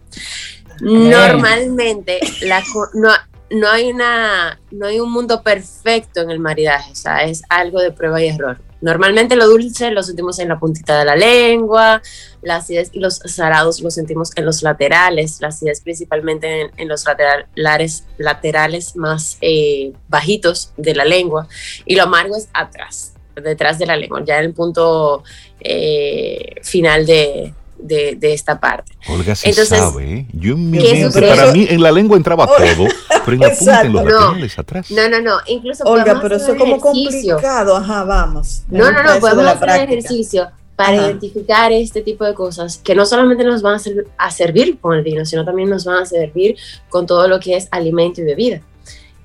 Normalmente 0.80 2.20
la, 2.42 2.62
no, 2.94 3.10
no, 3.50 3.68
hay 3.68 3.90
una, 3.90 4.58
no 4.70 4.86
hay 4.86 5.00
un 5.00 5.10
mundo 5.10 5.42
perfecto 5.42 6.20
en 6.20 6.30
el 6.30 6.38
maridaje, 6.38 6.92
o 6.92 6.94
sea, 6.96 7.24
es 7.24 7.42
algo 7.48 7.80
de 7.80 7.90
prueba 7.90 8.22
y 8.22 8.28
error. 8.28 8.58
Normalmente 8.80 9.36
lo 9.36 9.46
dulce 9.46 9.90
lo 9.90 10.02
sentimos 10.02 10.38
en 10.38 10.48
la 10.48 10.58
puntita 10.58 10.98
de 10.98 11.04
la 11.04 11.16
lengua, 11.16 12.00
la 12.42 12.56
acidez 12.56 12.90
y 12.92 13.00
los 13.00 13.16
salados 13.16 13.80
lo 13.80 13.90
sentimos 13.90 14.30
en 14.36 14.46
los 14.46 14.62
laterales, 14.62 15.38
la 15.40 15.48
acidez 15.48 15.80
principalmente 15.80 16.70
en, 16.76 16.88
los 16.88 17.04
laterales, 17.04 18.04
laterales 18.16 18.96
más 18.96 19.36
eh, 19.40 19.92
bajitos 20.08 20.72
de 20.76 20.94
la 20.94 21.04
lengua 21.04 21.46
y 21.84 21.96
lo 21.96 22.04
amargo 22.04 22.36
es 22.36 22.48
atrás, 22.54 23.14
detrás 23.36 23.78
de 23.78 23.86
la 23.86 23.96
lengua, 23.96 24.22
ya 24.24 24.38
en 24.38 24.46
el 24.46 24.54
punto 24.54 25.24
eh, 25.60 26.54
final 26.62 27.04
de, 27.04 27.52
de- 27.82 28.16
de 28.16 28.32
esta 28.32 28.58
parte. 28.60 28.92
Olga 29.08 29.34
sí 29.34 29.48
Entonces, 29.50 29.78
sabe, 29.78 30.12
¿eh? 30.12 30.26
Yo 30.32 30.54
en 30.54 30.70
mi 30.70 30.78
¿qué 30.78 30.92
mente, 30.94 31.20
para 31.22 31.52
mí 31.52 31.66
en 31.68 31.82
la 31.82 31.90
lengua 31.92 32.16
entraba 32.16 32.46
todo, 32.58 32.88
pero 33.24 33.32
en 33.32 33.38
la 33.40 33.50
punta, 33.54 33.80
en 33.82 33.92
los. 33.92 34.04
No. 34.04 34.10
laterales, 34.10 34.58
atrás. 34.58 34.90
No, 34.90 35.08
no, 35.08 35.20
no, 35.20 35.36
incluso 35.46 35.84
Olga, 35.84 36.18
pero 36.20 36.36
eso 36.36 36.52
es 36.52 36.58
como 36.58 36.76
ejercicio. 36.76 37.34
complicado. 37.36 37.76
Ajá, 37.76 38.04
vamos. 38.04 38.62
No, 38.68 38.90
no, 38.90 39.02
no, 39.02 39.18
podemos 39.20 39.44
hacer 39.46 39.58
práctica. 39.60 39.84
ejercicio 39.92 40.50
para 40.76 40.96
Ajá. 40.98 41.06
identificar 41.08 41.72
este 41.72 42.00
tipo 42.02 42.24
de 42.24 42.32
cosas 42.34 42.78
que 42.78 42.94
no 42.94 43.04
solamente 43.04 43.44
nos 43.44 43.60
van 43.62 43.74
a, 43.74 43.78
ser- 43.78 44.06
a 44.16 44.30
servir 44.30 44.78
con 44.80 44.96
el 44.96 45.02
vino, 45.04 45.24
sino 45.26 45.44
también 45.44 45.68
nos 45.68 45.84
van 45.84 46.02
a 46.02 46.06
servir 46.06 46.56
con 46.88 47.06
todo 47.06 47.28
lo 47.28 47.38
que 47.38 47.56
es 47.56 47.68
alimento 47.70 48.20
y 48.22 48.24
bebida. 48.24 48.62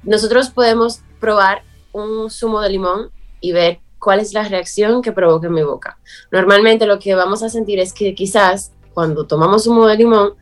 Nosotros 0.03 0.49
podemos 0.49 0.99
probar 1.19 1.63
un 1.93 2.29
zumo 2.29 2.59
de 2.61 2.69
limón 2.69 3.09
y 3.39 3.53
ver 3.53 3.79
cuál 4.05 4.19
es 4.19 4.33
la 4.33 4.43
reacción 4.43 5.01
que 5.01 5.11
provoca 5.11 5.47
en 5.47 5.53
mi 5.53 5.63
boca. 5.63 5.97
Normalmente 6.31 6.85
lo 6.85 6.99
que 6.99 7.15
vamos 7.15 7.41
a 7.41 7.49
sentir 7.49 7.79
es 7.79 7.91
que 7.91 8.13
quizás 8.13 8.71
cuando 8.93 9.25
tomamos 9.25 9.63
zumo 9.63 9.87
de 9.87 9.97
limón, 9.97 10.35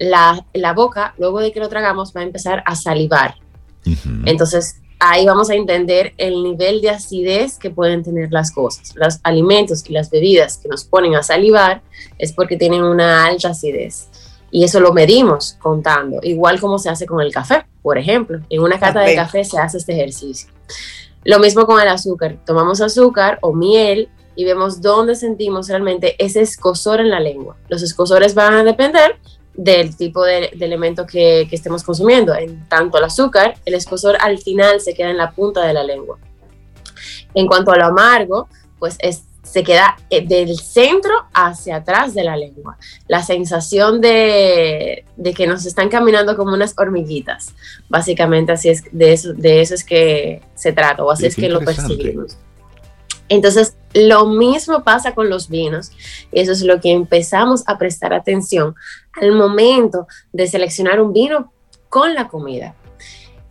la, 0.00 0.44
la 0.52 0.72
boca, 0.72 1.14
luego 1.16 1.38
de 1.38 1.52
que 1.52 1.60
lo 1.60 1.68
tragamos, 1.68 2.12
va 2.12 2.22
a 2.22 2.24
empezar 2.24 2.64
a 2.66 2.74
salivar. 2.74 3.36
Entonces, 4.24 4.80
ahí 4.98 5.26
vamos 5.26 5.48
a 5.48 5.54
entender 5.54 6.12
el 6.16 6.42
nivel 6.42 6.80
de 6.80 6.90
acidez 6.90 7.56
que 7.56 7.70
pueden 7.70 8.02
tener 8.02 8.32
las 8.32 8.50
cosas. 8.50 8.92
Los 8.96 9.20
alimentos 9.22 9.88
y 9.88 9.92
las 9.92 10.10
bebidas 10.10 10.58
que 10.58 10.68
nos 10.68 10.82
ponen 10.82 11.14
a 11.14 11.22
salivar 11.22 11.82
es 12.18 12.32
porque 12.32 12.56
tienen 12.56 12.82
una 12.82 13.26
alta 13.26 13.50
acidez. 13.50 14.08
Y 14.50 14.64
eso 14.64 14.80
lo 14.80 14.92
medimos 14.92 15.56
contando, 15.60 16.18
igual 16.24 16.60
como 16.60 16.80
se 16.80 16.90
hace 16.90 17.06
con 17.06 17.20
el 17.20 17.32
café, 17.32 17.64
por 17.80 17.96
ejemplo. 17.96 18.40
En 18.50 18.60
una 18.60 18.80
cata 18.80 19.02
de 19.02 19.14
café 19.14 19.44
se 19.44 19.56
hace 19.56 19.78
este 19.78 19.92
ejercicio. 19.92 20.48
Lo 21.24 21.38
mismo 21.38 21.66
con 21.66 21.80
el 21.80 21.88
azúcar. 21.88 22.38
Tomamos 22.44 22.80
azúcar 22.80 23.38
o 23.40 23.52
miel 23.52 24.08
y 24.36 24.44
vemos 24.44 24.80
dónde 24.80 25.14
sentimos 25.14 25.68
realmente 25.68 26.16
ese 26.18 26.40
escosor 26.40 27.00
en 27.00 27.10
la 27.10 27.20
lengua. 27.20 27.56
Los 27.68 27.82
escosores 27.82 28.34
van 28.34 28.54
a 28.54 28.64
depender 28.64 29.16
del 29.54 29.96
tipo 29.96 30.24
de, 30.24 30.50
de 30.54 30.64
elemento 30.64 31.06
que, 31.06 31.46
que 31.48 31.56
estemos 31.56 31.82
consumiendo. 31.82 32.34
En 32.34 32.68
tanto 32.68 32.98
el 32.98 33.04
azúcar, 33.04 33.54
el 33.64 33.74
escosor 33.74 34.16
al 34.20 34.38
final 34.38 34.80
se 34.80 34.94
queda 34.94 35.10
en 35.10 35.16
la 35.16 35.30
punta 35.30 35.64
de 35.66 35.72
la 35.72 35.84
lengua. 35.84 36.18
En 37.34 37.46
cuanto 37.46 37.72
a 37.72 37.76
lo 37.76 37.86
amargo, 37.86 38.48
pues 38.78 38.96
es, 39.00 39.24
se 39.44 39.62
queda 39.62 39.96
eh, 40.10 40.26
del 40.26 40.58
centro 40.58 41.12
hacia 41.32 41.76
atrás 41.76 42.14
de 42.14 42.24
la 42.24 42.36
lengua. 42.36 42.76
La 43.06 43.22
sensación 43.22 44.00
de, 44.00 45.04
de 45.16 45.34
que 45.34 45.46
nos 45.46 45.64
están 45.66 45.88
caminando 45.88 46.36
como 46.36 46.54
unas 46.54 46.74
hormiguitas. 46.76 47.54
Básicamente 47.88 48.52
así 48.52 48.70
es, 48.70 48.82
de 48.90 49.12
eso, 49.12 49.32
de 49.34 49.60
eso 49.60 49.74
es 49.74 49.84
que 49.84 50.42
se 50.54 50.72
trata, 50.72 51.04
o 51.04 51.10
así 51.10 51.22
Sí, 51.22 51.26
es 51.28 51.36
que 51.36 51.48
lo 51.48 51.60
percibimos. 51.60 52.36
Entonces, 53.28 53.76
lo 53.94 54.26
mismo 54.26 54.82
pasa 54.82 55.14
con 55.14 55.30
los 55.30 55.48
vinos. 55.48 55.92
Y 56.32 56.40
eso 56.40 56.52
es 56.52 56.62
lo 56.62 56.80
que 56.80 56.90
empezamos 56.90 57.62
a 57.66 57.78
prestar 57.78 58.12
atención 58.12 58.74
al 59.20 59.32
momento 59.32 60.06
de 60.32 60.46
seleccionar 60.46 61.00
un 61.00 61.12
vino 61.12 61.52
con 61.88 62.14
la 62.14 62.28
comida. 62.28 62.74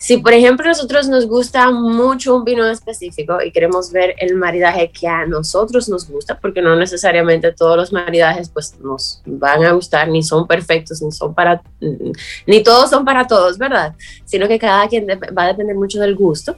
Si, 0.04 0.18
por 0.18 0.34
ejemplo, 0.34 0.68
nosotros 0.68 1.08
nos 1.08 1.26
gusta 1.26 1.72
mucho 1.72 2.36
un 2.36 2.44
vino 2.44 2.66
específico 2.68 3.42
y 3.42 3.54
queremos 3.54 3.90
ver 3.90 4.16
el 4.18 4.36
maridaje 4.36 4.92
que 4.92 5.08
a 5.08 5.26
nosotros 5.26 5.88
nos 5.88 6.10
gusta, 6.10 6.38
porque 6.38 6.62
no 6.62 6.76
necesariamente 6.76 7.54
todos 7.54 7.78
los 7.78 7.94
maridajes 7.94 8.50
pues 8.50 8.78
nos 8.82 9.22
van 9.26 9.64
a 9.64 9.72
gustar, 9.72 10.10
ni 10.10 10.22
son 10.22 10.46
perfectos, 10.46 11.02
ni 11.02 11.10
son 11.14 11.34
para, 11.34 11.64
ni 12.46 12.62
todos 12.62 12.90
son 12.90 13.06
para 13.06 13.26
todos, 13.26 13.58
¿verdad? 13.58 13.96
Sino 14.26 14.46
que 14.50 14.60
cada 14.60 14.90
quien 14.90 15.08
va 15.08 15.44
a 15.44 15.48
depender 15.48 15.78
mucho 15.78 16.02
del 16.02 16.16
gusto. 16.18 16.58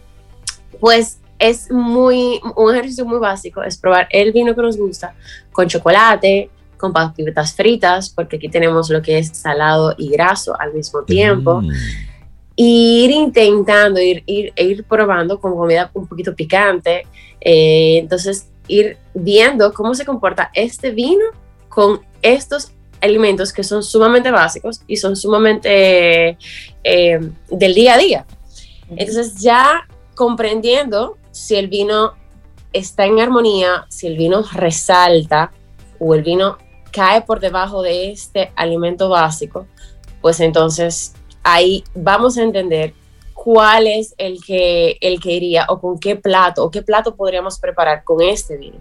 Pues 0.79 1.19
es 1.37 1.69
muy, 1.69 2.41
un 2.55 2.73
ejercicio 2.73 3.05
muy 3.05 3.19
básico, 3.19 3.61
es 3.61 3.77
probar 3.77 4.07
el 4.09 4.31
vino 4.31 4.55
que 4.55 4.61
nos 4.63 4.75
gusta 4.75 5.13
con 5.51 5.67
chocolate, 5.67 6.49
con 6.77 6.91
papitas 6.91 7.53
fritas, 7.53 8.09
porque 8.09 8.37
aquí 8.37 8.49
tenemos 8.49 8.89
lo 8.89 9.03
que 9.03 9.19
es 9.19 9.37
salado 9.37 9.93
y 9.99 10.09
graso 10.09 10.59
al 10.59 10.73
mismo 10.73 11.03
tiempo. 11.03 11.61
Mm. 11.61 11.69
Ir 12.56 13.12
intentando, 13.12 13.99
ir, 13.99 14.24
ir, 14.26 14.53
ir 14.56 14.84
probando 14.86 15.39
con 15.39 15.56
comida 15.56 15.89
un 15.93 16.08
poquito 16.08 16.36
picante. 16.36 17.06
eh, 17.41 17.97
entonces, 17.99 18.49
ir 18.68 18.97
viendo 19.14 19.74
cómo 19.74 19.93
se 19.93 20.06
comporta 20.06 20.49
este 20.53 20.91
vino 20.91 21.26
con 21.70 22.01
estos 22.22 22.72
alimentos 23.01 23.53
que 23.53 23.64
son 23.64 23.84
sumamente 23.84 24.32
básicos 24.32 24.82
y 24.88 24.97
son 24.97 25.16
sumamente 25.16 26.38
eh, 26.84 27.20
del 27.49 27.76
día 27.76 27.93
a 27.93 27.97
día. 27.97 28.26
Entonces, 28.89 29.36
ya 29.41 29.88
comprendiendo 30.16 31.18
si 31.32 31.56
el 31.56 31.68
vino 31.68 32.14
está 32.74 33.06
en 33.06 33.20
armonía, 33.20 33.86
si 33.89 34.08
el 34.08 34.18
vino 34.18 34.43
resalta 34.53 35.51
o 35.99 36.16
el 36.16 36.24
vino 36.24 36.58
cae 36.91 37.22
por 37.22 37.39
debajo 37.39 37.82
de 37.82 38.12
este 38.12 38.51
alimento 38.56 39.10
básico, 39.10 39.68
pues 40.22 40.39
entonces 40.39 41.14
ahí 41.45 41.83
vamos 41.93 42.37
a 42.37 42.43
entender 42.43 42.93
cuál 43.33 43.85
es 43.85 44.15
el 44.17 44.43
que, 44.43 44.97
el 45.01 45.19
que 45.19 45.33
iría 45.33 45.67
o 45.69 45.79
con 45.79 45.99
qué 45.99 46.15
plato 46.15 46.63
o 46.65 46.71
qué 46.71 46.81
plato 46.81 47.15
podríamos 47.15 47.59
preparar 47.59 48.03
con 48.03 48.21
este 48.21 48.57
vino. 48.57 48.77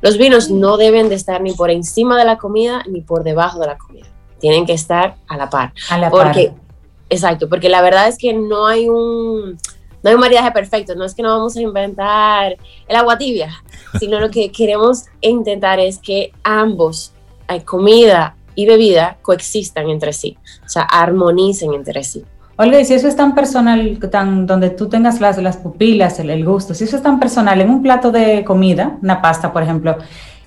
Los 0.00 0.18
vinos 0.18 0.50
no 0.50 0.76
deben 0.76 1.08
de 1.08 1.14
estar 1.14 1.40
ni 1.40 1.52
por 1.52 1.70
encima 1.70 2.18
de 2.18 2.24
la 2.24 2.36
comida 2.36 2.82
ni 2.88 3.00
por 3.00 3.22
debajo 3.22 3.60
de 3.60 3.68
la 3.68 3.78
comida. 3.78 4.06
Tienen 4.40 4.66
que 4.66 4.72
estar 4.72 5.16
a 5.28 5.36
la 5.36 5.48
par. 5.48 5.72
A 5.88 5.98
la 5.98 6.10
porque, 6.10 6.48
par. 6.48 6.60
Exacto, 7.08 7.48
porque 7.48 7.68
la 7.68 7.80
verdad 7.80 8.08
es 8.08 8.18
que 8.18 8.32
no 8.32 8.66
hay 8.66 8.88
un, 8.88 9.56
no 10.02 10.10
hay 10.10 10.14
un 10.14 10.20
maridaje 10.20 10.50
perfecto, 10.50 10.96
no 10.96 11.04
es 11.04 11.14
que 11.14 11.22
no 11.22 11.28
vamos 11.28 11.56
a 11.56 11.60
inventar 11.60 12.56
el 12.88 12.96
agua 12.96 13.16
tibia, 13.16 13.62
sino 14.00 14.18
lo 14.18 14.30
que 14.30 14.50
queremos 14.50 15.04
intentar 15.20 15.78
es 15.78 15.98
que 15.98 16.32
ambos, 16.42 17.12
eh, 17.48 17.64
comida 17.64 18.34
y 18.58 18.66
bebida, 18.66 19.18
coexistan 19.22 19.88
entre 19.88 20.12
sí, 20.12 20.36
o 20.66 20.68
sea, 20.68 20.82
armonicen 20.82 21.74
entre 21.74 22.02
sí. 22.02 22.24
Olga, 22.56 22.80
y 22.80 22.84
si 22.84 22.92
eso 22.92 23.06
es 23.06 23.14
tan 23.14 23.32
personal, 23.36 24.00
tan, 24.10 24.48
donde 24.48 24.70
tú 24.70 24.88
tengas 24.88 25.20
las, 25.20 25.38
las 25.38 25.58
pupilas, 25.58 26.18
el, 26.18 26.28
el 26.28 26.44
gusto, 26.44 26.74
si 26.74 26.82
eso 26.82 26.96
es 26.96 27.02
tan 27.04 27.20
personal 27.20 27.60
en 27.60 27.70
un 27.70 27.84
plato 27.84 28.10
de 28.10 28.42
comida, 28.44 28.98
una 29.00 29.22
pasta, 29.22 29.52
por 29.52 29.62
ejemplo, 29.62 29.96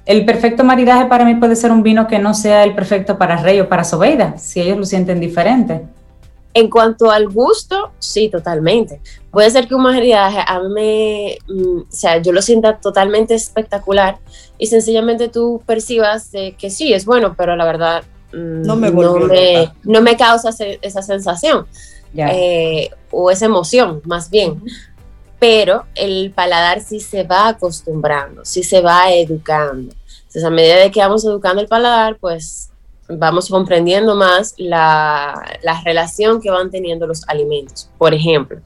el 0.05 0.25
perfecto 0.25 0.65
maridaje 0.65 1.05
para 1.05 1.23
mí 1.23 1.35
puede 1.35 1.55
ser 1.55 1.71
un 1.71 1.83
vino 1.83 2.05
que 2.07 2.19
no 2.19 2.33
sea 2.33 2.65
el 2.65 2.75
perfecto 2.75 3.17
para 3.17 3.37
Rey 3.37 3.61
o 3.61 3.69
para 3.69 3.85
Sobeida, 3.85 4.37
si 4.37 4.59
ellos 4.59 4.77
lo 4.77 4.83
sienten 4.83 5.21
diferente. 5.21 5.83
En 6.53 6.69
cuanto 6.69 7.09
al 7.09 7.29
gusto, 7.29 7.91
sí, 7.99 8.29
totalmente. 8.29 8.99
Puede 9.31 9.49
ser 9.49 9.67
que 9.67 9.75
un 9.75 9.83
maridaje 9.83 10.39
a 10.45 10.59
mí 10.59 10.69
me, 10.69 11.37
mm, 11.47 11.77
o 11.79 11.85
sea, 11.87 12.17
yo 12.21 12.33
lo 12.33 12.41
sienta 12.41 12.77
totalmente 12.77 13.33
espectacular 13.35 14.17
y 14.57 14.67
sencillamente 14.67 15.29
tú 15.29 15.63
percibas 15.65 16.31
de 16.31 16.55
que 16.57 16.69
sí, 16.69 16.93
es 16.93 17.05
bueno, 17.05 17.35
pero 17.37 17.55
la 17.55 17.65
verdad 17.65 18.03
mm, 18.33 18.63
No 18.63 18.75
me 18.75 18.91
no 18.91 19.19
me, 19.19 19.71
no 19.83 20.01
me 20.01 20.17
causa 20.17 20.49
esa 20.81 21.01
sensación 21.01 21.65
eh, 22.15 22.89
o 23.11 23.31
esa 23.31 23.45
emoción, 23.45 24.01
más 24.05 24.29
bien. 24.29 24.61
Pero 25.39 25.85
el 25.95 26.31
paladar 26.31 26.81
sí 26.81 26.99
se 26.99 27.23
va 27.23 27.47
acostumbrando, 27.47 28.45
sí 28.45 28.63
se 28.63 28.81
va 28.81 29.11
educando. 29.11 29.93
Entonces, 30.19 30.43
a 30.43 30.49
medida 30.49 30.75
de 30.77 30.91
que 30.91 30.99
vamos 30.99 31.25
educando 31.25 31.61
el 31.61 31.67
paladar, 31.67 32.17
pues 32.19 32.70
vamos 33.17 33.49
comprendiendo 33.49 34.15
más 34.15 34.53
la, 34.57 35.57
la 35.63 35.81
relación 35.83 36.41
que 36.41 36.51
van 36.51 36.69
teniendo 36.69 37.07
los 37.07 37.27
alimentos. 37.27 37.89
Por 37.97 38.13
ejemplo, 38.13 38.61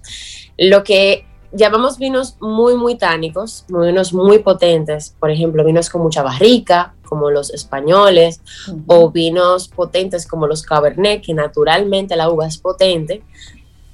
lo 0.57 0.83
que 0.83 1.25
llamamos 1.51 1.97
vinos 1.97 2.37
muy, 2.39 2.75
muy 2.75 2.95
tánicos, 2.95 3.65
vinos 3.69 4.13
muy 4.13 4.39
potentes, 4.39 5.15
por 5.19 5.31
ejemplo, 5.31 5.63
vinos 5.63 5.89
con 5.89 6.01
mucha 6.01 6.21
barrica, 6.21 6.93
como 7.07 7.29
los 7.31 7.53
españoles, 7.53 8.41
o 8.87 9.11
vinos 9.11 9.69
potentes 9.69 10.27
como 10.27 10.47
los 10.47 10.63
cabernet, 10.63 11.21
que 11.23 11.33
naturalmente 11.33 12.15
la 12.15 12.29
uva 12.29 12.47
es 12.47 12.57
potente. 12.57 13.23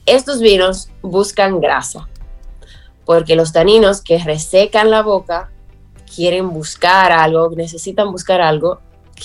Estos 0.06 0.40
vinos 0.40 0.90
buscan 1.02 1.60
grasa, 1.60 2.10
porque 3.06 3.36
los 3.36 3.52
taninos 3.54 4.02
que 4.02 4.18
resecan 4.18 4.90
la 4.90 5.04
boca 5.04 5.52
quieren 6.16 6.50
buscar 6.52 7.12
algo, 7.12 7.52
necesitan 7.56 8.12
buscar 8.12 8.42
algo 8.42 8.80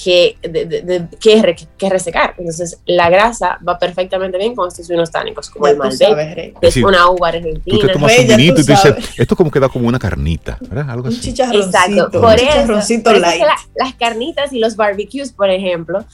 que, 0.05 0.37
de- 0.43 0.67
de- 0.67 0.83
de- 0.83 1.09
que, 1.19 1.41
re- 1.43 1.57
que 1.79 1.89
resecar. 1.89 2.35
Entonces, 2.37 2.79
la 2.85 3.09
grasa 3.09 3.59
va 3.67 3.79
perfectamente 3.79 4.37
bien 4.37 4.55
con 4.55 4.69
estos 4.69 4.87
vinos 4.89 5.11
tánicos, 5.11 5.49
como 5.49 5.65
Ya 5.67 5.71
el 5.73 5.77
tú 5.79 5.83
Malbec, 5.85 6.59
que 6.61 6.67
es 6.69 6.75
Sí. 6.75 6.85
una 6.85 7.09
uva 7.09 7.31
Tú 7.31 7.37
argentina. 7.39 7.87
te 7.87 7.93
tomas 7.95 8.19
un 8.19 8.27
tú 8.27 8.37
vinito 8.37 8.61
y 8.61 8.65
tú 8.67 8.73
dices, 8.73 8.95
esto 9.17 9.37
como 9.37 9.51
queda 9.51 9.69
como 9.71 9.89
una 9.89 9.99
carnita, 9.99 10.59
¿verdad? 10.61 10.91
Algo 10.91 11.09
Un 11.09 11.15
así. 11.15 11.21
chicharroncito. 11.23 11.67
Exacto, 11.67 12.11
un 12.19 12.23
por 12.23 12.35
eso, 12.35 12.45
chicharroncito 12.47 13.11
por 13.11 13.17
eso 13.17 13.27
es 13.27 13.33
que 13.35 13.45
la- 13.45 13.57
las 13.77 13.95
carnitas 13.95 14.53
y 14.53 14.59
los 14.59 14.77
barbecues, 14.77 15.33
por 15.33 15.51
ejemplo, 15.51 16.05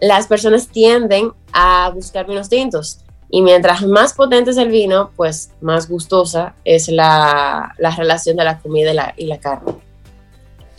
las 0.00 0.26
personas 0.26 0.66
tienden 0.68 1.30
a 1.52 1.90
buscar 1.94 2.26
vinos 2.26 2.48
tintos. 2.48 3.00
Y 3.30 3.42
mientras 3.42 3.82
más 3.86 4.12
potente 4.14 4.50
es 4.50 4.56
el 4.56 4.70
vino, 4.70 5.12
pues 5.14 5.50
más 5.60 5.88
gustosa 5.88 6.54
es 6.64 6.88
la, 6.88 7.74
la 7.78 7.90
relación 7.94 8.36
de 8.36 8.42
la 8.44 8.58
comida 8.58 8.90
y 8.90 8.94
la, 8.94 9.14
y 9.16 9.26
la 9.26 9.38
carne. 9.38 9.72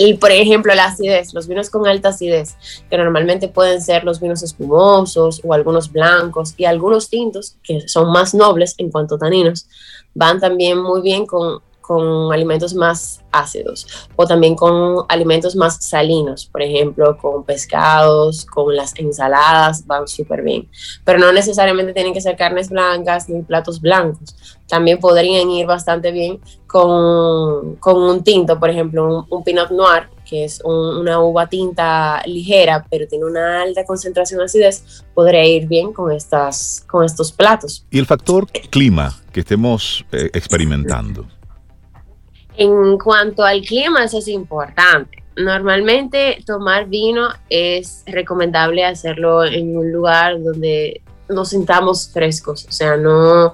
Y 0.03 0.15
por 0.15 0.31
ejemplo, 0.31 0.73
la 0.73 0.85
acidez, 0.85 1.31
los 1.31 1.47
vinos 1.47 1.69
con 1.69 1.85
alta 1.85 2.09
acidez, 2.09 2.57
que 2.89 2.97
normalmente 2.97 3.47
pueden 3.47 3.79
ser 3.83 4.03
los 4.03 4.19
vinos 4.19 4.41
espumosos 4.41 5.41
o 5.43 5.53
algunos 5.53 5.91
blancos 5.91 6.55
y 6.57 6.65
algunos 6.65 7.07
tintos, 7.07 7.57
que 7.61 7.87
son 7.87 8.11
más 8.11 8.33
nobles 8.33 8.73
en 8.79 8.89
cuanto 8.89 9.13
a 9.13 9.19
taninos, 9.19 9.67
van 10.15 10.39
también 10.39 10.81
muy 10.81 11.03
bien 11.03 11.27
con, 11.27 11.61
con 11.81 12.33
alimentos 12.33 12.73
más 12.73 13.21
ácidos 13.31 13.85
o 14.15 14.25
también 14.25 14.55
con 14.55 15.05
alimentos 15.07 15.55
más 15.55 15.83
salinos, 15.85 16.47
por 16.47 16.63
ejemplo, 16.63 17.15
con 17.17 17.43
pescados, 17.43 18.45
con 18.45 18.75
las 18.75 18.97
ensaladas, 18.97 19.85
van 19.85 20.07
súper 20.07 20.41
bien. 20.41 20.67
Pero 21.05 21.19
no 21.19 21.31
necesariamente 21.31 21.93
tienen 21.93 22.13
que 22.13 22.21
ser 22.21 22.35
carnes 22.37 22.69
blancas 22.69 23.29
ni 23.29 23.43
platos 23.43 23.79
blancos. 23.79 24.35
También 24.67 24.99
podrían 24.99 25.51
ir 25.51 25.67
bastante 25.67 26.11
bien 26.11 26.39
con, 26.71 27.75
con 27.75 28.01
un 28.01 28.23
tinto, 28.23 28.57
por 28.57 28.69
ejemplo, 28.69 29.05
un, 29.19 29.25
un 29.29 29.43
Pinot 29.43 29.71
Noir, 29.71 30.03
que 30.25 30.45
es 30.45 30.61
un- 30.63 30.97
una 30.99 31.19
uva 31.19 31.47
tinta 31.47 32.21
ligera, 32.25 32.85
pero 32.89 33.05
tiene 33.07 33.25
una 33.25 33.61
alta 33.61 33.83
concentración 33.83 34.37
de 34.39 34.45
acidez, 34.45 35.03
podría 35.13 35.45
ir 35.45 35.67
bien 35.67 35.91
con, 35.91 36.11
estas, 36.13 36.85
con 36.89 37.03
estos 37.03 37.31
platos. 37.33 37.85
Y 37.91 37.99
el 37.99 38.05
factor 38.05 38.47
clima 38.69 39.13
que 39.33 39.41
estemos 39.41 40.05
eh, 40.13 40.29
experimentando. 40.33 41.25
En 42.55 42.97
cuanto 42.97 43.43
al 43.43 43.61
clima, 43.61 44.03
eso 44.05 44.19
es 44.19 44.27
importante. 44.29 45.23
Normalmente 45.35 46.41
tomar 46.45 46.87
vino 46.87 47.29
es 47.49 48.03
recomendable 48.05 48.85
hacerlo 48.85 49.43
en 49.43 49.75
un 49.75 49.91
lugar 49.91 50.41
donde 50.41 51.01
nos 51.29 51.49
sintamos 51.49 52.09
frescos, 52.13 52.65
o 52.67 52.71
sea, 52.71 52.97
no, 52.97 53.53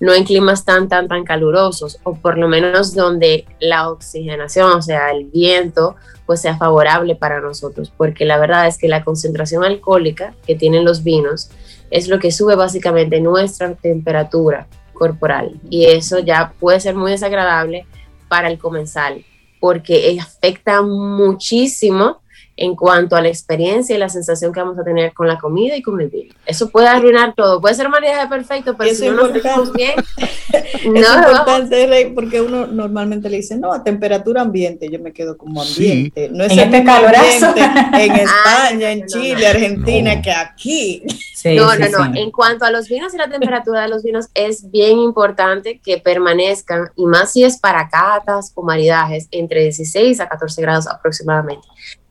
no 0.00 0.14
en 0.14 0.24
climas 0.24 0.64
tan, 0.64 0.88
tan, 0.88 1.08
tan 1.08 1.24
calurosos, 1.24 1.98
o 2.04 2.14
por 2.14 2.38
lo 2.38 2.48
menos 2.48 2.94
donde 2.94 3.46
la 3.58 3.90
oxigenación, 3.90 4.72
o 4.72 4.82
sea, 4.82 5.10
el 5.10 5.24
viento, 5.24 5.96
pues 6.24 6.40
sea 6.40 6.56
favorable 6.56 7.16
para 7.16 7.40
nosotros, 7.40 7.92
porque 7.96 8.24
la 8.24 8.38
verdad 8.38 8.66
es 8.66 8.78
que 8.78 8.88
la 8.88 9.04
concentración 9.04 9.64
alcohólica 9.64 10.34
que 10.46 10.54
tienen 10.54 10.84
los 10.84 11.02
vinos 11.02 11.50
es 11.90 12.08
lo 12.08 12.18
que 12.18 12.30
sube 12.30 12.54
básicamente 12.54 13.20
nuestra 13.20 13.74
temperatura 13.74 14.68
corporal, 14.92 15.60
y 15.70 15.86
eso 15.86 16.18
ya 16.18 16.52
puede 16.58 16.80
ser 16.80 16.94
muy 16.94 17.12
desagradable 17.12 17.86
para 18.28 18.48
el 18.48 18.58
comensal, 18.58 19.24
porque 19.58 20.18
afecta 20.20 20.82
muchísimo 20.82 22.20
en 22.60 22.74
cuanto 22.74 23.14
a 23.14 23.22
la 23.22 23.28
experiencia 23.28 23.94
y 23.94 23.98
la 23.98 24.08
sensación 24.08 24.52
que 24.52 24.60
vamos 24.60 24.76
a 24.78 24.82
tener 24.84 25.14
con 25.14 25.28
la 25.28 25.38
comida 25.38 25.76
y 25.76 25.82
con 25.82 26.00
el 26.00 26.08
vino. 26.08 26.34
Eso 26.44 26.68
puede 26.70 26.88
arruinar 26.88 27.34
todo. 27.36 27.60
Puede 27.60 27.74
ser 27.76 27.86
un 27.86 27.92
maridaje 27.92 28.26
perfecto, 28.26 28.76
pero 28.76 28.90
Eso 28.90 29.00
si 29.00 29.06
es 29.06 29.12
no 29.12 29.22
nos 29.22 29.32
sentimos 29.32 29.72
bien, 29.72 29.92
Es 30.52 30.84
no 30.84 31.00
vamos 31.00 31.30
importante, 31.30 31.86
Rey, 31.86 32.12
porque 32.14 32.40
uno 32.40 32.66
normalmente 32.66 33.30
le 33.30 33.36
dice, 33.36 33.56
no, 33.56 33.72
a 33.72 33.84
temperatura 33.84 34.42
ambiente, 34.42 34.88
yo 34.90 34.98
me 34.98 35.12
quedo 35.12 35.36
como 35.36 35.62
ambiente. 35.62 36.30
No 36.32 36.44
es 36.44 36.52
En 36.52 36.58
este 36.58 36.84
calorazo. 36.84 37.54
en 37.92 38.12
España, 38.16 38.92
en 38.92 39.00
no, 39.00 39.04
no, 39.04 39.12
Chile, 39.12 39.42
no. 39.42 39.48
Argentina, 39.48 40.14
No. 40.16 40.22
que 40.22 40.32
aquí. 40.32 41.02
Sí, 41.34 41.54
no, 41.54 41.70
sí, 41.70 41.82
no, 41.92 41.98
no. 42.06 42.12
sí. 42.12 42.18
En 42.20 42.30
cuanto 42.32 42.64
a 42.64 42.70
los 42.72 42.88
vinos 42.88 43.14
y 43.14 43.18
la 43.18 43.28
temperatura 43.28 43.82
de 43.82 43.88
los 43.88 44.02
vinos, 44.02 44.26
es 44.34 44.68
bien 44.70 44.98
importante 44.98 45.80
que 45.84 45.98
permanezcan, 45.98 46.90
y 46.96 47.06
más 47.06 47.32
si 47.32 47.44
es 47.44 47.58
para 47.58 47.88
catas 47.88 48.50
o 48.56 48.62
maridajes, 48.62 49.28
entre 49.30 49.62
16 49.62 50.18
a 50.20 50.28
14 50.28 50.60
grados 50.62 50.88
aproximadamente. 50.88 51.66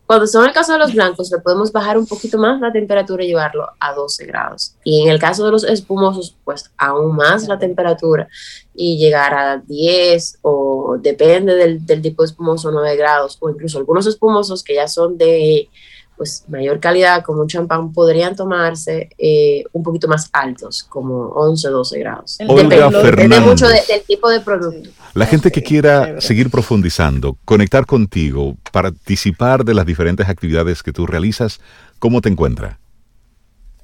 Cuando 0.08 0.26
son 0.26 0.46
el 0.46 0.54
caso 0.54 0.72
de 0.72 0.80
los 0.80 0.94
blancos, 0.94 1.30
le 1.30 1.40
podemos 1.40 1.70
bajar 1.74 1.98
un 1.98 2.08
poquito 2.08 2.38
más 2.38 2.62
la 2.62 2.72
temperatura 2.72 3.26
y 3.26 3.28
llevarlo 3.28 3.68
a 3.78 3.94
12 3.94 4.26
grados. 4.26 4.74
Y 4.86 5.02
en 5.04 5.10
el 5.10 5.20
caso 5.20 5.44
de 5.44 5.52
los 5.52 5.66
espumosos, 5.66 6.38
pues 6.46 6.72
aún 6.78 7.14
más 7.18 7.46
la 7.50 7.60
temperatura 7.60 8.30
y 8.74 8.98
llegar 8.98 9.34
a 9.34 9.58
10 9.58 10.40
o 10.44 10.96
depende 10.98 11.56
del, 11.56 12.02
tipo 12.02 12.24
espumoso, 12.24 12.72
9 12.72 12.96
grados, 12.96 13.38
o 13.42 13.50
incluso 13.50 13.80
algunos 13.80 14.08
espumosos 14.08 14.64
que 14.64 14.76
ya 14.76 14.88
son 14.88 15.18
de 15.18 15.70
pues 16.18 16.44
mayor 16.48 16.80
calidad, 16.80 17.24
como 17.24 17.42
un 17.42 17.48
champán, 17.48 17.94
podrían 17.94 18.36
tomarse 18.36 19.10
eh, 19.18 19.64
un 19.72 19.84
poquito 19.84 20.08
más 20.08 20.30
altos, 20.34 20.84
como 20.84 21.28
11, 21.30 21.70
12 21.70 22.00
grados. 22.00 22.38
Olga 22.48 22.90
Depende, 23.02 23.40
mucho 23.40 23.68
de- 23.68 23.82
del 23.88 24.02
tipo 24.08 24.30
de 24.30 24.40
producto. 24.42 24.90
La 25.14 25.26
gente 25.28 25.52
que 25.52 25.62
quiera 25.64 26.20
seguir 26.20 26.50
profundizando, 26.50 27.38
conectar 27.46 27.86
contigo, 27.86 28.56
participar 28.72 29.64
de 29.64 29.74
las 29.76 29.86
diferentes 29.86 30.28
actividades 30.28 30.82
que 30.84 30.92
tú 30.92 31.06
realizas, 31.06 31.60
¿cómo 32.00 32.20
te 32.22 32.30
encuentra? 32.30 32.80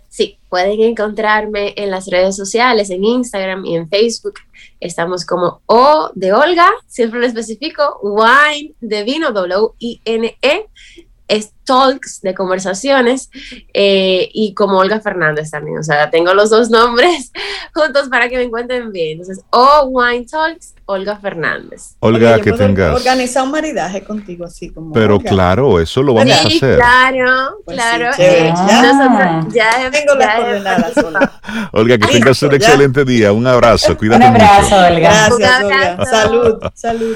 Sí, 0.10 0.38
pueden 0.48 0.80
encontrarme 0.82 1.74
en 1.76 1.90
las 1.90 2.06
redes 2.06 2.36
sociales, 2.36 2.92
en 2.92 3.04
Instagram 3.04 3.66
y 3.66 3.76
en 3.76 3.90
Facebook. 3.90 4.36
Estamos 4.80 5.26
como 5.26 5.62
O 5.66 6.12
de 6.14 6.34
Olga, 6.34 6.70
siempre 6.88 7.20
lo 7.20 7.26
especifico, 7.26 8.00
Wine 8.04 8.76
de 8.80 9.04
vino, 9.04 9.32
W-I-N-E, 9.32 10.66
Talks 11.66 12.20
de 12.22 12.34
conversaciones 12.34 13.30
eh, 13.74 14.30
y 14.34 14.54
como 14.54 14.78
Olga 14.80 15.00
Fernández 15.00 15.50
también. 15.52 15.78
O 15.78 15.84
sea, 15.84 16.10
tengo 16.10 16.34
los 16.34 16.50
dos 16.50 16.70
nombres 16.70 17.32
juntos 17.74 18.10
para 18.10 18.28
que 18.28 18.36
me 18.38 18.44
encuentren 18.44 18.92
bien. 18.92 19.20
Entonces, 19.22 19.44
O 19.50 19.86
Wine 19.86 20.26
Talks, 20.30 20.74
Olga 20.86 21.16
Fernández. 21.18 21.96
Olga, 22.00 22.40
que 22.42 22.52
tengas. 22.52 22.94
Organizar 22.96 23.44
un 23.44 23.52
maridaje 23.52 24.04
contigo, 24.04 24.44
así 24.46 24.70
como. 24.72 24.92
Pero 24.92 25.16
Olga. 25.16 25.30
claro, 25.30 25.80
eso 25.80 26.04
lo 26.04 26.14
vamos 26.16 26.34
a 26.34 26.50
Sí, 26.50 26.58
hacer. 26.58 26.76
claro, 26.76 27.58
Pues 27.64 27.78
claro. 27.78 28.14
sí. 28.14 28.22
Eh, 28.24 28.54
Ya. 28.68 28.82
nosotros 28.94 29.54
ya 29.54 29.90
Tengo 29.92 30.16
las 30.16 30.36
coordenadas, 30.36 30.98
Olga. 31.06 31.40
Olga, 31.72 31.98
que 31.98 32.08
tengas 32.08 32.44
un 32.44 32.50
ya. 32.50 32.56
excelente 32.58 33.06
día. 33.06 33.32
Un 33.32 33.48
abrazo. 33.48 33.98
Cuídate 33.98 34.18
Un 34.26 34.30
abrazo, 34.36 34.64
mucho. 34.64 34.76
Olga. 34.76 35.00
Gracias, 35.00 35.60
Un 35.60 35.66
Olga. 35.66 35.92
abrazo. 35.94 36.12
Salud, 36.12 36.60
salud. 36.74 37.16